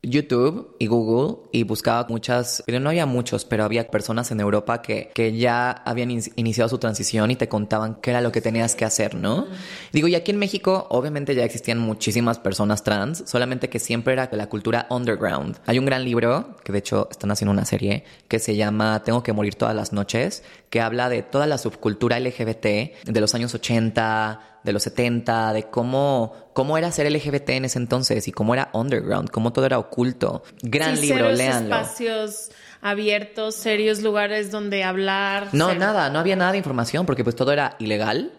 YouTube 0.05 0.77
y 0.79 0.87
Google 0.87 1.49
y 1.53 1.65
buscaba 1.65 2.07
muchas, 2.09 2.63
no 2.67 2.89
había 2.89 3.07
muchos, 3.07 3.45
pero 3.45 3.65
había 3.65 3.89
personas 3.89 4.31
en 4.31 4.41
Europa 4.41 4.83
que, 4.83 5.11
que 5.15 5.37
ya 5.37 5.71
habían 5.71 6.11
iniciado 6.11 6.69
su 6.69 6.79
transición 6.79 7.31
y 7.31 7.37
te 7.37 7.49
contaban 7.49 7.97
qué 7.97 8.11
era 8.11 8.21
lo 8.21 8.33
que 8.33 8.41
tenías 8.41 8.75
que 8.75 8.85
hacer, 8.85 9.15
¿no? 9.15 9.47
Digo, 9.93 10.09
y 10.09 10.15
aquí 10.15 10.31
en 10.31 10.39
México 10.39 10.87
obviamente 10.91 11.35
ya 11.35 11.45
existían 11.45 11.79
muchísimas 11.79 12.39
personas 12.39 12.83
trans, 12.83 13.25
solamente 13.27 13.69
que 13.69 13.79
siempre 13.79 14.13
era 14.13 14.27
de 14.27 14.37
la 14.37 14.49
cultura 14.49 14.87
underground. 14.91 15.59
Hay 15.67 15.79
un 15.79 15.85
gran 15.85 16.05
libro, 16.05 16.57
que 16.65 16.73
de 16.73 16.79
hecho 16.79 17.09
están 17.11 17.31
haciendo 17.31 17.53
una 17.53 17.65
serie, 17.65 18.05
que 18.29 18.39
se 18.39 18.57
llama 18.57 19.03
Tengo 19.05 19.23
que 19.23 19.33
morir 19.33 19.55
todas 19.55 19.75
las 19.75 19.93
noches, 19.93 20.43
que 20.71 20.81
habla 20.81 21.09
de 21.09 21.23
toda 21.23 21.47
la 21.47 21.59
subcultura 21.59 22.19
LGBT 22.19 22.65
de 23.05 23.21
los 23.21 23.35
años 23.35 23.55
80, 23.55 24.54
de 24.65 24.73
los 24.73 24.83
70, 24.83 25.53
de 25.53 25.65
cómo, 25.65 26.33
cómo 26.55 26.77
era 26.77 26.91
ser 26.91 27.11
LGBT 27.11 27.51
en 27.51 27.67
ese 27.67 27.79
entonces 27.79 28.27
y 28.27 28.33
cómo 28.33 28.55
era 28.55 28.71
underground, 28.73 29.31
cómo 29.31 29.53
todo 29.53 29.67
era 29.67 29.79
oculto. 29.79 30.43
Gran 30.63 31.01
libro, 31.01 31.31
léanlo. 31.31 31.77
espacios 31.77 32.51
abiertos, 32.81 33.55
serios 33.55 34.03
lugares 34.03 34.51
donde 34.51 34.83
hablar. 34.83 35.51
No, 35.53 35.75
nada, 35.75 36.11
no 36.11 36.19
había 36.19 36.37
nada 36.37 36.53
de 36.53 36.59
información 36.59 37.07
porque 37.07 37.23
pues 37.25 37.37
todo 37.37 37.53
era 37.53 37.77
ilegal 37.79 38.33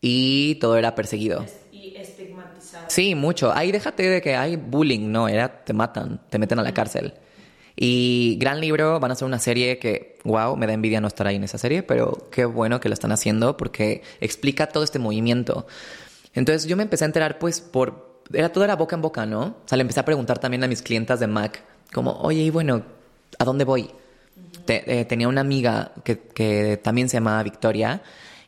y 0.00 0.56
todo 0.56 0.76
era 0.76 0.94
perseguido. 0.94 1.46
Y 1.70 1.94
estigmatizado. 1.96 2.86
Sí, 2.88 3.14
mucho. 3.14 3.52
Ahí 3.52 3.70
déjate 3.70 4.08
de 4.08 4.20
que 4.22 4.34
hay 4.34 4.56
bullying, 4.56 5.12
no, 5.12 5.28
era 5.28 5.62
te 5.64 5.72
matan, 5.72 6.20
te 6.30 6.38
meten 6.38 6.58
a 6.58 6.62
la 6.62 6.72
cárcel. 6.72 7.14
Y 7.76 8.36
gran 8.38 8.60
libro, 8.60 9.00
van 9.00 9.10
a 9.10 9.14
hacer 9.14 9.26
una 9.26 9.38
serie 9.38 9.78
que, 9.78 10.18
wow, 10.24 10.56
me 10.56 10.66
da 10.66 10.72
envidia 10.72 11.00
no 11.00 11.08
estar 11.08 11.26
ahí 11.26 11.36
en 11.36 11.44
esa 11.44 11.58
serie, 11.58 11.82
pero 11.82 12.28
qué 12.30 12.44
bueno 12.44 12.80
que 12.80 12.88
lo 12.88 12.94
están 12.94 13.12
haciendo 13.12 13.56
porque 13.56 14.02
explica 14.20 14.68
todo 14.68 14.84
este 14.84 14.98
movimiento. 14.98 15.66
Entonces 16.34 16.68
yo 16.68 16.76
me 16.76 16.82
empecé 16.82 17.04
a 17.04 17.06
enterar 17.06 17.38
pues 17.38 17.60
por, 17.60 18.22
era 18.32 18.52
todo 18.52 18.64
era 18.64 18.76
boca 18.76 18.96
en 18.96 19.02
boca, 19.02 19.26
¿no? 19.26 19.42
O 19.42 19.68
sea, 19.68 19.76
le 19.76 19.82
empecé 19.82 20.00
a 20.00 20.04
preguntar 20.04 20.38
también 20.38 20.62
a 20.64 20.68
mis 20.68 20.82
clientas 20.82 21.20
de 21.20 21.26
Mac, 21.26 21.62
como, 21.92 22.12
oye, 22.20 22.42
y 22.42 22.50
bueno, 22.50 22.82
¿a 23.38 23.44
dónde 23.44 23.64
voy? 23.64 23.90
Eh, 24.66 25.04
tenía 25.06 25.26
una 25.26 25.40
amiga 25.40 25.92
que, 26.04 26.18
que 26.18 26.78
también 26.82 27.08
se 27.08 27.16
llamaba 27.16 27.42
Victoria 27.42 28.02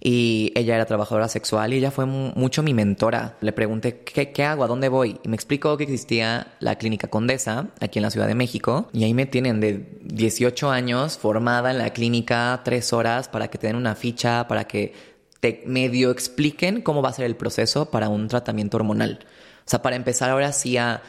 y 0.05 0.53
ella 0.57 0.75
era 0.75 0.85
trabajadora 0.85 1.29
sexual 1.29 1.73
y 1.73 1.77
ella 1.77 1.93
fue 1.93 2.07
mucho 2.07 2.65
mi 2.65 2.75
mentora. 2.75 3.37
Le 3.41 3.53
pregunté, 3.53 4.01
¿qué, 4.01 4.33
¿qué, 4.33 4.43
hago? 4.43 4.65
¿A 4.65 4.67
dónde 4.67 4.89
voy? 4.89 5.21
Y 5.23 5.29
me 5.29 5.37
explicó 5.37 5.77
que 5.77 5.85
existía 5.85 6.55
la 6.59 6.75
Clínica 6.75 7.07
Condesa 7.07 7.69
aquí 7.79 8.01
en 8.01 8.03
la 8.03 8.11
Ciudad 8.11 8.27
de 8.27 8.35
México 8.35 8.89
y 8.93 9.05
ahí 9.05 9.15
me 9.15 9.27
tienen 9.27 9.61
de 9.61 10.01
18 10.03 10.71
años 10.73 11.19
formada 11.19 11.71
en 11.71 11.79
la 11.79 11.91
clínica 11.91 12.63
tres 12.65 12.93
horas 12.93 13.29
para 13.29 13.47
que 13.49 13.59
te 13.59 13.69
den 13.69 13.77
una 13.77 13.95
ficha, 13.95 14.49
para 14.49 14.65
que 14.65 14.93
te 15.39 15.63
medio 15.67 16.11
expliquen 16.11 16.83
cómo 16.83 17.01
va 17.01 17.11
a 17.11 17.13
ser 17.13 17.27
el 17.27 17.37
proceso 17.37 17.91
para 17.91 18.09
un 18.09 18.27
tratamiento 18.27 18.79
hormonal. 18.79 19.21
O 19.65 19.71
sea, 19.71 19.83
para 19.83 19.95
empezar 19.95 20.31
ahora 20.31 20.51
sí 20.51 20.77
a 20.79 21.03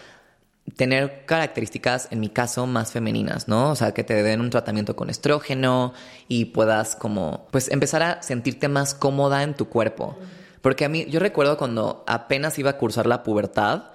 tener 0.76 1.26
características, 1.26 2.07
en 2.11 2.20
mi 2.20 2.30
caso, 2.30 2.66
más 2.68 2.91
femeninas, 2.91 3.47
¿no? 3.47 3.72
O 3.72 3.76
sea, 3.76 3.93
que 3.93 4.03
te 4.03 4.24
den 4.24 4.41
un 4.41 4.49
tratamiento 4.49 4.95
con 4.95 5.09
estrógeno 5.09 5.93
y 6.28 6.45
puedas 6.45 6.95
como, 6.95 7.47
pues 7.51 7.70
empezar 7.70 8.01
a 8.03 8.22
sentirte 8.22 8.68
más 8.68 8.95
cómoda 8.95 9.43
en 9.43 9.53
tu 9.53 9.70
cuerpo. 9.70 10.18
Porque 10.61 10.86
a 10.86 10.89
mí, 10.89 11.05
yo 11.09 11.20
recuerdo 11.20 11.57
cuando 11.57 12.03
apenas 12.07 12.57
iba 12.57 12.72
a 12.72 12.78
cursar 12.78 13.05
la 13.05 13.24
pubertad, 13.24 13.91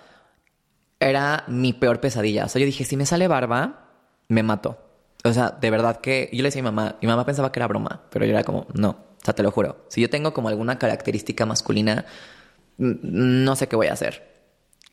era 1.00 1.44
mi 1.48 1.72
peor 1.72 2.00
pesadilla. 2.00 2.44
O 2.44 2.48
sea, 2.48 2.60
yo 2.60 2.66
dije, 2.66 2.84
si 2.84 2.96
me 2.96 3.06
sale 3.06 3.28
barba, 3.28 3.88
me 4.28 4.42
mato. 4.42 4.78
O 5.24 5.32
sea, 5.32 5.50
de 5.50 5.70
verdad 5.70 6.00
que 6.00 6.28
yo 6.32 6.42
le 6.42 6.48
decía 6.48 6.60
a 6.60 6.64
mi 6.64 6.70
mamá, 6.70 6.96
mi 7.00 7.08
mamá 7.08 7.24
pensaba 7.24 7.50
que 7.50 7.58
era 7.58 7.66
broma, 7.66 8.02
pero 8.10 8.24
yo 8.24 8.32
era 8.32 8.44
como, 8.44 8.66
no, 8.74 8.90
o 8.90 9.24
sea, 9.24 9.34
te 9.34 9.42
lo 9.42 9.50
juro. 9.50 9.84
Si 9.88 10.00
yo 10.00 10.10
tengo 10.10 10.32
como 10.32 10.48
alguna 10.48 10.78
característica 10.78 11.44
masculina, 11.46 12.04
no 12.76 13.56
sé 13.56 13.66
qué 13.66 13.76
voy 13.76 13.88
a 13.88 13.94
hacer. 13.94 14.37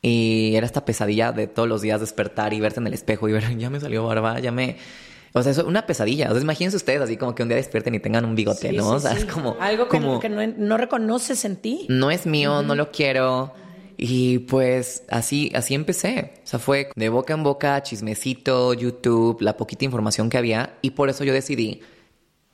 Y 0.07 0.55
era 0.55 0.67
esta 0.67 0.85
pesadilla 0.85 1.31
de 1.31 1.47
todos 1.47 1.67
los 1.67 1.81
días 1.81 1.99
despertar 1.99 2.53
y 2.53 2.59
verte 2.59 2.79
en 2.79 2.85
el 2.85 2.93
espejo 2.93 3.27
y 3.27 3.31
ver, 3.31 3.57
ya 3.57 3.71
me 3.71 3.79
salió 3.79 4.05
barba, 4.05 4.39
ya 4.39 4.51
me... 4.51 4.77
O 5.33 5.41
sea, 5.41 5.51
es 5.51 5.57
una 5.57 5.87
pesadilla. 5.87 6.29
O 6.29 6.33
sea, 6.33 6.41
imagínense 6.43 6.77
ustedes 6.77 7.01
así 7.01 7.17
como 7.17 7.33
que 7.33 7.41
un 7.41 7.49
día 7.49 7.57
despierten 7.57 7.95
y 7.95 7.99
tengan 7.99 8.23
un 8.23 8.35
bigote, 8.35 8.71
¿no? 8.71 8.87
o 8.91 8.99
sea, 8.99 9.13
es 9.13 9.25
como... 9.25 9.57
Algo 9.59 9.85
que, 9.85 9.97
como, 9.97 10.19
que 10.19 10.29
no, 10.29 10.77
reconoces 10.77 11.43
en 11.43 11.55
ti. 11.55 11.87
No 11.89 12.11
es 12.11 12.27
mío, 12.27 12.61
no 12.61 12.75
lo 12.75 12.91
quiero. 12.91 13.55
Y 13.97 14.39
pues 14.39 15.05
así, 15.09 15.51
así 15.55 15.73
empecé. 15.73 16.33
O 16.43 16.47
sea, 16.47 16.59
fue 16.59 16.91
de 16.95 17.09
boca 17.09 17.33
en 17.33 17.41
boca, 17.41 17.81
chismecito, 17.81 18.75
YouTube, 18.75 19.41
la 19.41 19.57
poquita 19.57 19.85
información 19.85 20.29
que 20.29 20.37
había. 20.37 20.77
Y 20.83 20.91
por 20.91 21.09
eso 21.09 21.23
yo 21.23 21.33
decidí 21.33 21.81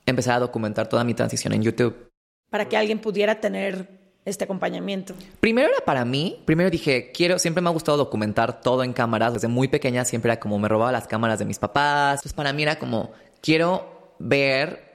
empezar 0.06 0.36
a 0.36 0.39
documentar 0.39 0.88
toda 0.88 1.04
mi 1.04 1.14
transición 1.16 1.52
en 1.52 1.64
YouTube. 1.64 2.08
Para 2.49 2.70
que 2.70 2.78
alguien 2.78 2.99
pudiera 2.99 3.41
tener 3.41 4.01
este 4.26 4.43
acompañamiento? 4.43 5.13
Primero 5.39 5.69
era 5.69 5.84
para 5.86 6.05
mí. 6.05 6.41
Primero 6.45 6.69
dije, 6.69 7.11
quiero, 7.11 7.39
siempre 7.39 7.61
me 7.61 7.69
ha 7.69 7.74
gustado 7.74 7.97
documentar 7.97 8.61
todo 8.61 8.84
en 8.84 8.93
cámaras. 8.93 9.34
Desde 9.34 9.47
muy 9.47 9.67
pequeña 9.67 10.05
siempre 10.05 10.32
era 10.32 10.39
como 10.39 10.59
me 10.59 10.67
robaba 10.67 10.91
las 10.91 11.07
cámaras 11.07 11.39
de 11.39 11.45
mis 11.45 11.59
papás. 11.59 12.22
Pues 12.22 12.34
para 12.34 12.53
mí 12.53 12.63
era 12.63 12.78
como, 12.78 13.11
quiero 13.41 14.13
ver 14.19 14.91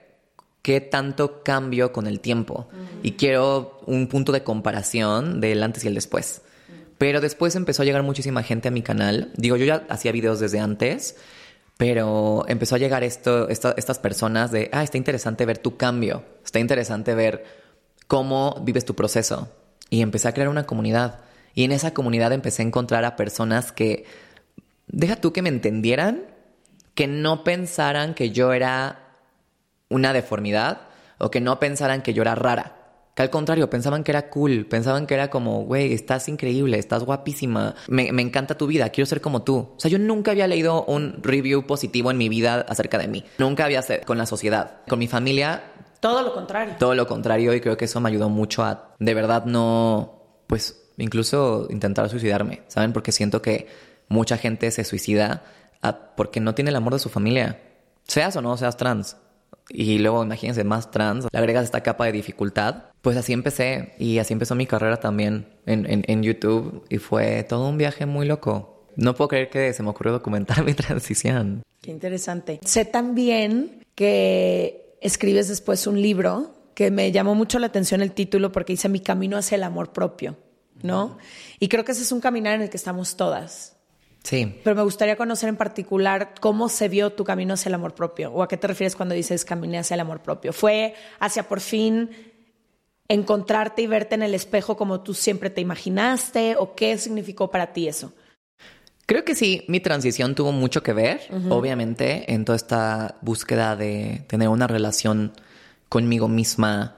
qué 0.62 0.80
tanto 0.80 1.42
cambio 1.42 1.92
con 1.92 2.06
el 2.06 2.20
tiempo. 2.20 2.68
Y 3.02 3.12
quiero 3.12 3.80
un 3.86 4.08
punto 4.08 4.32
de 4.32 4.42
comparación 4.42 5.40
del 5.40 5.62
antes 5.62 5.84
y 5.84 5.88
el 5.88 5.94
después. 5.94 6.42
Pero 6.98 7.20
después 7.20 7.54
empezó 7.56 7.82
a 7.82 7.84
llegar 7.84 8.02
muchísima 8.02 8.42
gente 8.42 8.68
a 8.68 8.70
mi 8.70 8.82
canal. 8.82 9.32
Digo, 9.36 9.56
yo 9.56 9.64
ya 9.64 9.86
hacía 9.88 10.12
videos 10.12 10.40
desde 10.40 10.58
antes, 10.58 11.16
pero 11.76 12.44
empezó 12.48 12.74
a 12.74 12.78
llegar 12.78 13.04
esto, 13.04 13.48
estas 13.48 13.98
personas 13.98 14.50
de, 14.50 14.70
ah, 14.72 14.82
está 14.82 14.96
interesante 14.96 15.44
ver 15.44 15.58
tu 15.58 15.76
cambio. 15.76 16.24
Está 16.44 16.58
interesante 16.58 17.14
ver 17.14 17.65
cómo 18.07 18.61
vives 18.62 18.84
tu 18.84 18.94
proceso. 18.94 19.48
Y 19.90 20.02
empecé 20.02 20.28
a 20.28 20.32
crear 20.32 20.48
una 20.48 20.66
comunidad. 20.66 21.20
Y 21.54 21.64
en 21.64 21.72
esa 21.72 21.94
comunidad 21.94 22.32
empecé 22.32 22.62
a 22.62 22.66
encontrar 22.66 23.04
a 23.04 23.16
personas 23.16 23.72
que, 23.72 24.04
deja 24.88 25.16
tú 25.16 25.32
que 25.32 25.42
me 25.42 25.48
entendieran, 25.48 26.24
que 26.94 27.07
no 27.07 27.44
pensaran 27.44 28.14
que 28.14 28.30
yo 28.30 28.52
era 28.52 29.14
una 29.88 30.12
deformidad 30.12 30.88
o 31.18 31.30
que 31.30 31.40
no 31.40 31.59
pensaran 31.61 32.02
que 32.02 32.14
yo 32.14 32.22
era 32.22 32.34
rara. 32.34 32.72
Que 33.14 33.22
al 33.22 33.30
contrario, 33.30 33.70
pensaban 33.70 34.04
que 34.04 34.12
era 34.12 34.28
cool, 34.28 34.66
pensaban 34.66 35.07
que 35.07 35.14
era 35.14 35.30
como, 35.30 35.64
güey, 35.64 35.94
estás 35.94 36.28
increíble, 36.28 36.78
estás 36.78 37.02
guapísima, 37.02 37.74
me, 37.88 38.12
me, 38.12 38.20
encanta 38.20 38.59
tu 38.59 38.66
vida, 38.66 38.90
quiero 38.90 39.07
ser 39.07 39.22
como 39.22 39.42
tú. 39.42 39.57
O 39.74 39.76
sea, 39.78 39.90
yo 39.90 39.98
nunca 39.98 40.32
había 40.32 40.46
leído 40.46 40.84
un 40.84 41.22
review 41.22 41.66
positivo 41.66 42.11
en 42.11 42.18
mi 42.18 42.28
vida 42.28 42.66
acerca 42.68 42.98
de 42.98 43.09
mí. 43.09 43.24
Nunca 43.38 43.64
había 43.64 43.82
con 44.04 44.18
la 44.18 44.26
sociedad. 44.26 44.80
Con 44.86 44.98
mi 44.98 45.09
familia 45.09 45.62
todo 46.01 46.22
lo 46.22 46.34
contrario. 46.34 46.74
Todo 46.78 46.94
lo 46.94 47.07
contrario 47.07 47.55
y 47.55 47.61
creo 47.61 47.76
que 47.76 47.86
eso 47.86 48.01
me 48.01 48.09
ayudó 48.09 48.28
mucho 48.28 48.64
a 48.64 48.94
de 48.99 49.14
verdad 49.14 49.44
no, 49.44 50.42
pues 50.47 50.82
incluso 50.97 51.66
intentar 51.70 52.09
suicidarme, 52.09 52.62
¿saben? 52.68 52.92
Porque 52.92 53.12
siento 53.12 53.42
que 53.42 53.68
mucha 54.09 54.36
gente 54.36 54.70
se 54.70 54.84
suicida 54.84 55.42
porque 56.16 56.40
no 56.40 56.55
tiene 56.55 56.70
el 56.70 56.76
amor 56.76 56.94
de 56.94 56.99
su 56.99 57.09
familia, 57.09 57.61
seas 58.05 58.36
o 58.36 58.42
no 58.42 58.57
seas 58.57 58.76
trans. 58.76 59.16
Y 59.68 59.99
luego 59.99 60.22
imagínense 60.22 60.62
más 60.64 60.90
trans, 60.90 61.26
le 61.30 61.38
agregas 61.38 61.64
esta 61.64 61.82
capa 61.82 62.07
de 62.07 62.12
dificultad. 62.12 62.84
Pues 63.03 63.16
así 63.16 63.32
empecé 63.32 63.94
y 63.99 64.18
así 64.18 64.32
empezó 64.32 64.55
mi 64.55 64.66
carrera 64.66 64.99
también 64.99 65.49
en, 65.66 65.90
en, 65.90 66.05
en 66.07 66.22
YouTube 66.22 66.84
y 66.88 66.99
fue 66.99 67.42
todo 67.44 67.68
un 67.68 67.78
viaje 67.78 68.07
muy 68.07 68.26
loco. 68.26 68.84
No 68.97 69.14
puedo 69.14 69.28
creer 69.28 69.51
que 69.51 69.72
se 69.72 69.82
me 69.82 69.90
ocurrió 69.90 70.12
documentar 70.12 70.64
mi 70.64 70.74
transición. 70.74 71.62
Qué 71.82 71.90
interesante. 71.90 72.61
Sé 72.64 72.84
también 72.84 73.84
que 73.94 74.86
escribes 75.01 75.49
después 75.49 75.86
un 75.86 76.01
libro 76.01 76.55
que 76.74 76.90
me 76.90 77.11
llamó 77.11 77.34
mucho 77.34 77.59
la 77.59 77.68
atención 77.68 78.03
el 78.03 78.12
título 78.12 78.53
porque 78.53 78.74
dice 78.74 78.88
Mi 78.88 79.01
camino 79.01 79.36
hacia 79.36 79.57
el 79.57 79.62
amor 79.62 79.92
propio, 79.92 80.36
¿no? 80.82 81.18
Y 81.59 81.68
creo 81.68 81.84
que 81.84 81.92
ese 81.92 82.03
es 82.03 82.12
un 82.12 82.20
caminar 82.20 82.55
en 82.55 82.62
el 82.62 82.70
que 82.70 82.76
estamos 82.76 83.16
todas. 83.16 83.76
Sí. 84.22 84.61
Pero 84.64 84.76
me 84.76 84.82
gustaría 84.82 85.16
conocer 85.16 85.49
en 85.49 85.57
particular 85.57 86.34
cómo 86.40 86.68
se 86.68 86.88
vio 86.88 87.12
tu 87.12 87.24
camino 87.24 87.55
hacia 87.55 87.68
el 87.68 87.74
amor 87.74 87.94
propio 87.94 88.32
o 88.32 88.42
a 88.42 88.49
qué 88.49 88.57
te 88.57 88.66
refieres 88.66 88.97
cuando 88.97 89.14
dices 89.14 89.44
caminé 89.44 89.78
hacia 89.78 89.94
el 89.94 90.01
amor 90.01 90.20
propio. 90.20 90.53
¿Fue 90.53 90.94
hacia 91.20 91.49
por 91.49 91.61
fin 91.61 92.11
encontrarte 93.09 93.82
y 93.82 93.86
verte 93.86 94.16
en 94.16 94.22
el 94.22 94.34
espejo 94.34 94.76
como 94.76 95.01
tú 95.01 95.14
siempre 95.14 95.49
te 95.49 95.61
imaginaste 95.61 96.57
o 96.59 96.74
qué 96.74 96.99
significó 96.99 97.51
para 97.51 97.72
ti 97.72 97.86
eso? 97.86 98.12
Creo 99.07 99.24
que 99.24 99.34
sí, 99.34 99.64
mi 99.68 99.80
transición 99.80 100.34
tuvo 100.34 100.52
mucho 100.52 100.82
que 100.82 100.92
ver, 100.92 101.20
obviamente, 101.48 102.32
en 102.32 102.44
toda 102.44 102.57
esta 102.57 103.16
búsqueda 103.22 103.76
de 103.76 104.24
tener 104.26 104.48
una 104.48 104.66
relación 104.66 105.32
conmigo 105.88 106.26
misma. 106.26 106.96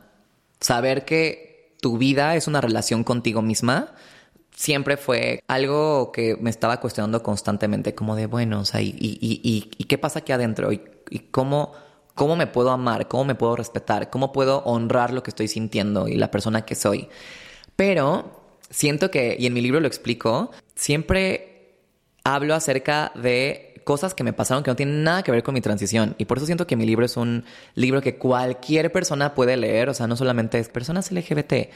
Saber 0.59 1.05
que 1.05 1.77
tu 1.81 1.99
vida 1.99 2.35
es 2.35 2.49
una 2.49 2.61
relación 2.61 3.05
contigo 3.05 3.43
misma 3.43 3.95
siempre 4.59 4.97
fue 4.97 5.45
algo 5.47 6.11
que 6.11 6.37
me 6.41 6.51
estaba 6.51 6.81
cuestionando 6.81 7.23
constantemente, 7.23 7.95
como 7.95 8.17
de, 8.17 8.27
bueno, 8.27 8.63
o 8.63 8.65
sea, 8.65 8.83
¿y, 8.83 8.93
y, 8.99 9.85
qué 9.85 9.99
pasa 9.99 10.19
aquí 10.19 10.33
adentro? 10.33 10.73
¿Y, 10.73 10.81
cómo, 11.31 11.73
cómo 12.17 12.35
me 12.35 12.49
puedo 12.49 12.73
amar? 12.73 13.07
¿Cómo 13.07 13.25
me 13.25 13.37
puedo 13.37 13.55
respetar? 13.55 14.11
¿Cómo 14.11 14.33
puedo 14.33 14.65
honrar 14.65 15.13
lo 15.13 15.23
que 15.23 15.31
estoy 15.31 15.47
sintiendo 15.47 16.09
y 16.09 16.17
la 16.17 16.33
persona 16.33 16.63
que 16.65 16.75
soy? 16.75 17.09
Pero 17.77 18.33
siento 18.69 19.13
que, 19.13 19.37
y 19.39 19.47
en 19.47 19.55
mi 19.55 19.61
libro 19.61 19.79
lo 19.79 19.87
explico, 19.87 20.51
siempre 20.75 21.48
hablo 22.35 22.55
acerca 22.55 23.13
de 23.15 23.81
cosas 23.85 24.13
que 24.13 24.23
me 24.23 24.35
pasaron 24.35 24.63
que 24.63 24.71
no 24.71 24.77
tienen 24.77 25.03
nada 25.03 25.23
que 25.23 25.31
ver 25.31 25.43
con 25.43 25.55
mi 25.55 25.63
transición. 25.63 26.15
Y 26.19 26.27
por 26.27 26.37
eso 26.37 26.47
siento 26.47 26.67
que 26.67 26.77
mi 26.77 26.85
libro 26.85 27.07
es 27.07 27.17
un 27.17 27.45
libro 27.75 28.03
que 28.03 28.19
cualquier 28.19 28.93
persona 28.93 29.35
puede 29.35 29.57
leer, 29.57 29.89
o 29.89 29.95
sea, 29.95 30.07
no 30.07 30.17
solamente 30.17 30.59
es 30.59 30.69
personas 30.69 31.11
LGBT, 31.11 31.71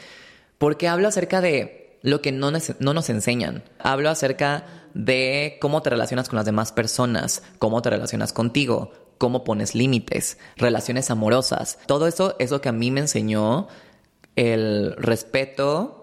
porque 0.59 0.89
hablo 0.89 1.09
acerca 1.09 1.41
de 1.41 1.99
lo 2.03 2.21
que 2.21 2.33
no, 2.33 2.51
no 2.51 2.95
nos 2.95 3.09
enseñan. 3.09 3.63
Hablo 3.79 4.11
acerca 4.11 4.67
de 4.93 5.57
cómo 5.61 5.81
te 5.81 5.89
relacionas 5.89 6.29
con 6.29 6.37
las 6.37 6.45
demás 6.45 6.71
personas, 6.71 7.43
cómo 7.59 7.81
te 7.81 7.89
relacionas 7.89 8.35
contigo, 8.35 8.93
cómo 9.17 9.45
pones 9.45 9.75
límites, 9.75 10.37
relaciones 10.57 11.11
amorosas. 11.11 11.79
Todo 11.87 12.07
eso 12.07 12.37
es 12.39 12.51
lo 12.51 12.61
que 12.61 12.69
a 12.69 12.73
mí 12.73 12.91
me 12.91 13.01
enseñó 13.01 13.69
el 14.37 14.97
respeto, 14.99 16.02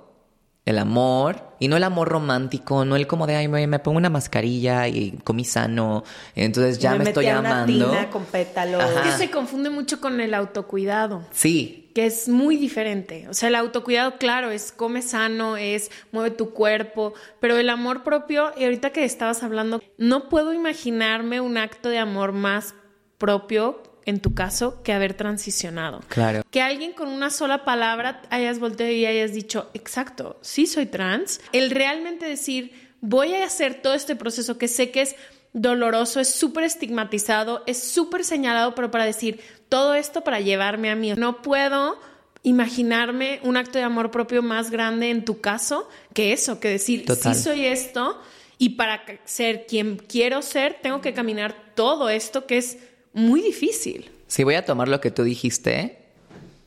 el 0.69 0.77
amor, 0.77 1.49
y 1.59 1.67
no 1.67 1.77
el 1.77 1.83
amor 1.83 2.09
romántico, 2.09 2.85
no 2.85 2.95
el 2.95 3.07
como 3.07 3.27
de, 3.27 3.35
ay, 3.35 3.47
me, 3.47 3.79
pongo 3.79 3.97
una 3.97 4.09
mascarilla 4.09 4.87
y 4.87 5.11
comí 5.23 5.43
sano, 5.43 6.03
entonces 6.35 6.79
ya 6.79 6.95
me, 6.95 7.03
estoy 7.03 7.27
amando. 7.27 7.91
Una 7.91 8.09
con 8.09 8.25
pétalos. 8.25 8.83
que 9.03 9.11
se 9.11 9.29
confunde 9.29 9.69
mucho 9.69 9.99
con 9.99 10.21
el 10.21 10.33
autocuidado. 10.33 11.23
Sí. 11.31 11.91
Que 11.93 12.05
es 12.05 12.29
muy 12.29 12.55
diferente. 12.55 13.27
O 13.29 13.33
sea, 13.33 13.49
el 13.49 13.55
autocuidado, 13.55 14.17
claro, 14.17 14.51
es 14.51 14.71
come 14.71 15.01
sano, 15.01 15.57
es 15.57 15.91
mueve 16.11 16.31
tu 16.31 16.51
cuerpo, 16.51 17.13
pero 17.39 17.57
el 17.57 17.69
amor 17.69 18.03
propio, 18.03 18.51
y 18.57 18.63
ahorita 18.63 18.91
que 18.91 19.03
estabas 19.03 19.43
hablando, 19.43 19.81
no 19.97 20.29
puedo 20.29 20.53
imaginarme 20.53 21.41
un 21.41 21.57
acto 21.57 21.89
de 21.89 21.97
amor 21.97 22.31
más 22.31 22.75
propio 23.17 23.83
en 24.05 24.19
tu 24.19 24.33
caso, 24.33 24.81
que 24.83 24.93
haber 24.93 25.13
transicionado. 25.13 26.01
Claro. 26.07 26.43
Que 26.51 26.61
alguien 26.61 26.93
con 26.93 27.09
una 27.09 27.29
sola 27.29 27.65
palabra 27.65 28.21
hayas 28.29 28.59
volteado 28.59 28.91
y 28.91 29.05
hayas 29.05 29.33
dicho, 29.33 29.69
exacto, 29.73 30.37
sí 30.41 30.65
soy 30.65 30.85
trans. 30.85 31.41
El 31.51 31.71
realmente 31.71 32.25
decir, 32.25 32.73
voy 33.01 33.33
a 33.33 33.45
hacer 33.45 33.81
todo 33.81 33.93
este 33.93 34.15
proceso 34.15 34.57
que 34.57 34.67
sé 34.67 34.91
que 34.91 35.01
es 35.01 35.15
doloroso, 35.53 36.19
es 36.19 36.33
súper 36.33 36.63
estigmatizado, 36.63 37.63
es 37.65 37.81
súper 37.81 38.23
señalado, 38.23 38.75
pero 38.75 38.91
para 38.91 39.05
decir 39.05 39.39
todo 39.67 39.95
esto 39.95 40.23
para 40.23 40.39
llevarme 40.39 40.89
a 40.89 40.95
mí. 40.95 41.13
No 41.13 41.41
puedo 41.41 41.99
imaginarme 42.43 43.39
un 43.43 43.57
acto 43.57 43.77
de 43.77 43.83
amor 43.83 44.11
propio 44.11 44.41
más 44.41 44.71
grande 44.71 45.09
en 45.09 45.25
tu 45.25 45.41
caso 45.41 45.89
que 46.13 46.31
eso, 46.31 46.59
que 46.59 46.69
decir, 46.69 47.05
sí 47.21 47.33
soy 47.33 47.65
esto 47.65 48.19
y 48.57 48.69
para 48.69 49.03
ser 49.25 49.65
quien 49.67 49.97
quiero 49.97 50.41
ser, 50.41 50.77
tengo 50.81 51.01
que 51.01 51.13
caminar 51.13 51.73
todo 51.75 52.09
esto 52.09 52.45
que 52.45 52.57
es 52.57 52.77
muy 53.13 53.41
difícil. 53.41 54.11
Si 54.27 54.43
voy 54.43 54.55
a 54.55 54.65
tomar 54.65 54.87
lo 54.87 55.01
que 55.01 55.11
tú 55.11 55.23
dijiste 55.23 56.05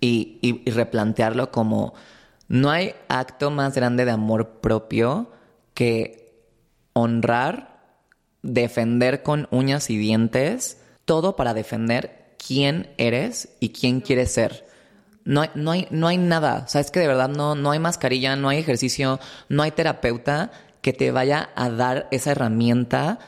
y, 0.00 0.62
replantearlo 0.70 1.50
como 1.50 1.94
no 2.48 2.70
hay 2.70 2.94
acto 3.08 3.50
más 3.50 3.74
grande 3.74 4.04
de 4.04 4.10
amor 4.10 4.60
propio 4.60 5.30
que 5.74 6.34
honrar, 6.92 7.80
defender 8.42 9.22
con 9.22 9.46
uñas 9.50 9.88
y 9.90 9.96
dientes, 9.96 10.78
todo 11.04 11.36
para 11.36 11.54
defender 11.54 12.34
quién 12.44 12.90
eres 12.98 13.50
y 13.60 13.70
quién 13.70 14.00
quieres 14.00 14.32
ser. 14.32 14.66
No 15.24 15.42
hay, 15.42 15.50
no 15.54 15.70
hay, 15.70 15.86
no 15.90 16.08
hay 16.08 16.18
nada. 16.18 16.64
O 16.66 16.68
sea, 16.68 16.80
es 16.80 16.90
que 16.90 17.00
de 17.00 17.06
verdad 17.06 17.28
no, 17.28 17.54
no 17.54 17.70
hay 17.70 17.78
mascarilla, 17.78 18.34
no 18.34 18.48
hay 18.48 18.58
ejercicio, 18.58 19.20
no 19.48 19.62
hay 19.62 19.70
terapeuta 19.70 20.50
que 20.80 20.92
te 20.92 21.12
vaya 21.12 21.50
a 21.54 21.70
dar 21.70 22.08
esa 22.10 22.32
herramienta 22.32 23.20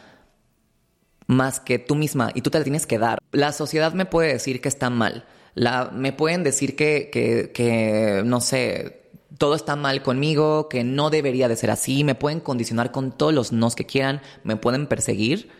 más 1.27 1.61
que 1.61 1.79
tú 1.79 1.95
misma 1.95 2.31
y 2.35 2.43
tú 2.43 2.51
te 2.51 2.59
la 2.59 2.65
tienes 2.65 2.87
que 2.87 2.99
dar. 2.99 3.19
La 3.33 3.53
sociedad 3.53 3.93
me 3.93 4.07
puede 4.07 4.33
decir 4.33 4.61
que 4.61 4.69
está 4.69 4.91
mal. 4.91 5.25
La, 5.55 5.91
me 5.93 6.13
pueden 6.13 6.43
decir 6.43 6.77
que, 6.77 7.11
que, 7.13 7.53
que, 7.53 8.23
no 8.25 8.41
sé, 8.41 9.05
todo 9.39 9.55
está 9.55 9.77
mal 9.77 10.03
conmigo, 10.03 10.69
que 10.69 10.85
no 10.85 11.11
debería 11.11 11.49
de 11.49 11.57
ser 11.57 11.71
así, 11.71 12.05
me 12.05 12.15
pueden 12.15 12.41
condicionar 12.41 12.91
con 12.91 13.13
todos 13.13 13.33
los 13.33 13.53
nos 13.53 13.75
que 13.75 13.87
quieran, 13.87 14.21
me 14.43 14.57
pueden 14.57 14.87
perseguir, 14.87 15.51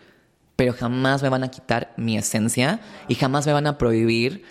pero 0.55 0.73
jamás 0.73 1.23
me 1.23 1.29
van 1.29 1.43
a 1.43 1.51
quitar 1.51 1.93
mi 1.97 2.17
esencia 2.17 2.79
y 3.07 3.15
jamás 3.15 3.45
me 3.45 3.53
van 3.53 3.67
a 3.67 3.77
prohibir 3.77 4.43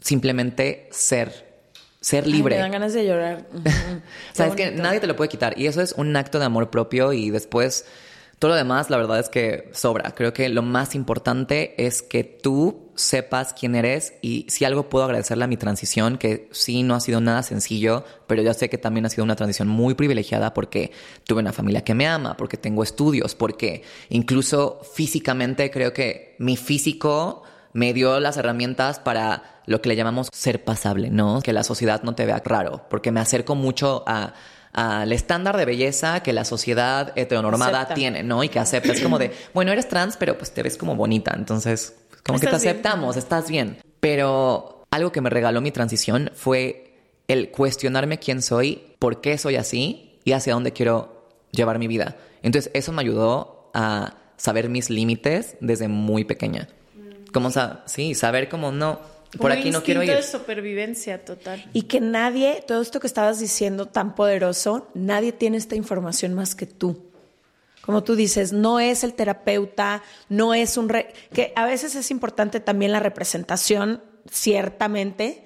simplemente 0.00 0.88
ser. 0.90 1.52
Ser 2.00 2.26
libre. 2.26 2.56
me 2.56 2.62
dan 2.62 2.72
ganas 2.72 2.94
de 2.94 3.06
llorar. 3.06 3.46
o 3.54 4.34
sea, 4.34 4.48
es 4.48 4.56
que 4.56 4.72
nadie 4.72 4.98
te 4.98 5.06
lo 5.06 5.14
puede 5.14 5.28
quitar. 5.28 5.56
Y 5.56 5.66
eso 5.66 5.80
es 5.80 5.92
un 5.92 6.16
acto 6.16 6.40
de 6.40 6.46
amor 6.46 6.68
propio 6.68 7.12
y 7.12 7.30
después 7.30 7.86
todo 8.42 8.50
lo 8.50 8.56
demás, 8.56 8.90
la 8.90 8.96
verdad 8.96 9.20
es 9.20 9.28
que 9.28 9.70
sobra. 9.72 10.16
Creo 10.16 10.32
que 10.32 10.48
lo 10.48 10.62
más 10.62 10.96
importante 10.96 11.76
es 11.86 12.02
que 12.02 12.24
tú 12.24 12.90
sepas 12.96 13.54
quién 13.54 13.76
eres 13.76 14.14
y 14.20 14.46
si 14.48 14.64
algo 14.64 14.88
puedo 14.88 15.04
agradecerle 15.04 15.44
a 15.44 15.46
mi 15.46 15.56
transición, 15.56 16.18
que 16.18 16.48
sí 16.50 16.82
no 16.82 16.96
ha 16.96 17.00
sido 17.00 17.20
nada 17.20 17.44
sencillo, 17.44 18.04
pero 18.26 18.42
yo 18.42 18.52
sé 18.52 18.68
que 18.68 18.78
también 18.78 19.06
ha 19.06 19.10
sido 19.10 19.22
una 19.22 19.36
transición 19.36 19.68
muy 19.68 19.94
privilegiada 19.94 20.54
porque 20.54 20.90
tuve 21.24 21.38
una 21.38 21.52
familia 21.52 21.84
que 21.84 21.94
me 21.94 22.08
ama, 22.08 22.36
porque 22.36 22.56
tengo 22.56 22.82
estudios, 22.82 23.36
porque 23.36 23.84
incluso 24.08 24.80
físicamente 24.92 25.70
creo 25.70 25.92
que 25.92 26.34
mi 26.40 26.56
físico 26.56 27.44
me 27.72 27.92
dio 27.92 28.18
las 28.18 28.38
herramientas 28.38 28.98
para 28.98 29.62
lo 29.66 29.80
que 29.80 29.88
le 29.88 29.94
llamamos 29.94 30.26
ser 30.32 30.64
pasable, 30.64 31.10
¿no? 31.10 31.42
Que 31.42 31.52
la 31.52 31.62
sociedad 31.62 32.02
no 32.02 32.16
te 32.16 32.26
vea 32.26 32.42
raro, 32.44 32.86
porque 32.90 33.12
me 33.12 33.20
acerco 33.20 33.54
mucho 33.54 34.02
a 34.04 34.34
al 34.72 35.12
estándar 35.12 35.56
de 35.56 35.64
belleza 35.64 36.22
que 36.22 36.32
la 36.32 36.44
sociedad 36.44 37.12
heteronormada 37.16 37.94
tiene, 37.94 38.22
¿no? 38.22 38.42
Y 38.42 38.48
que 38.48 38.58
acepta. 38.58 38.92
Es 38.92 39.00
como 39.00 39.18
de, 39.18 39.32
bueno, 39.54 39.72
eres 39.72 39.88
trans, 39.88 40.16
pero 40.16 40.38
pues 40.38 40.52
te 40.52 40.62
ves 40.62 40.76
como 40.76 40.96
bonita. 40.96 41.34
Entonces, 41.36 41.94
como 42.24 42.38
que 42.38 42.46
te 42.46 42.56
aceptamos, 42.56 43.16
estás 43.16 43.48
bien. 43.48 43.78
Pero 44.00 44.84
algo 44.90 45.12
que 45.12 45.20
me 45.20 45.30
regaló 45.30 45.60
mi 45.60 45.72
transición 45.72 46.30
fue 46.34 46.96
el 47.28 47.50
cuestionarme 47.50 48.18
quién 48.18 48.42
soy, 48.42 48.94
por 48.98 49.20
qué 49.20 49.38
soy 49.38 49.56
así 49.56 50.18
y 50.24 50.32
hacia 50.32 50.54
dónde 50.54 50.72
quiero 50.72 51.26
llevar 51.50 51.78
mi 51.78 51.86
vida. 51.86 52.16
Entonces, 52.42 52.70
eso 52.74 52.92
me 52.92 53.02
ayudó 53.02 53.70
a 53.74 54.14
saber 54.36 54.68
mis 54.68 54.90
límites 54.90 55.56
desde 55.60 55.88
muy 55.88 56.24
pequeña. 56.24 56.68
Como, 57.32 57.50
sí, 57.86 58.14
saber 58.14 58.48
cómo 58.48 58.72
no 58.72 59.00
por 59.38 59.52
aquí 59.52 59.70
no 59.70 59.82
quiero 59.82 60.02
ir. 60.02 60.10
de 60.10 60.22
supervivencia 60.22 61.24
total. 61.24 61.64
Y 61.72 61.82
que 61.82 62.00
nadie, 62.00 62.62
todo 62.66 62.82
esto 62.82 63.00
que 63.00 63.06
estabas 63.06 63.38
diciendo 63.40 63.86
tan 63.86 64.14
poderoso, 64.14 64.88
nadie 64.94 65.32
tiene 65.32 65.56
esta 65.56 65.76
información 65.76 66.34
más 66.34 66.54
que 66.54 66.66
tú. 66.66 67.10
Como 67.82 68.04
tú 68.04 68.14
dices, 68.14 68.52
no 68.52 68.78
es 68.78 69.02
el 69.02 69.14
terapeuta, 69.14 70.02
no 70.28 70.54
es 70.54 70.76
un... 70.76 70.88
que 71.32 71.52
a 71.56 71.66
veces 71.66 71.94
es 71.96 72.10
importante 72.10 72.60
también 72.60 72.92
la 72.92 73.00
representación, 73.00 74.02
ciertamente, 74.30 75.44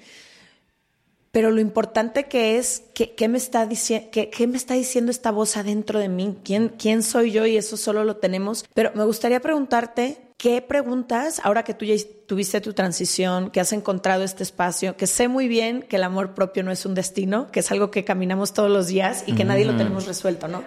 pero 1.37 1.51
lo 1.51 1.61
importante 1.61 2.29
que 2.29 2.57
es, 2.57 2.83
¿qué, 2.95 3.29
me, 3.29 3.37
está 3.37 3.69
qué, 3.69 4.47
me 4.47 4.57
está 4.57 4.73
diciendo 4.73 5.11
esta 5.11 5.31
voz 5.31 5.59
adentro 5.59 5.99
de 5.99 6.09
mí? 6.09 6.39
¿Quién, 6.43 6.71
¿Quién 6.79 7.03
soy 7.03 7.31
yo? 7.31 7.45
Y 7.45 7.59
eso 7.59 7.77
solo 7.77 8.05
lo 8.05 8.17
tenemos. 8.17 8.65
Pero 8.73 8.93
me 8.95 9.05
gustaría 9.05 9.41
preguntarte, 9.41 10.17
¿qué 10.37 10.63
preguntas, 10.63 11.41
ahora 11.45 11.63
que 11.65 11.75
tú 11.75 11.85
ya 11.85 11.95
tuviste 12.27 12.61
tu 12.61 12.73
transición, 12.73 13.51
que 13.51 13.61
has 13.61 13.73
encontrado 13.73 14.23
este 14.23 14.43
espacio, 14.43 14.97
que 14.97 15.07
sé 15.07 15.29
muy 15.29 15.49
bien 15.49 15.83
que 15.83 15.97
el 15.97 16.05
amor 16.05 16.35
propio 16.35 16.63
no 16.63 16.71
es 16.71 16.85
un 16.87 16.95
destino, 16.95 17.51
que 17.51 17.61
es 17.61 17.71
algo 17.71 17.91
que 17.91 18.05
caminamos 18.05 18.53
todos 18.53 18.71
los 18.71 18.87
días 18.89 19.25
y 19.27 19.35
que 19.35 19.45
nadie 19.45 19.65
lo 19.65 19.77
tenemos 19.77 20.07
resuelto, 20.07 20.49
¿no? 20.49 20.63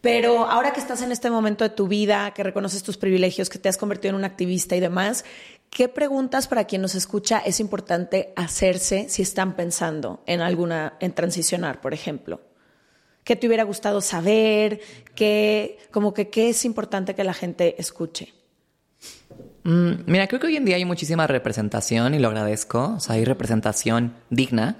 Pero 0.00 0.46
ahora 0.46 0.72
que 0.72 0.80
estás 0.80 1.02
en 1.02 1.12
este 1.12 1.30
momento 1.30 1.62
de 1.62 1.70
tu 1.70 1.86
vida, 1.86 2.32
que 2.32 2.42
reconoces 2.42 2.82
tus 2.82 2.96
privilegios, 2.96 3.50
que 3.50 3.58
te 3.58 3.68
has 3.68 3.76
convertido 3.76 4.10
en 4.10 4.16
un 4.16 4.24
activista 4.24 4.74
y 4.74 4.80
demás, 4.80 5.24
¿Qué 5.70 5.88
preguntas 5.88 6.48
para 6.48 6.64
quien 6.64 6.82
nos 6.82 6.96
escucha 6.96 7.38
es 7.38 7.60
importante 7.60 8.32
hacerse 8.34 9.08
si 9.08 9.22
están 9.22 9.54
pensando 9.54 10.20
en 10.26 10.40
alguna, 10.40 10.96
en 10.98 11.12
transicionar, 11.12 11.80
por 11.80 11.94
ejemplo? 11.94 12.40
¿Qué 13.22 13.36
te 13.36 13.46
hubiera 13.46 13.62
gustado 13.62 14.00
saber? 14.00 14.80
¿Qué, 15.14 15.78
como 15.92 16.12
que, 16.12 16.28
qué 16.28 16.48
es 16.48 16.64
importante 16.64 17.14
que 17.14 17.22
la 17.22 17.34
gente 17.34 17.80
escuche? 17.80 18.34
Mm, 19.64 19.90
mira, 20.06 20.26
creo 20.26 20.40
que 20.40 20.46
hoy 20.46 20.56
en 20.56 20.64
día 20.64 20.76
hay 20.76 20.84
muchísima 20.84 21.26
representación 21.26 22.14
y 22.14 22.18
lo 22.18 22.28
agradezco. 22.28 22.94
O 22.96 23.00
sea, 23.00 23.16
hay 23.16 23.24
representación 23.24 24.14
digna. 24.30 24.76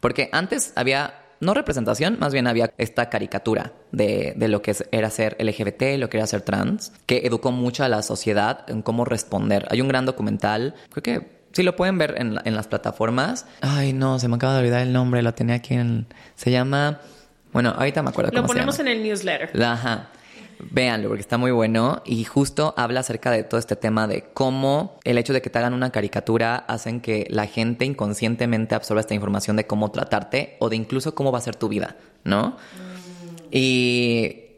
Porque 0.00 0.30
antes 0.32 0.72
había 0.76 1.14
no 1.40 1.54
representación, 1.54 2.18
más 2.20 2.32
bien 2.32 2.46
había 2.46 2.72
esta 2.76 3.08
caricatura 3.08 3.72
de, 3.92 4.34
de, 4.36 4.48
lo 4.48 4.60
que 4.60 4.76
era 4.92 5.10
ser 5.10 5.36
LGBT, 5.40 5.98
lo 5.98 6.10
que 6.10 6.18
era 6.18 6.26
ser 6.26 6.42
trans, 6.42 6.92
que 7.06 7.18
educó 7.24 7.50
mucho 7.50 7.82
a 7.82 7.88
la 7.88 8.02
sociedad 8.02 8.68
en 8.68 8.82
cómo 8.82 9.04
responder. 9.06 9.66
Hay 9.70 9.80
un 9.80 9.88
gran 9.88 10.04
documental, 10.04 10.74
creo 10.90 11.02
que 11.02 11.40
sí 11.52 11.62
lo 11.62 11.76
pueden 11.76 11.96
ver 11.96 12.14
en, 12.18 12.38
en 12.44 12.54
las 12.54 12.66
plataformas. 12.66 13.46
Ay, 13.62 13.94
no, 13.94 14.18
se 14.18 14.28
me 14.28 14.36
acaba 14.36 14.54
de 14.54 14.60
olvidar 14.60 14.82
el 14.82 14.92
nombre, 14.92 15.22
lo 15.22 15.32
tenía 15.32 15.56
aquí 15.56 15.74
en... 15.74 16.06
Se 16.36 16.50
llama... 16.50 17.00
Bueno, 17.52 17.70
ahorita 17.76 18.02
me 18.02 18.10
acuerdo. 18.10 18.30
Lo 18.32 18.46
ponemos 18.46 18.78
en 18.78 18.86
el 18.86 19.02
newsletter. 19.02 19.60
Ajá. 19.60 20.10
Véanlo 20.70 21.08
porque 21.08 21.22
está 21.22 21.38
muy 21.38 21.50
bueno 21.50 22.02
y 22.04 22.24
justo 22.24 22.74
habla 22.76 23.00
acerca 23.00 23.30
de 23.30 23.44
todo 23.44 23.58
este 23.58 23.76
tema 23.76 24.06
de 24.06 24.24
cómo 24.34 24.98
el 25.04 25.18
hecho 25.18 25.32
de 25.32 25.40
que 25.42 25.50
te 25.50 25.58
hagan 25.58 25.74
una 25.74 25.90
caricatura 25.90 26.56
hacen 26.56 27.00
que 27.00 27.26
la 27.30 27.46
gente 27.46 27.84
inconscientemente 27.84 28.74
absorba 28.74 29.00
esta 29.00 29.14
información 29.14 29.56
de 29.56 29.66
cómo 29.66 29.90
tratarte 29.90 30.56
o 30.58 30.68
de 30.68 30.76
incluso 30.76 31.14
cómo 31.14 31.32
va 31.32 31.38
a 31.38 31.42
ser 31.42 31.56
tu 31.56 31.68
vida, 31.68 31.96
¿no? 32.24 32.56
Y 33.50 34.49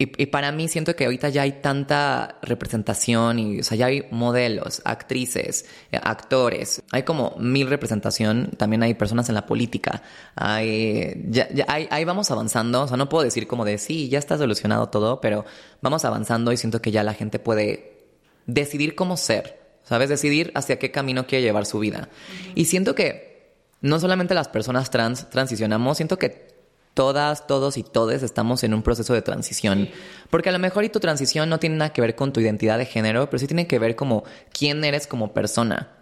y, 0.00 0.26
para 0.26 0.52
mí 0.52 0.68
siento 0.68 0.94
que 0.94 1.06
ahorita 1.06 1.28
ya 1.28 1.42
hay 1.42 1.60
tanta 1.60 2.38
representación 2.42 3.40
y, 3.40 3.60
o 3.60 3.64
sea, 3.64 3.76
ya 3.76 3.86
hay 3.86 4.06
modelos, 4.12 4.80
actrices, 4.84 5.66
actores, 5.90 6.82
hay 6.92 7.02
como 7.02 7.34
mil 7.38 7.68
representación, 7.68 8.52
también 8.56 8.84
hay 8.84 8.94
personas 8.94 9.28
en 9.28 9.34
la 9.34 9.44
política, 9.44 10.02
hay, 10.36 11.24
ya, 11.28 11.48
ya 11.52 11.66
ahí 11.68 12.04
vamos 12.04 12.30
avanzando, 12.30 12.82
o 12.82 12.88
sea, 12.88 12.96
no 12.96 13.08
puedo 13.08 13.24
decir 13.24 13.48
como 13.48 13.64
de 13.64 13.76
sí, 13.78 14.08
ya 14.08 14.20
está 14.20 14.38
solucionado 14.38 14.88
todo, 14.88 15.20
pero 15.20 15.44
vamos 15.82 16.04
avanzando 16.04 16.52
y 16.52 16.56
siento 16.56 16.80
que 16.80 16.92
ya 16.92 17.02
la 17.02 17.14
gente 17.14 17.40
puede 17.40 17.98
decidir 18.46 18.94
cómo 18.94 19.16
ser, 19.16 19.58
¿sabes? 19.82 20.08
Decidir 20.08 20.52
hacia 20.54 20.78
qué 20.78 20.92
camino 20.92 21.26
quiere 21.26 21.42
llevar 21.42 21.66
su 21.66 21.80
vida. 21.80 22.08
Y 22.54 22.66
siento 22.66 22.94
que 22.94 23.56
no 23.80 23.98
solamente 23.98 24.34
las 24.34 24.46
personas 24.46 24.90
trans 24.90 25.28
transicionamos, 25.28 25.96
siento 25.96 26.18
que 26.18 26.57
todas, 26.98 27.46
todos 27.46 27.76
y 27.76 27.84
todes 27.84 28.24
estamos 28.24 28.64
en 28.64 28.74
un 28.74 28.82
proceso 28.82 29.14
de 29.14 29.22
transición. 29.22 29.88
Porque 30.30 30.48
a 30.48 30.52
lo 30.52 30.58
mejor 30.58 30.82
y 30.82 30.88
tu 30.88 30.98
transición 30.98 31.48
no 31.48 31.60
tiene 31.60 31.76
nada 31.76 31.92
que 31.92 32.00
ver 32.00 32.16
con 32.16 32.32
tu 32.32 32.40
identidad 32.40 32.76
de 32.76 32.86
género, 32.86 33.30
pero 33.30 33.38
sí 33.38 33.46
tiene 33.46 33.68
que 33.68 33.78
ver 33.78 33.94
como 33.94 34.24
quién 34.50 34.84
eres 34.84 35.06
como 35.06 35.32
persona. 35.32 35.92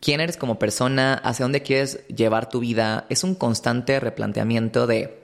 Quién 0.00 0.20
eres 0.20 0.36
como 0.36 0.58
persona, 0.58 1.14
hacia 1.14 1.44
dónde 1.44 1.62
quieres 1.62 2.04
llevar 2.08 2.48
tu 2.48 2.58
vida. 2.58 3.06
Es 3.10 3.22
un 3.22 3.36
constante 3.36 4.00
replanteamiento 4.00 4.88
de 4.88 5.22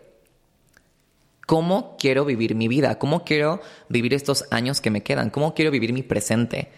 cómo 1.44 1.96
quiero 1.98 2.24
vivir 2.24 2.54
mi 2.54 2.68
vida, 2.68 3.00
cómo 3.00 3.24
quiero 3.24 3.60
vivir 3.88 4.14
estos 4.14 4.44
años 4.52 4.80
que 4.80 4.90
me 4.90 5.02
quedan, 5.02 5.30
cómo 5.30 5.54
quiero 5.54 5.72
vivir 5.72 5.92
mi 5.92 6.04
presente. 6.04 6.70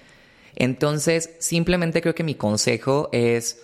Entonces, 0.57 1.35
simplemente 1.39 2.01
creo 2.01 2.14
que 2.14 2.24
mi 2.24 2.35
consejo 2.35 3.11
es 3.12 3.61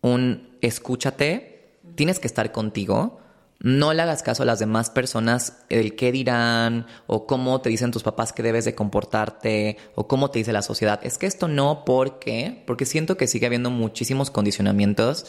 un 0.00 0.56
escúchate, 0.60 1.80
tienes 1.96 2.20
que 2.20 2.28
estar 2.28 2.52
contigo, 2.52 3.18
no 3.60 3.92
le 3.94 4.02
hagas 4.02 4.22
caso 4.22 4.42
a 4.42 4.46
las 4.46 4.58
demás 4.58 4.90
personas, 4.90 5.58
el 5.70 5.96
qué 5.96 6.12
dirán, 6.12 6.86
o 7.06 7.26
cómo 7.26 7.60
te 7.60 7.70
dicen 7.70 7.90
tus 7.90 8.02
papás 8.02 8.32
que 8.32 8.42
debes 8.42 8.64
de 8.64 8.74
comportarte, 8.74 9.78
o 9.94 10.06
cómo 10.06 10.30
te 10.30 10.38
dice 10.40 10.52
la 10.52 10.62
sociedad. 10.62 11.00
Es 11.02 11.16
que 11.18 11.26
esto 11.26 11.48
no, 11.48 11.84
¿por 11.84 12.18
qué? 12.18 12.62
Porque 12.66 12.84
siento 12.84 13.16
que 13.16 13.26
sigue 13.26 13.46
habiendo 13.46 13.70
muchísimos 13.70 14.30
condicionamientos 14.30 15.26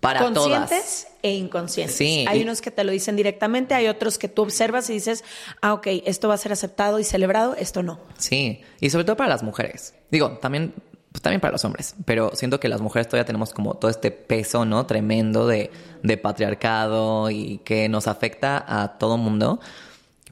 para 0.00 0.20
Conscientes 0.20 1.06
e 1.22 1.32
inconscientes. 1.32 1.96
Sí, 1.96 2.26
hay 2.28 2.40
y- 2.40 2.42
unos 2.42 2.60
que 2.60 2.70
te 2.70 2.84
lo 2.84 2.92
dicen 2.92 3.16
directamente, 3.16 3.72
hay 3.74 3.88
otros 3.88 4.18
que 4.18 4.28
tú 4.28 4.42
observas 4.42 4.90
y 4.90 4.92
dices, 4.92 5.24
ah, 5.62 5.72
ok, 5.72 5.86
esto 6.04 6.28
va 6.28 6.34
a 6.34 6.38
ser 6.38 6.52
aceptado 6.52 6.98
y 6.98 7.04
celebrado, 7.04 7.54
esto 7.56 7.82
no. 7.82 7.98
Sí, 8.18 8.60
y 8.80 8.90
sobre 8.90 9.04
todo 9.04 9.16
para 9.16 9.30
las 9.30 9.42
mujeres. 9.42 9.94
Digo, 10.10 10.32
también, 10.38 10.74
pues 11.14 11.22
también 11.22 11.40
para 11.40 11.52
los 11.52 11.64
hombres, 11.64 11.94
pero 12.04 12.32
siento 12.34 12.58
que 12.58 12.68
las 12.68 12.80
mujeres 12.80 13.06
todavía 13.06 13.24
tenemos 13.24 13.52
como 13.52 13.74
todo 13.74 13.88
este 13.88 14.10
peso, 14.10 14.64
¿no? 14.64 14.84
Tremendo 14.84 15.46
de, 15.46 15.70
de 16.02 16.16
patriarcado 16.16 17.30
y 17.30 17.58
que 17.58 17.88
nos 17.88 18.08
afecta 18.08 18.64
a 18.66 18.98
todo 18.98 19.16
mundo. 19.16 19.60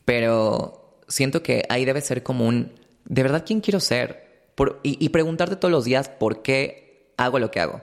Pero 0.05 0.99
siento 1.07 1.41
que 1.41 1.65
ahí 1.69 1.85
debe 1.85 2.01
ser 2.01 2.25
como 2.25 2.49
un, 2.49 2.73
¿de 3.05 3.23
verdad 3.23 3.45
quién 3.47 3.61
quiero 3.61 3.79
ser? 3.79 4.51
Por- 4.57 4.81
y, 4.83 4.97
y 5.05 5.11
preguntarte 5.11 5.55
todos 5.55 5.71
los 5.71 5.85
días 5.85 6.09
por 6.09 6.43
qué 6.43 7.13
hago 7.17 7.39
lo 7.39 7.53
que 7.53 7.61
hago. 7.61 7.81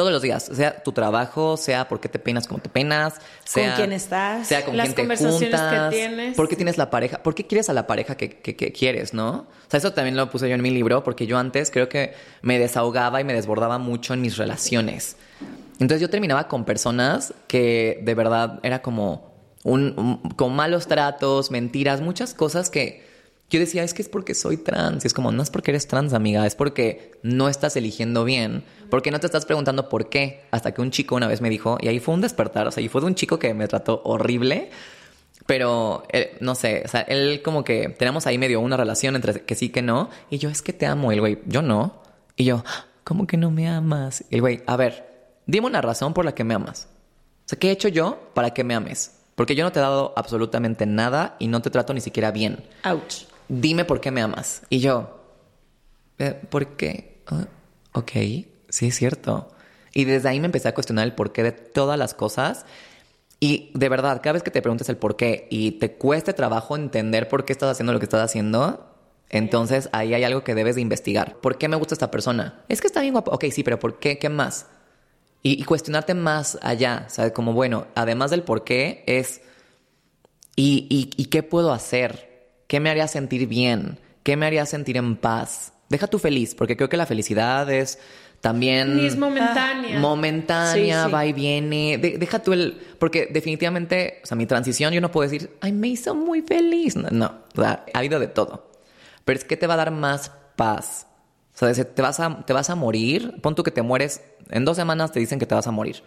Todos 0.00 0.12
los 0.12 0.22
días, 0.22 0.50
sea 0.54 0.82
tu 0.82 0.92
trabajo, 0.92 1.58
sea 1.58 1.86
por 1.86 2.00
qué 2.00 2.08
te 2.08 2.18
peinas 2.18 2.48
como 2.48 2.60
te 2.62 2.70
peinas, 2.70 3.14
sea 3.44 3.74
quién 3.76 3.92
estás, 3.92 4.46
sea 4.46 4.64
con 4.64 4.74
las 4.76 4.86
quién 4.86 4.94
te 4.96 5.02
conversaciones 5.02 5.40
que 5.40 5.56
juntas, 5.56 5.90
tienes. 5.90 6.36
por 6.36 6.48
qué 6.48 6.56
tienes 6.56 6.78
la 6.78 6.88
pareja, 6.88 7.22
por 7.22 7.34
qué 7.34 7.46
quieres 7.46 7.68
a 7.68 7.74
la 7.74 7.86
pareja 7.86 8.16
que, 8.16 8.30
que- 8.30 8.56
que 8.56 8.72
quieres, 8.72 9.12
¿no? 9.12 9.30
O 9.30 9.46
sea, 9.70 9.76
eso 9.78 9.92
también 9.92 10.16
lo 10.16 10.30
puse 10.30 10.48
yo 10.48 10.54
en 10.54 10.62
mi 10.62 10.70
libro, 10.70 11.04
porque 11.04 11.26
yo 11.26 11.36
antes 11.36 11.70
creo 11.70 11.90
que 11.90 12.14
me 12.40 12.58
desahogaba 12.58 13.20
y 13.20 13.24
me 13.24 13.34
desbordaba 13.34 13.76
mucho 13.78 14.14
en 14.14 14.22
mis 14.22 14.38
relaciones. 14.38 15.16
Entonces 15.74 16.00
yo 16.00 16.08
terminaba 16.08 16.48
con 16.48 16.64
personas 16.64 17.34
que 17.46 18.00
de 18.02 18.14
verdad 18.14 18.58
era 18.62 18.80
como 18.80 19.34
un, 19.64 19.94
un- 19.98 20.30
con 20.30 20.54
malos 20.56 20.86
tratos, 20.86 21.50
mentiras, 21.50 22.00
muchas 22.00 22.32
cosas 22.32 22.70
que 22.70 23.09
yo 23.50 23.58
decía, 23.58 23.82
es 23.82 23.94
que 23.94 24.02
es 24.02 24.08
porque 24.08 24.34
soy 24.34 24.56
trans. 24.56 25.04
Y 25.04 25.08
es 25.08 25.14
como, 25.14 25.32
no 25.32 25.42
es 25.42 25.50
porque 25.50 25.72
eres 25.72 25.88
trans, 25.88 26.12
amiga, 26.12 26.46
es 26.46 26.54
porque 26.54 27.12
no 27.22 27.48
estás 27.48 27.76
eligiendo 27.76 28.24
bien. 28.24 28.62
Porque 28.88 29.10
no 29.10 29.18
te 29.18 29.26
estás 29.26 29.44
preguntando 29.44 29.88
por 29.88 30.08
qué. 30.08 30.44
Hasta 30.52 30.72
que 30.72 30.80
un 30.80 30.92
chico 30.92 31.16
una 31.16 31.26
vez 31.26 31.40
me 31.40 31.50
dijo, 31.50 31.76
y 31.80 31.88
ahí 31.88 31.98
fue 31.98 32.14
un 32.14 32.20
despertar, 32.20 32.68
o 32.68 32.70
sea, 32.70 32.82
y 32.82 32.88
fue 32.88 33.00
de 33.00 33.08
un 33.08 33.16
chico 33.16 33.38
que 33.40 33.52
me 33.52 33.66
trató 33.66 34.02
horrible. 34.04 34.70
Pero, 35.46 36.04
eh, 36.12 36.36
no 36.40 36.54
sé, 36.54 36.82
o 36.84 36.88
sea, 36.88 37.00
él 37.00 37.42
como 37.42 37.64
que 37.64 37.88
tenemos 37.88 38.26
ahí 38.28 38.38
medio 38.38 38.60
una 38.60 38.76
relación 38.76 39.16
entre 39.16 39.42
que 39.42 39.56
sí 39.56 39.70
que 39.70 39.82
no. 39.82 40.10
Y 40.30 40.38
yo, 40.38 40.48
es 40.48 40.62
que 40.62 40.72
te 40.72 40.86
amo. 40.86 41.10
El 41.10 41.18
güey, 41.18 41.40
yo 41.46 41.60
no. 41.60 42.02
Y 42.36 42.44
yo, 42.44 42.62
¿cómo 43.02 43.26
que 43.26 43.36
no 43.36 43.50
me 43.50 43.68
amas? 43.68 44.24
El 44.30 44.42
güey, 44.42 44.62
a 44.66 44.76
ver, 44.76 45.32
dime 45.46 45.66
una 45.66 45.80
razón 45.80 46.14
por 46.14 46.24
la 46.24 46.36
que 46.36 46.44
me 46.44 46.54
amas. 46.54 46.88
O 47.46 47.48
sea, 47.50 47.58
¿qué 47.58 47.68
he 47.68 47.72
hecho 47.72 47.88
yo 47.88 48.30
para 48.32 48.54
que 48.54 48.62
me 48.62 48.74
ames? 48.74 49.16
Porque 49.34 49.56
yo 49.56 49.64
no 49.64 49.72
te 49.72 49.80
he 49.80 49.82
dado 49.82 50.12
absolutamente 50.16 50.86
nada 50.86 51.34
y 51.40 51.48
no 51.48 51.62
te 51.62 51.70
trato 51.70 51.94
ni 51.94 52.00
siquiera 52.00 52.30
bien. 52.30 52.62
Ouch. 52.84 53.29
Dime 53.50 53.84
por 53.84 54.00
qué 54.00 54.12
me 54.12 54.22
amas. 54.22 54.62
Y 54.70 54.78
yo, 54.78 55.24
eh, 56.18 56.40
¿por 56.48 56.76
qué? 56.76 57.20
Ah, 57.26 57.48
ok, 57.94 58.12
sí 58.68 58.86
es 58.86 58.94
cierto. 58.94 59.48
Y 59.92 60.04
desde 60.04 60.28
ahí 60.28 60.38
me 60.38 60.46
empecé 60.46 60.68
a 60.68 60.74
cuestionar 60.74 61.04
el 61.04 61.16
porqué 61.16 61.42
de 61.42 61.50
todas 61.50 61.98
las 61.98 62.14
cosas. 62.14 62.64
Y 63.40 63.72
de 63.74 63.88
verdad, 63.88 64.20
cada 64.22 64.34
vez 64.34 64.44
que 64.44 64.52
te 64.52 64.62
preguntes 64.62 64.88
el 64.88 64.98
por 64.98 65.16
qué 65.16 65.48
y 65.50 65.72
te 65.72 65.94
cueste 65.94 66.32
trabajo 66.32 66.76
entender 66.76 67.26
por 67.26 67.44
qué 67.44 67.52
estás 67.52 67.72
haciendo 67.72 67.92
lo 67.92 67.98
que 67.98 68.04
estás 68.04 68.22
haciendo, 68.22 68.94
entonces 69.30 69.88
ahí 69.90 70.14
hay 70.14 70.22
algo 70.22 70.44
que 70.44 70.54
debes 70.54 70.76
de 70.76 70.82
investigar. 70.82 71.34
¿Por 71.40 71.58
qué 71.58 71.66
me 71.66 71.74
gusta 71.74 71.96
esta 71.96 72.12
persona? 72.12 72.62
Es 72.68 72.80
que 72.80 72.86
está 72.86 73.00
bien 73.00 73.14
guapo. 73.14 73.32
Ok, 73.32 73.46
sí, 73.50 73.64
pero 73.64 73.80
¿por 73.80 73.98
qué? 73.98 74.20
¿Qué 74.20 74.28
más? 74.28 74.66
Y, 75.42 75.64
cuestionarte 75.64 76.14
más 76.14 76.56
allá, 76.62 77.06
¿sabes? 77.08 77.32
Como, 77.32 77.52
bueno, 77.52 77.88
además 77.96 78.30
del 78.30 78.44
por 78.44 78.62
qué, 78.62 79.02
es 79.08 79.40
¿y, 80.54 80.86
y, 80.88 81.10
y 81.20 81.24
qué 81.26 81.42
puedo 81.42 81.72
hacer? 81.72 82.29
¿Qué 82.70 82.78
me 82.78 82.88
haría 82.88 83.08
sentir 83.08 83.48
bien? 83.48 83.98
¿Qué 84.22 84.36
me 84.36 84.46
haría 84.46 84.64
sentir 84.64 84.96
en 84.96 85.16
paz? 85.16 85.72
Deja 85.88 86.06
tú 86.06 86.20
feliz, 86.20 86.54
porque 86.54 86.76
creo 86.76 86.88
que 86.88 86.96
la 86.96 87.04
felicidad 87.04 87.68
es 87.68 87.98
también... 88.40 88.94
Ni 88.96 89.06
es 89.06 89.18
momentánea. 89.18 89.98
Momentánea, 89.98 91.02
Sí, 91.02 91.08
sí. 91.08 91.12
va 91.12 91.26
y 91.26 91.32
viene. 91.32 91.98
De- 91.98 92.16
deja 92.16 92.38
tú 92.38 92.52
el. 92.52 92.80
Porque 93.00 93.26
definitivamente, 93.28 94.20
o 94.22 94.26
sea, 94.28 94.36
mi 94.36 94.46
transición, 94.46 94.92
yo 94.94 95.00
no 95.00 95.10
puedo 95.10 95.28
decir, 95.28 95.50
ay, 95.60 95.72
me 95.72 95.88
hizo 95.88 96.14
muy 96.14 96.42
feliz. 96.42 96.94
No, 96.94 97.08
no, 97.10 97.34
o 97.56 97.60
sea, 97.60 97.84
ha 97.92 97.98
habido 97.98 98.20
de 98.20 98.28
todo. 98.28 98.70
Pero 99.24 99.36
es 99.36 99.44
que 99.44 99.56
te 99.56 99.66
va 99.66 99.74
a 99.74 99.78
dar 99.78 99.90
más 99.90 100.30
paz. 100.54 101.08
O 101.60 101.74
sea, 101.74 101.74
te 101.74 102.02
vas 102.02 102.20
a, 102.20 102.46
te 102.46 102.52
vas 102.52 102.70
a 102.70 102.76
morir. 102.76 103.34
Pon 103.42 103.56
tú 103.56 103.64
que 103.64 103.72
te 103.72 103.82
mueres. 103.82 104.22
En 104.48 104.64
dos 104.64 104.76
semanas 104.76 105.10
te 105.10 105.18
dicen 105.18 105.40
que 105.40 105.46
te 105.46 105.56
vas 105.56 105.66
a 105.66 105.72
morir. 105.72 106.04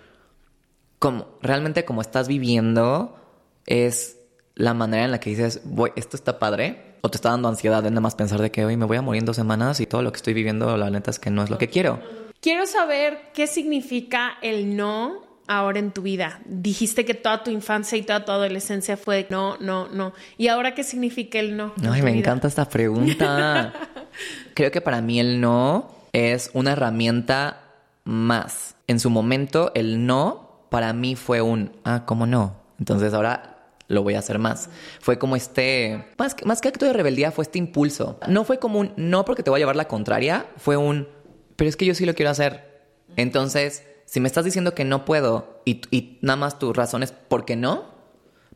Como, 0.98 1.28
realmente, 1.42 1.84
como 1.84 2.00
estás 2.02 2.30
viviendo, 2.30 3.20
es 3.66 4.18
la 4.56 4.74
manera 4.74 5.06
en 5.06 5.12
la 5.12 5.20
que 5.20 5.30
dices, 5.30 5.62
voy, 5.66 5.92
esto 5.96 6.16
está 6.16 6.40
padre. 6.40 6.94
O 7.02 7.10
te 7.10 7.18
está 7.18 7.32
dando 7.32 7.50
ansiedad 7.50 7.84
de 7.84 7.90
nada 7.90 8.02
más 8.02 8.16
pensar 8.16 8.42
de 8.42 8.50
que 8.50 8.64
hoy 8.64 8.78
me 8.78 8.86
voy 8.86 8.96
a 8.96 9.02
morir 9.02 9.20
en 9.20 9.26
dos 9.26 9.36
semanas 9.36 9.82
y 9.82 9.86
todo 9.86 10.02
lo 10.02 10.12
que 10.14 10.18
estoy 10.18 10.34
viviendo, 10.34 10.78
la 10.78 10.90
neta 10.90 11.12
es 11.12 11.20
que 11.20 11.30
no 11.30 11.44
es 11.44 11.50
lo 11.50 11.58
que 11.58 11.68
quiero. 11.68 12.00
Quiero 12.40 12.66
saber 12.66 13.32
qué 13.34 13.46
significa 13.48 14.38
el 14.42 14.78
no 14.78 15.22
ahora 15.48 15.80
en 15.80 15.92
tu 15.92 16.02
vida. 16.02 16.40
Dijiste 16.46 17.04
que 17.04 17.14
toda 17.14 17.44
tu 17.44 17.52
infancia 17.52 17.98
y 17.98 18.04
toda 18.04 18.24
tu 18.24 18.32
adolescencia 18.32 18.96
fue 18.96 19.28
no, 19.30 19.58
no, 19.58 19.90
no. 19.90 20.14
¿Y 20.38 20.48
ahora 20.48 20.74
qué 20.76 20.84
significa 20.84 21.40
el 21.40 21.58
no? 21.58 21.74
Ay, 21.90 22.02
me 22.02 22.12
vida? 22.12 22.20
encanta 22.20 22.48
esta 22.48 22.70
pregunta. 22.70 23.74
Creo 24.54 24.72
que 24.72 24.80
para 24.82 25.02
mí 25.02 25.20
el 25.20 25.42
no 25.42 25.92
es 26.14 26.52
una 26.54 26.72
herramienta 26.74 27.64
más. 28.06 28.76
En 28.88 29.00
su 29.00 29.10
momento, 29.10 29.72
el 29.76 30.06
no 30.06 30.68
para 30.70 30.94
mí 30.94 31.16
fue 31.16 31.42
un, 31.42 31.72
ah, 31.84 32.04
¿cómo 32.06 32.26
no? 32.26 32.56
Entonces 32.80 33.14
ahora 33.14 33.53
lo 33.94 34.04
voy 34.04 34.16
a 34.16 34.20
hacer 34.20 34.40
más. 34.40 34.70
Fue 35.00 35.18
como 35.18 35.36
este, 35.36 36.06
más 36.18 36.36
que, 36.36 36.46
más 36.46 36.62
que 36.62 36.68
acto 36.68 36.86
de 36.86 36.94
rebeldía, 36.94 37.32
fue 37.32 37.44
este 37.44 37.60
impulso. 37.60 38.20
No 38.28 38.44
fue 38.44 38.60
como 38.60 38.80
un, 38.80 38.94
no 38.98 39.26
porque 39.26 39.44
te 39.44 39.50
voy 39.50 39.60
a 39.60 39.62
llevar 39.62 39.76
la 39.76 39.88
contraria, 39.88 40.48
fue 40.58 40.78
un, 40.78 41.08
pero 41.56 41.70
es 41.70 41.76
que 41.76 41.86
yo 41.86 41.96
sí 41.96 42.06
lo 42.06 42.16
quiero 42.16 42.32
hacer. 42.32 42.84
Entonces, 43.16 43.84
si 44.06 44.20
me 44.20 44.28
estás 44.28 44.46
diciendo 44.46 44.74
que 44.74 44.84
no 44.84 45.06
puedo 45.06 45.62
y, 45.66 45.82
y 45.92 46.18
nada 46.22 46.38
más 46.38 46.60
tu 46.60 46.74
razón 46.74 47.04
es 47.04 47.12
¿por 47.12 47.46
qué 47.46 47.56
no? 47.56 47.94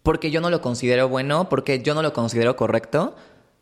porque 0.08 0.32
yo 0.32 0.40
no 0.40 0.50
lo 0.50 0.62
considero 0.62 1.10
bueno, 1.10 1.50
porque 1.50 1.82
yo 1.82 1.94
no 1.94 2.02
lo 2.02 2.14
considero 2.14 2.56
correcto, 2.56 3.14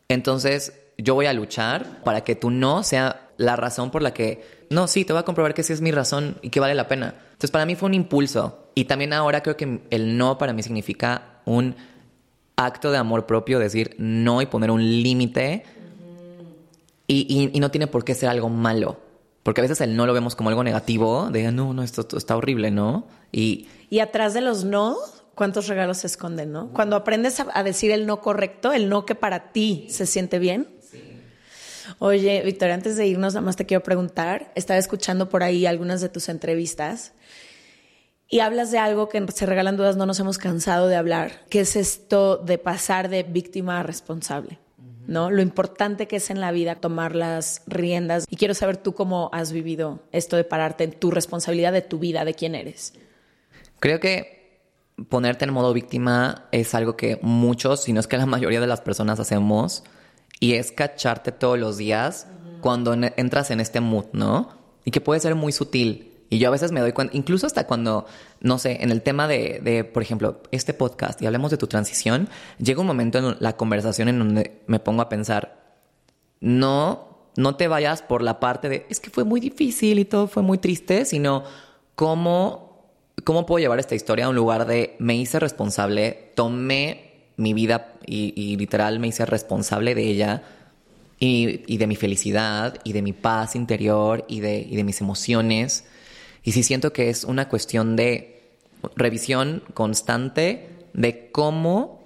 entonces 0.10 0.80
yo 0.96 1.16
voy 1.16 1.26
a 1.26 1.34
luchar 1.34 2.04
para 2.04 2.24
que 2.24 2.36
tu 2.36 2.52
no 2.52 2.84
sea 2.84 3.32
la 3.38 3.56
razón 3.56 3.90
por 3.90 4.04
la 4.04 4.14
que, 4.14 4.46
no, 4.70 4.88
sí, 4.88 5.06
te 5.06 5.14
voy 5.14 5.22
a 5.22 5.26
comprobar 5.26 5.56
que 5.56 5.64
sí 5.64 5.74
es 5.74 5.82
mi 5.82 5.90
razón 5.90 6.38
y 6.44 6.52
que 6.52 6.60
vale 6.60 6.76
la 6.76 6.88
pena. 6.88 7.16
Entonces 7.26 7.50
para 7.50 7.66
mí 7.66 7.74
fue 7.74 7.88
un 7.88 7.96
impulso 7.96 8.70
y 8.76 8.86
también 8.86 9.12
ahora 9.12 9.42
creo 9.42 9.58
que 9.58 9.82
el 9.90 10.20
no 10.20 10.38
para 10.38 10.54
mí 10.54 10.62
significa 10.62 11.35
un 11.46 11.76
acto 12.58 12.92
de 12.92 12.98
amor 12.98 13.26
propio, 13.26 13.60
decir 13.60 13.96
no 13.98 14.42
y 14.42 14.46
poner 14.46 14.72
un 14.72 14.82
límite 14.84 15.64
y, 17.08 17.26
y- 17.30 17.52
y 17.56 17.60
no 17.60 17.72
tiene 17.72 17.88
por 17.88 18.04
qué 18.04 18.16
ser 18.16 18.30
algo 18.30 18.50
malo. 18.50 19.00
Porque 19.44 19.62
a 19.62 19.64
veces 19.64 19.80
el 19.82 19.96
no 19.96 20.08
lo 20.08 20.14
vemos 20.14 20.36
como 20.36 20.50
algo 20.50 20.64
negativo, 20.64 21.30
de 21.30 21.52
no, 21.52 21.74
no, 21.74 21.84
esto, 21.84 22.02
esto 22.02 22.18
está 22.18 22.36
horrible, 22.36 22.72
¿no? 22.72 23.08
Y, 23.32 23.68
Y 23.92 24.00
atrás 24.00 24.34
de 24.34 24.42
los 24.42 24.64
no, 24.64 24.98
¿cuántos 25.36 25.68
regalos 25.68 25.98
se 25.98 26.08
esconden, 26.08 26.52
no? 26.52 26.70
Cuando 26.74 26.96
aprendes 26.96 27.40
a, 27.40 27.48
a 27.54 27.62
decir 27.64 27.92
el 27.92 28.08
no 28.08 28.22
correcto, 28.22 28.74
el 28.74 28.90
no 28.90 29.06
que 29.06 29.14
para 29.14 29.52
ti 29.52 29.86
se 29.90 30.08
siente 30.08 30.40
bien. 30.40 30.68
Oye, 32.00 32.42
Victoria, 32.44 32.74
antes 32.74 32.96
de 32.98 33.06
irnos, 33.06 33.36
nada 33.36 33.46
más 33.46 33.56
te 33.56 33.66
quiero 33.68 33.84
preguntar. 33.84 34.52
Estaba 34.56 34.80
escuchando 34.80 35.30
por 35.30 35.44
ahí 35.44 35.68
algunas 35.68 36.02
de 36.02 36.10
tus 36.10 36.30
entrevistas 36.30 37.14
y 38.30 38.40
hablas 38.40 38.72
de 38.72 38.80
algo 38.80 39.10
que 39.10 39.26
se 39.34 39.46
regalan 39.46 39.78
dudas 39.78 39.98
no 39.98 40.06
nos 40.06 40.20
hemos 40.20 40.38
cansado 40.38 40.88
de 40.88 40.96
hablar, 40.96 41.46
que 41.50 41.60
es 41.62 41.76
esto 41.76 42.38
de 42.38 42.58
pasar 42.58 43.10
de 43.10 43.24
víctima 43.24 43.80
a 43.80 43.84
responsable. 43.84 44.60
¿No? 45.08 45.30
Lo 45.30 45.44
importante 45.44 46.08
que 46.08 46.16
es 46.16 46.32
en 46.32 46.42
la 46.42 46.52
vida 46.52 46.74
tomar 46.78 47.14
las 47.16 47.62
riendas. 47.68 48.26
Y 48.28 48.38
quiero 48.38 48.56
saber 48.56 48.78
tú 48.78 48.96
cómo 48.96 49.30
has 49.34 49.52
vivido 49.52 50.00
esto 50.12 50.36
de 50.36 50.44
pararte 50.44 50.84
en 50.84 50.94
tu 50.94 51.12
responsabilidad 51.12 51.72
de 51.74 51.84
tu 51.84 52.00
vida, 52.00 52.26
de 52.26 52.34
quién 52.34 52.56
eres. 52.56 52.94
Creo 53.80 54.00
que 54.00 54.64
ponerte 55.08 55.46
en 55.46 55.54
modo 55.54 55.74
víctima 55.74 56.48
es 56.52 56.74
algo 56.74 56.98
que 56.98 57.20
muchos, 57.22 57.84
si 57.84 57.94
no 57.94 58.00
es 58.00 58.08
que 58.08 58.18
la 58.18 58.26
mayoría 58.26 58.60
de 58.60 58.66
las 58.66 58.82
personas 58.82 59.20
hacemos, 59.20 59.84
y 60.40 60.54
es 60.56 60.72
cacharte 60.72 61.32
todos 61.32 61.60
los 61.60 61.78
días 61.78 62.26
cuando 62.62 62.94
en- 62.94 63.14
entras 63.16 63.52
en 63.52 63.60
este 63.60 63.82
mood, 63.82 64.06
¿no? 64.14 64.58
Y 64.86 64.90
que 64.92 65.02
puede 65.02 65.20
ser 65.20 65.36
muy 65.36 65.52
sutil. 65.52 66.14
Y 66.30 66.40
yo 66.40 66.48
a 66.48 66.52
veces 66.52 66.72
me 66.72 66.80
doy 66.80 66.92
cuenta, 66.92 67.16
incluso 67.16 67.46
hasta 67.46 67.68
cuando, 67.68 68.06
no 68.42 68.58
sé, 68.58 68.82
en 68.82 68.92
el 68.92 69.02
tema 69.02 69.28
de, 69.28 69.90
por 69.94 70.02
ejemplo, 70.02 70.42
este 70.52 70.74
podcast 70.74 71.22
y 71.22 71.28
hablemos 71.28 71.52
de 71.52 71.58
tu 71.58 71.68
transición, 71.68 72.30
llega 72.58 72.82
un 72.82 72.88
momento 72.88 73.20
en 73.20 73.38
la 73.40 73.56
conversación 73.58 74.10
en 74.10 74.20
donde 74.20 74.62
me 74.68 74.80
pongo 74.80 75.02
a 75.02 75.10
pensar, 75.10 75.64
no, 76.40 77.30
no 77.36 77.56
te 77.56 77.68
vayas 77.68 78.02
por 78.02 78.22
la 78.22 78.40
parte 78.40 78.70
de, 78.70 78.86
es 78.90 79.00
que 79.00 79.10
fue 79.10 79.24
muy 79.24 79.40
difícil 79.40 80.00
y 80.00 80.06
todo 80.06 80.28
fue 80.28 80.42
muy 80.42 80.58
triste, 80.58 81.06
sino 81.06 81.44
cómo, 81.96 82.92
cómo 83.24 83.46
puedo 83.46 83.60
llevar 83.60 83.80
esta 83.80 83.96
historia 83.96 84.26
a 84.26 84.30
un 84.30 84.36
lugar 84.36 84.66
de, 84.66 84.96
me 85.00 85.16
hice 85.16 85.40
responsable, 85.40 86.32
tomé 86.36 87.06
mi 87.38 87.54
vida 87.54 87.94
y, 88.06 88.34
y 88.36 88.56
literal 88.58 89.00
me 89.00 89.08
hice 89.08 89.26
responsable 89.26 89.94
de 89.94 90.04
ella 90.04 90.44
y, 91.20 91.62
y, 91.68 91.78
de 91.78 91.88
mi 91.88 91.96
felicidad 91.96 92.80
y 92.84 92.94
de 92.94 93.02
mi 93.02 93.14
paz 93.14 93.56
interior 93.56 94.26
y 94.28 94.40
de, 94.40 94.58
y 94.60 94.76
de 94.76 94.84
mis 94.84 95.02
emociones. 95.02 95.86
Y 96.46 96.52
sí 96.52 96.64
siento 96.64 96.94
que 96.94 97.10
es 97.10 97.24
una 97.24 97.50
cuestión 97.50 97.96
de 97.96 98.40
revisión 98.96 99.64
constante 99.74 100.70
de 100.94 101.32
cómo 101.32 102.04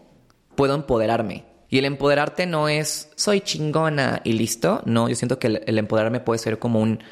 puedo 0.56 0.74
empoderarme. 0.76 1.44
Y 1.70 1.78
el 1.78 1.86
empoderarte 1.86 2.48
no 2.48 2.70
es 2.70 3.12
soy 3.16 3.42
chingona 3.42 4.22
y 4.24 4.34
listo. 4.34 4.82
No, 4.86 5.10
yo 5.10 5.16
siento 5.16 5.40
que 5.40 5.62
el, 5.66 5.78
empoderarme 5.78 6.22
puede 6.22 6.40
ser 6.40 6.58
como 6.58 6.80
un 6.80 7.04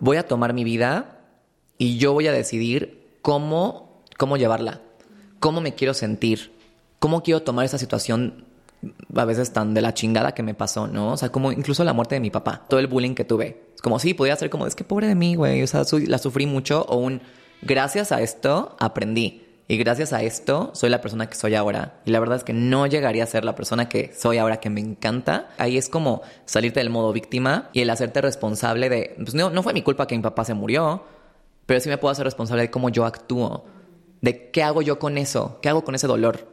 voy 0.00 0.16
a 0.16 0.26
tomar 0.26 0.54
mi 0.54 0.64
vida 0.64 1.20
y 1.76 1.98
yo 1.98 2.14
voy 2.14 2.26
a 2.28 2.32
decidir 2.32 3.10
cómo, 3.20 4.02
cómo 4.16 4.38
llevarla, 4.38 4.80
cómo 5.38 5.60
me 5.60 5.74
quiero 5.74 5.92
sentir, 5.92 6.52
cómo 6.98 7.22
quiero 7.22 7.42
tomar 7.42 7.66
esa 7.66 7.78
situación 7.78 8.46
a 9.14 9.24
veces 9.24 9.52
tan 9.52 9.74
de 9.74 9.82
la 9.82 9.94
chingada 9.94 10.32
que 10.32 10.42
me 10.42 10.54
pasó, 10.54 10.86
¿no? 10.86 11.12
O 11.12 11.16
sea, 11.16 11.30
como 11.30 11.52
incluso 11.52 11.84
la 11.84 11.92
muerte 11.92 12.16
de 12.16 12.20
mi 12.20 12.30
papá, 12.30 12.64
todo 12.68 12.80
el 12.80 12.86
bullying 12.86 13.14
que 13.14 13.24
tuve. 13.24 13.72
Como, 13.82 13.98
sí, 13.98 14.14
podía 14.14 14.36
ser 14.36 14.50
como, 14.50 14.66
es 14.66 14.74
que 14.74 14.84
pobre 14.84 15.06
de 15.06 15.14
mí, 15.14 15.34
güey, 15.34 15.62
o 15.62 15.66
sea, 15.66 15.82
la 16.06 16.18
sufrí 16.18 16.46
mucho, 16.46 16.84
o 16.88 16.96
un, 16.96 17.20
gracias 17.62 18.12
a 18.12 18.20
esto 18.22 18.76
aprendí. 18.78 19.42
Y 19.68 19.78
gracias 19.78 20.12
a 20.12 20.22
esto 20.22 20.70
soy 20.74 20.90
la 20.90 21.00
persona 21.00 21.30
que 21.30 21.34
soy 21.34 21.54
ahora. 21.54 22.00
Y 22.04 22.10
la 22.10 22.20
verdad 22.20 22.36
es 22.36 22.44
que 22.44 22.52
no 22.52 22.86
llegaría 22.86 23.24
a 23.24 23.26
ser 23.26 23.44
la 23.44 23.54
persona 23.54 23.88
que 23.88 24.12
soy 24.12 24.36
ahora, 24.36 24.60
que 24.60 24.68
me 24.68 24.80
encanta. 24.80 25.48
Ahí 25.56 25.78
es 25.78 25.88
como 25.88 26.20
salirte 26.44 26.80
del 26.80 26.90
modo 26.90 27.12
víctima 27.12 27.70
y 27.72 27.80
el 27.80 27.88
hacerte 27.88 28.20
responsable 28.20 28.90
de, 28.90 29.14
pues 29.16 29.34
no, 29.34 29.48
no 29.48 29.62
fue 29.62 29.72
mi 29.72 29.80
culpa 29.80 30.06
que 30.06 30.16
mi 30.16 30.22
papá 30.22 30.44
se 30.44 30.52
murió, 30.52 31.04
pero 31.64 31.80
sí 31.80 31.88
me 31.88 31.96
puedo 31.96 32.12
hacer 32.12 32.24
responsable 32.24 32.64
de 32.64 32.70
cómo 32.70 32.90
yo 32.90 33.06
actúo, 33.06 33.64
de 34.20 34.50
qué 34.50 34.62
hago 34.62 34.82
yo 34.82 34.98
con 34.98 35.16
eso, 35.16 35.58
qué 35.62 35.70
hago 35.70 35.84
con 35.84 35.94
ese 35.94 36.06
dolor. 36.06 36.51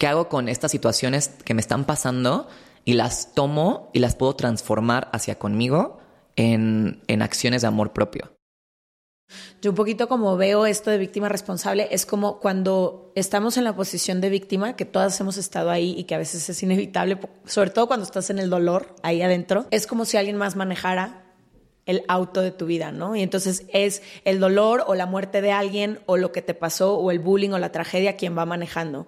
¿Qué 0.00 0.06
hago 0.06 0.30
con 0.30 0.48
estas 0.48 0.70
situaciones 0.70 1.28
que 1.44 1.52
me 1.52 1.60
están 1.60 1.84
pasando 1.84 2.48
y 2.86 2.94
las 2.94 3.34
tomo 3.34 3.90
y 3.92 3.98
las 3.98 4.16
puedo 4.16 4.34
transformar 4.34 5.10
hacia 5.12 5.38
conmigo 5.38 6.00
en, 6.36 7.02
en 7.06 7.20
acciones 7.20 7.60
de 7.60 7.68
amor 7.68 7.92
propio? 7.92 8.32
Yo 9.60 9.72
un 9.72 9.76
poquito 9.76 10.08
como 10.08 10.38
veo 10.38 10.64
esto 10.64 10.90
de 10.90 10.96
víctima 10.96 11.28
responsable, 11.28 11.86
es 11.90 12.06
como 12.06 12.40
cuando 12.40 13.12
estamos 13.14 13.58
en 13.58 13.64
la 13.64 13.76
posición 13.76 14.22
de 14.22 14.30
víctima, 14.30 14.74
que 14.74 14.86
todas 14.86 15.20
hemos 15.20 15.36
estado 15.36 15.68
ahí 15.68 15.94
y 15.98 16.04
que 16.04 16.14
a 16.14 16.18
veces 16.18 16.48
es 16.48 16.62
inevitable, 16.62 17.18
sobre 17.44 17.68
todo 17.68 17.86
cuando 17.86 18.06
estás 18.06 18.30
en 18.30 18.38
el 18.38 18.48
dolor 18.48 18.96
ahí 19.02 19.20
adentro, 19.20 19.66
es 19.70 19.86
como 19.86 20.06
si 20.06 20.16
alguien 20.16 20.38
más 20.38 20.56
manejara 20.56 21.26
el 21.84 22.04
auto 22.08 22.40
de 22.40 22.52
tu 22.52 22.64
vida, 22.64 22.90
¿no? 22.90 23.16
Y 23.16 23.22
entonces 23.22 23.66
es 23.70 24.02
el 24.24 24.40
dolor 24.40 24.82
o 24.86 24.94
la 24.94 25.04
muerte 25.04 25.42
de 25.42 25.52
alguien 25.52 26.00
o 26.06 26.16
lo 26.16 26.32
que 26.32 26.40
te 26.40 26.54
pasó 26.54 26.96
o 26.96 27.10
el 27.10 27.18
bullying 27.18 27.50
o 27.50 27.58
la 27.58 27.70
tragedia 27.70 28.16
quien 28.16 28.38
va 28.38 28.46
manejando. 28.46 29.06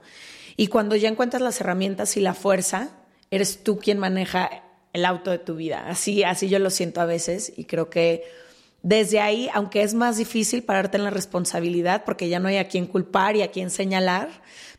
Y 0.57 0.69
cuando 0.69 0.97
ya 0.97 1.09
encuentras 1.09 1.43
las 1.43 1.61
herramientas 1.61 2.17
y 2.17 2.21
la 2.21 2.35
fuerza, 2.35 2.91
eres 3.31 3.63
tú 3.63 3.79
quien 3.79 3.99
maneja 3.99 4.63
el 4.93 5.05
auto 5.05 5.31
de 5.31 5.39
tu 5.39 5.57
vida. 5.57 5.87
Así, 5.89 6.23
así 6.23 6.49
yo 6.49 6.59
lo 6.59 6.71
siento 6.71 7.01
a 7.01 7.07
veces 7.07 7.53
y 7.57 7.65
creo 7.65 7.89
que 7.91 8.25
desde 8.83 9.21
ahí, 9.21 9.49
aunque 9.55 9.83
es 9.83 9.95
más 9.95 10.17
difícil 10.17 10.65
pararte 10.65 10.97
en 10.97 11.05
la 11.05 11.11
responsabilidad 11.11 12.05
porque 12.05 12.29
ya 12.29 12.41
no 12.41 12.49
hay 12.49 12.57
a 12.57 12.69
quien 12.69 12.87
culpar 12.87 13.37
y 13.37 13.43
a 13.43 13.51
quien 13.51 13.71
señalar, 13.71 14.29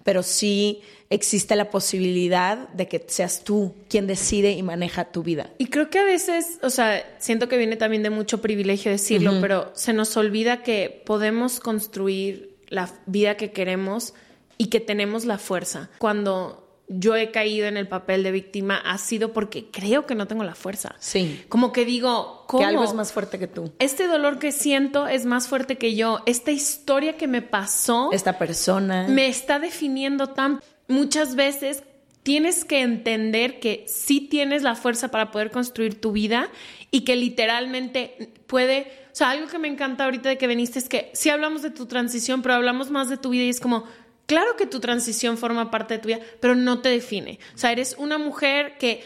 pero 0.04 0.24
sí 0.24 0.82
existe 1.10 1.56
la 1.56 1.70
posibilidad 1.70 2.70
de 2.70 2.88
que 2.88 3.04
seas 3.08 3.44
tú 3.44 3.76
quien 3.88 4.06
decide 4.06 4.52
y 4.52 4.64
maneja 4.64 5.06
tu 5.06 5.24
vida. 5.24 5.52
Y 5.58 5.68
creo 5.68 5.90
que 5.90 6.00
a 6.00 6.04
veces, 6.04 6.60
o 6.62 6.70
sea, 6.70 7.04
siento 7.20 7.48
que 7.48 7.58
viene 7.58 7.78
también 7.78 8.04
de 8.04 8.10
mucho 8.10 8.42
privilegio 8.42 8.92
decirlo, 8.92 9.32
uh 9.32 9.36
-huh. 9.36 9.42
pero 9.42 9.72
se 9.74 9.94
nos 9.94 10.18
olvida 10.18 10.64
que 10.64 11.02
podemos 11.06 11.60
construir 11.60 12.58
la 12.68 12.92
vida 13.06 13.38
que 13.38 13.52
queremos 13.52 14.14
y 14.58 14.68
que 14.68 14.80
tenemos 14.80 15.26
la 15.26 15.38
fuerza. 15.38 15.90
Cuando 15.98 16.64
yo 16.88 17.16
he 17.16 17.32
caído 17.32 17.68
en 17.68 17.78
el 17.78 17.88
papel 17.88 18.24
de 18.24 18.32
víctima 18.32 18.78
ha 18.78 18.98
sido 18.98 19.34
porque 19.34 19.70
creo 19.72 20.06
que 20.06 20.16
no 20.16 20.28
tengo 20.28 20.44
la 20.44 20.56
fuerza. 20.56 20.96
Sí. 21.00 21.44
Como 21.50 21.72
que 21.72 21.86
digo, 21.86 22.44
¿cómo? 22.48 22.62
Que 22.62 22.66
algo 22.66 22.84
es 22.84 22.94
más 22.94 23.14
fuerte 23.14 23.40
que 23.40 23.48
tú. 23.48 23.72
Este 23.80 24.08
dolor 24.08 24.40
que 24.40 24.52
siento 24.52 25.08
es 25.08 25.26
más 25.26 25.48
fuerte 25.48 25.78
que 25.78 25.96
yo. 25.96 26.22
Esta 26.26 26.52
historia 26.52 27.18
que 27.18 27.28
me 27.28 27.42
pasó. 27.42 28.12
Esta 28.12 28.38
persona. 28.38 29.08
Me 29.08 29.28
está 29.28 29.60
definiendo 29.60 30.28
tan. 30.28 30.60
Muchas 30.88 31.36
veces 31.36 31.84
tienes 32.24 32.66
que 32.66 32.82
entender 32.82 33.60
que 33.60 33.86
sí 33.88 34.22
tienes 34.22 34.64
la 34.64 34.76
fuerza 34.76 35.10
para 35.10 35.32
poder 35.32 35.52
construir 35.52 36.00
tu 36.00 36.12
vida 36.12 36.50
y 36.92 37.02
que 37.02 37.16
literalmente 37.16 38.34
puede. 38.48 38.92
O 39.12 39.16
sea, 39.16 39.30
algo 39.30 39.48
que 39.48 39.60
me 39.60 39.68
encanta 39.68 40.06
ahorita 40.06 40.30
de 40.30 40.38
que 40.38 40.48
viniste 40.48 40.80
es 40.80 40.90
que 40.90 41.12
sí 41.14 41.30
hablamos 41.30 41.62
de 41.62 41.70
tu 41.70 41.86
transición, 41.86 42.42
pero 42.42 42.56
hablamos 42.56 42.90
más 42.90 43.10
de 43.10 43.18
tu 43.18 43.30
vida 43.30 43.44
y 43.44 43.50
es 43.50 43.60
como 43.60 43.86
Claro 44.26 44.56
que 44.56 44.66
tu 44.66 44.80
transición 44.80 45.38
forma 45.38 45.70
parte 45.70 45.96
de 45.96 46.00
tu 46.00 46.08
vida, 46.08 46.20
pero 46.40 46.56
no 46.56 46.82
te 46.82 46.90
define. 46.90 47.40
O 47.56 47.58
sea, 47.58 47.72
eres 47.72 47.96
una 47.98 48.18
mujer 48.18 48.78
que 48.78 49.04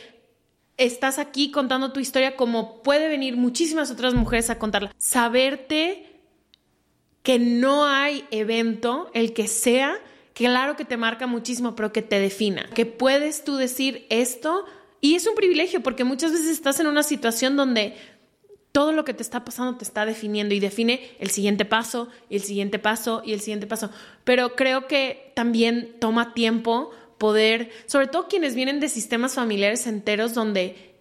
estás 0.78 1.18
aquí 1.18 1.51
contando 1.51 1.91
tu 1.91 1.99
historia 1.99 2.36
como 2.36 2.84
puede 2.84 3.07
venir 3.07 3.36
muchísimas 3.36 3.91
otras 3.91 4.13
mujeres 4.13 4.49
a 4.49 4.59
contarla. 4.59 4.93
Saberte 4.97 6.05
que 7.24 7.39
no 7.39 7.86
hay 7.86 8.26
evento, 8.32 9.09
el 9.13 9.34
que 9.34 9.47
sea, 9.47 9.95
claro 10.34 10.76
que 10.76 10.86
te 10.86 10.97
marca 10.97 11.28
muchísimo, 11.28 11.76
pero 11.76 11.91
que 11.91 12.01
te 12.01 12.20
defina. 12.20 12.70
Que 12.74 12.86
puedes 12.86 13.43
tú 13.43 13.57
decir 13.57 14.05
esto 14.09 14.65
y 15.01 15.15
es 15.15 15.28
un 15.28 15.36
privilegio 15.36 15.82
porque 15.82 16.03
muchas 16.03 16.32
veces 16.32 16.47
estás 16.47 16.80
en 16.80 16.88
una 16.88 17.03
situación 17.03 17.57
donde 17.57 17.95
todo 18.78 18.91
lo 18.91 19.05
que 19.05 19.15
te 19.15 19.23
está 19.23 19.43
pasando 19.43 19.75
te 19.75 19.84
está 19.84 20.05
definiendo 20.05 20.53
y 20.53 20.59
define 20.59 21.09
el 21.17 21.32
siguiente 21.32 21.65
paso 21.65 22.09
y 22.30 22.36
el 22.36 22.43
siguiente 22.43 22.78
paso 22.78 23.23
y 23.25 23.34
el 23.34 23.39
siguiente 23.39 23.65
paso. 23.65 23.89
Pero 24.23 24.55
creo 24.55 24.86
que 24.86 25.32
también 25.36 25.95
toma 25.99 26.36
tiempo 26.36 26.91
poder, 27.17 27.71
sobre 27.88 28.05
todo 28.05 28.28
quienes 28.28 28.53
vienen 28.53 28.80
de 28.80 28.88
sistemas 28.88 29.34
familiares 29.34 29.88
enteros 29.88 30.36
donde 30.36 30.93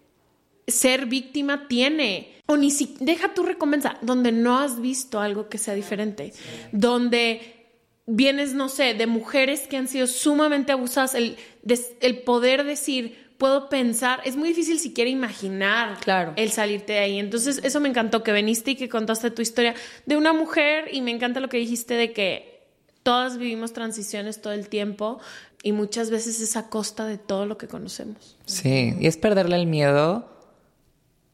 ser 0.66 1.04
víctima 1.04 1.68
tiene, 1.68 2.40
o 2.46 2.56
ni 2.56 2.70
si, 2.70 2.96
deja 2.98 3.34
tu 3.34 3.42
recompensa, 3.42 3.98
donde 4.00 4.32
no 4.32 4.58
has 4.58 4.80
visto 4.80 5.20
algo 5.20 5.50
que 5.50 5.58
sea 5.58 5.74
diferente, 5.74 6.32
sí. 6.32 6.40
donde 6.72 7.66
vienes, 8.06 8.54
no 8.54 8.70
sé, 8.70 8.94
de 8.94 9.06
mujeres 9.06 9.66
que 9.68 9.76
han 9.76 9.86
sido 9.86 10.06
sumamente 10.06 10.72
abusadas, 10.72 11.14
el 11.14 12.18
poder 12.24 12.64
decir, 12.64 13.25
puedo 13.38 13.68
pensar, 13.68 14.20
es 14.24 14.36
muy 14.36 14.48
difícil 14.48 14.78
siquiera 14.78 15.10
imaginar 15.10 15.98
claro. 16.00 16.32
el 16.36 16.50
salirte 16.50 16.94
de 16.94 16.98
ahí. 17.00 17.18
Entonces, 17.18 17.60
eso 17.62 17.80
me 17.80 17.88
encantó 17.88 18.22
que 18.22 18.32
veniste 18.32 18.72
y 18.72 18.76
que 18.76 18.88
contaste 18.88 19.30
tu 19.30 19.42
historia 19.42 19.74
de 20.06 20.16
una 20.16 20.32
mujer 20.32 20.88
y 20.92 21.02
me 21.02 21.10
encanta 21.10 21.40
lo 21.40 21.48
que 21.48 21.58
dijiste 21.58 21.94
de 21.94 22.12
que 22.12 22.56
todas 23.02 23.38
vivimos 23.38 23.72
transiciones 23.72 24.40
todo 24.40 24.52
el 24.52 24.68
tiempo 24.68 25.20
y 25.62 25.72
muchas 25.72 26.10
veces 26.10 26.40
es 26.40 26.56
a 26.56 26.68
costa 26.68 27.06
de 27.06 27.18
todo 27.18 27.46
lo 27.46 27.58
que 27.58 27.68
conocemos. 27.68 28.36
Sí, 28.46 28.94
y 28.98 29.06
es 29.06 29.16
perderle 29.16 29.56
el 29.56 29.66
miedo 29.66 30.28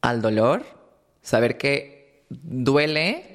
al 0.01 0.21
dolor, 0.21 0.65
saber 1.23 1.57
que 1.57 2.25
duele. 2.29 3.32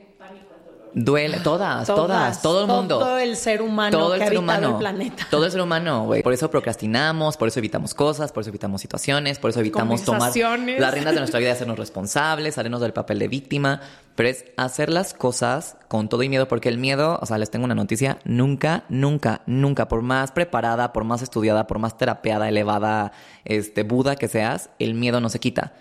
Duele, 0.94 1.40
todas, 1.40 1.88
todas, 1.88 2.08
todas, 2.08 2.42
todo 2.42 2.62
el 2.62 2.68
mundo. 2.68 3.00
Todo 3.00 3.18
el 3.20 3.36
ser 3.36 3.62
humano 3.62 3.98
todo 3.98 4.14
el 4.16 4.22
que 4.22 4.28
ser 4.28 4.38
humano, 4.38 4.70
el 4.70 4.76
planeta. 4.76 5.28
Todo 5.30 5.46
el 5.46 5.52
ser 5.52 5.62
humano, 5.62 6.06
güey. 6.06 6.24
Por 6.24 6.34
eso 6.34 6.50
procrastinamos, 6.50 7.38
por 7.38 7.48
eso 7.48 7.60
evitamos 7.60 7.94
cosas, 7.94 8.32
por 8.32 8.42
eso 8.42 8.50
evitamos 8.50 8.82
situaciones, 8.82 9.40
por 9.40 9.50
eso 9.50 9.60
evitamos 9.60 10.04
tomar 10.04 10.32
las 10.36 10.94
riendas 10.94 11.14
de 11.14 11.20
nuestra 11.20 11.40
vida 11.40 11.50
y 11.50 11.52
hacernos 11.54 11.78
responsables, 11.78 12.56
salirnos 12.56 12.82
del 12.82 12.94
papel 12.94 13.20
de 13.20 13.28
víctima. 13.28 13.82
Pero 14.16 14.30
es 14.30 14.46
hacer 14.58 14.90
las 14.90 15.14
cosas 15.14 15.78
con 15.88 16.10
todo 16.10 16.24
y 16.24 16.30
miedo, 16.30 16.48
porque 16.48 16.70
el 16.70 16.78
miedo, 16.78 17.20
o 17.22 17.26
sea, 17.26 17.38
les 17.38 17.52
tengo 17.52 17.66
una 17.66 17.76
noticia, 17.76 18.18
nunca, 18.26 18.84
nunca, 18.90 19.42
nunca, 19.46 19.88
por 19.88 20.02
más 20.02 20.32
preparada, 20.32 20.92
por 20.92 21.04
más 21.04 21.22
estudiada, 21.22 21.68
por 21.68 21.80
más 21.80 21.98
terapeada, 21.98 22.50
elevada, 22.50 23.12
este, 23.46 23.84
Buda 23.84 24.16
que 24.16 24.28
seas, 24.28 24.70
el 24.80 24.96
miedo 24.96 25.22
no 25.22 25.30
se 25.30 25.40
quita. 25.40 25.74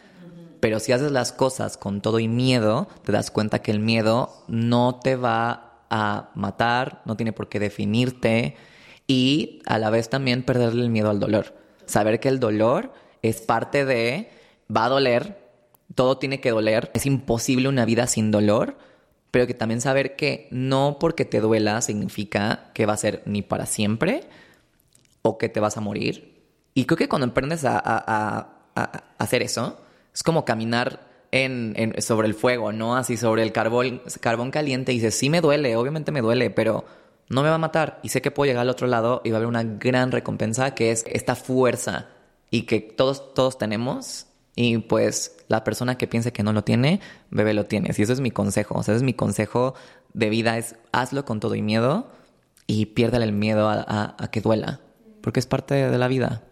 Pero 0.61 0.81
si 0.81 0.93
haces 0.93 1.13
las 1.13 1.33
cosas 1.33 1.77
con 1.77 2.01
todo 2.01 2.19
y 2.19 2.29
miedo, 2.29 2.89
te 3.05 3.13
das 3.13 3.31
cuenta 3.31 3.61
que 3.61 3.71
el 3.71 3.81
miedo 3.81 4.45
no 4.49 5.01
te 5.01 5.17
va 5.17 5.83
a 5.91 6.31
matar, 6.35 7.03
no 7.05 7.17
tiene 7.17 7.33
por 7.33 7.49
qué 7.49 7.61
definirte 7.61 8.57
y 9.07 9.61
a 9.67 9.79
la 9.79 9.91
vez 9.91 10.09
también 10.09 10.43
perderle 10.43 10.83
el 10.83 10.91
miedo 10.91 11.11
al 11.11 11.21
dolor. 11.21 11.55
Saber 11.87 12.19
que 12.21 12.29
el 12.29 12.41
dolor 12.41 12.93
es 13.23 13.41
parte 13.41 13.85
de, 13.85 14.31
va 14.75 14.87
a 14.87 14.89
doler, 14.89 15.47
todo 15.95 16.19
tiene 16.19 16.41
que 16.41 16.51
doler, 16.51 16.91
es 16.95 17.07
imposible 17.07 17.69
una 17.69 17.85
vida 17.85 18.07
sin 18.07 18.31
dolor, 18.31 18.77
pero 19.31 19.47
que 19.47 19.55
también 19.55 19.81
saber 19.81 20.17
que 20.17 20.49
no 20.51 20.99
porque 20.99 21.25
te 21.25 21.41
duela 21.41 21.81
significa 21.83 22.71
que 22.75 22.87
va 22.87 22.95
a 22.95 22.97
ser 22.97 23.23
ni 23.27 23.43
para 23.43 23.67
siempre 23.67 24.23
o 25.23 25.39
que 25.39 25.49
te 25.49 25.61
vas 25.61 25.77
a 25.77 25.81
morir. 25.81 26.43
Y 26.75 26.85
creo 26.85 26.97
que 26.97 27.09
cuando 27.09 27.27
aprendes 27.27 27.65
a, 27.65 28.53
hacer 29.19 29.43
eso, 29.43 29.81
es 30.17 30.23
como 30.23 30.47
caminar 30.47 31.07
en, 31.31 31.75
en- 31.77 32.01
sobre 32.01 32.27
el 32.27 32.33
fuego, 32.35 32.73
¿no? 32.73 32.97
Así 32.97 33.19
sobre 33.19 33.43
el 33.43 33.53
carbón, 33.53 34.01
carbón 34.21 34.51
caliente 34.51 34.93
y 34.93 34.97
dices, 34.97 35.15
sí 35.15 35.29
me 35.29 35.43
duele, 35.43 35.77
obviamente 35.77 36.11
me 36.11 36.23
duele, 36.23 36.49
pero 36.49 36.87
no 37.29 37.43
me 37.43 37.51
va 37.51 37.57
a 37.57 37.59
matar 37.59 38.01
y 38.03 38.09
sé 38.09 38.23
que 38.23 38.31
puedo 38.31 38.47
llegar 38.49 38.63
al 38.63 38.71
otro 38.71 38.87
lado 38.87 39.21
y 39.25 39.31
va 39.31 39.37
a 39.37 39.39
haber 39.41 39.49
una 39.49 39.63
gran 39.63 40.13
recompensa 40.13 40.75
que 40.75 40.91
es 40.91 41.05
esta 41.07 41.35
fuerza 41.37 42.07
y 42.51 42.63
que 42.63 42.81
todos, 42.81 43.35
todos 43.35 43.59
tenemos 43.59 44.27
y 44.55 44.79
pues 44.79 45.37
la 45.49 45.65
persona 45.65 45.99
que 45.99 46.07
piense 46.07 46.33
que 46.33 46.43
no 46.43 46.55
lo 46.55 46.65
tiene, 46.65 47.01
bebé 47.31 47.53
lo 47.53 47.67
tienes. 47.67 47.99
Y 47.99 48.03
eso 48.03 48.15
es 48.15 48.21
mi 48.21 48.31
consejo, 48.31 48.79
o 48.79 48.83
sea, 48.83 48.95
es 48.95 49.03
mi 49.03 49.13
consejo 49.13 49.75
de 50.15 50.31
vida, 50.31 50.57
es 50.57 50.77
hazlo 50.93 51.27
con 51.27 51.41
todo 51.41 51.55
y 51.57 51.61
miedo 51.61 52.09
y 52.67 52.87
piérdale 52.87 53.27
el 53.27 53.33
miedo 53.33 53.69
a 53.69 54.17
que 54.33 54.41
duela, 54.41 54.81
porque 55.21 55.41
es 55.41 55.47
parte 55.47 55.75
de 55.75 55.99
la 55.99 56.09
vida. 56.09 56.43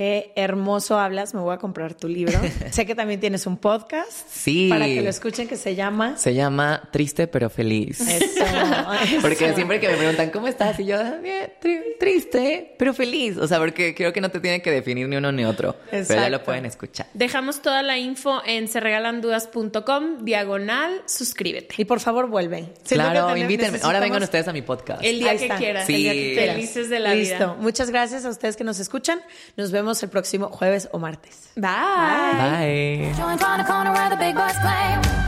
Qué 0.00 0.32
hermoso 0.34 0.98
hablas, 0.98 1.34
me 1.34 1.40
voy 1.42 1.52
a 1.52 1.58
comprar 1.58 1.92
tu 1.92 2.08
libro. 2.08 2.40
sé 2.70 2.86
que 2.86 2.94
también 2.94 3.20
tienes 3.20 3.46
un 3.46 3.58
podcast. 3.58 4.10
Sí. 4.30 4.68
Para 4.70 4.86
que 4.86 5.02
lo 5.02 5.10
escuchen 5.10 5.46
que 5.46 5.58
se 5.58 5.74
llama... 5.74 6.16
Se 6.16 6.32
llama 6.32 6.88
Triste 6.90 7.26
pero 7.26 7.50
Feliz. 7.50 8.00
Eso, 8.00 8.44
Porque 9.20 9.52
siempre 9.52 9.78
que 9.78 9.88
me 9.90 9.98
preguntan 9.98 10.30
cómo 10.30 10.48
estás 10.48 10.80
y 10.80 10.86
yo, 10.86 10.96
"Ah, 10.98 11.18
bien, 11.22 11.52
tri- 11.62 11.98
triste, 11.98 12.74
pero 12.78 12.94
feliz. 12.94 13.36
O 13.36 13.46
sea, 13.46 13.58
porque 13.58 13.94
creo 13.94 14.10
que 14.14 14.22
no 14.22 14.30
te 14.30 14.40
tiene 14.40 14.62
que 14.62 14.70
definir 14.70 15.06
ni 15.06 15.16
uno 15.16 15.32
ni 15.32 15.44
otro. 15.44 15.76
Pero 15.90 16.06
ya 16.14 16.30
lo 16.30 16.42
pueden 16.42 16.64
escuchar. 16.64 17.06
Dejamos 17.12 17.60
toda 17.60 17.82
la 17.82 17.98
info 17.98 18.40
en 18.46 18.68
serregalandudas.com, 18.68 20.24
diagonal, 20.24 21.02
suscríbete. 21.04 21.74
Y 21.76 21.84
por 21.84 22.00
favor, 22.00 22.28
vuelve. 22.30 22.60
Siento 22.84 22.88
que 22.88 22.94
Claro, 22.94 23.36
invítenme. 23.36 23.80
Ahora 23.82 24.00
vengan 24.00 24.22
ustedes 24.22 24.48
a 24.48 24.54
mi 24.54 24.62
podcast. 24.62 25.04
El 25.04 25.18
día 25.18 25.32
Ahí 25.32 25.36
que 25.36 25.44
está. 25.44 25.58
quieras. 25.58 25.86
Sí. 25.86 25.94
el 25.94 26.00
día 26.02 26.12
que 26.14 26.32
quieras. 26.34 26.54
Felices 26.56 26.88
de 26.88 26.98
la 27.00 27.14
Listo. 27.14 27.34
vida. 27.36 27.56
Muchas 27.58 27.90
gracias 27.90 28.24
a 28.24 28.30
ustedes 28.30 28.56
que 28.56 28.64
nos 28.64 28.80
escuchan. 28.80 29.20
Nos 29.58 29.70
vemos 29.72 29.89
el 30.02 30.08
próximo 30.08 30.50
jueves 30.50 30.88
o 30.92 30.98
martes. 30.98 31.48
Bye. 31.56 31.62
Bye. 31.62 33.12
Join 33.16 33.38
Trying 33.38 33.58
to 33.58 33.64
corner 33.64 33.92
where 33.92 34.08
the 34.08 34.16
big 34.16 34.34
boys 34.34 34.58
play. 34.60 35.20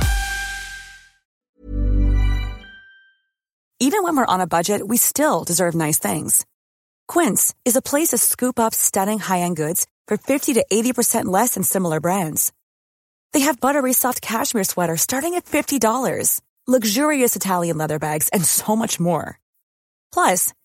Even 3.81 4.05
when 4.05 4.17
we're 4.17 4.35
on 4.35 4.41
a 4.41 4.47
budget, 4.47 4.87
we 4.87 4.97
still 4.97 5.43
deserve 5.45 5.75
nice 5.75 5.99
things. 5.99 6.47
Quince 7.09 7.53
is 7.65 7.75
a 7.75 7.83
place 7.83 8.11
to 8.11 8.19
scoop 8.19 8.61
up 8.61 8.75
stunning 8.75 9.19
high-end 9.19 9.57
goods 9.57 9.87
for 10.07 10.17
50 10.17 10.55
to 10.55 10.65
80% 10.73 11.25
less 11.25 11.55
than 11.55 11.65
similar 11.65 11.99
brands. 11.99 12.53
They 13.33 13.41
have 13.41 13.61
buttery 13.61 13.93
soft 13.93 14.23
cashmere 14.23 14.65
sweaters 14.65 15.01
starting 15.01 15.35
at 15.35 15.47
$50, 15.47 16.41
luxurious 16.67 17.35
Italian 17.35 17.77
leather 17.77 17.99
bags, 17.99 18.29
and 18.29 18.45
so 18.45 18.77
much 18.77 19.01
more. 19.01 19.39
Plus, 20.13 20.53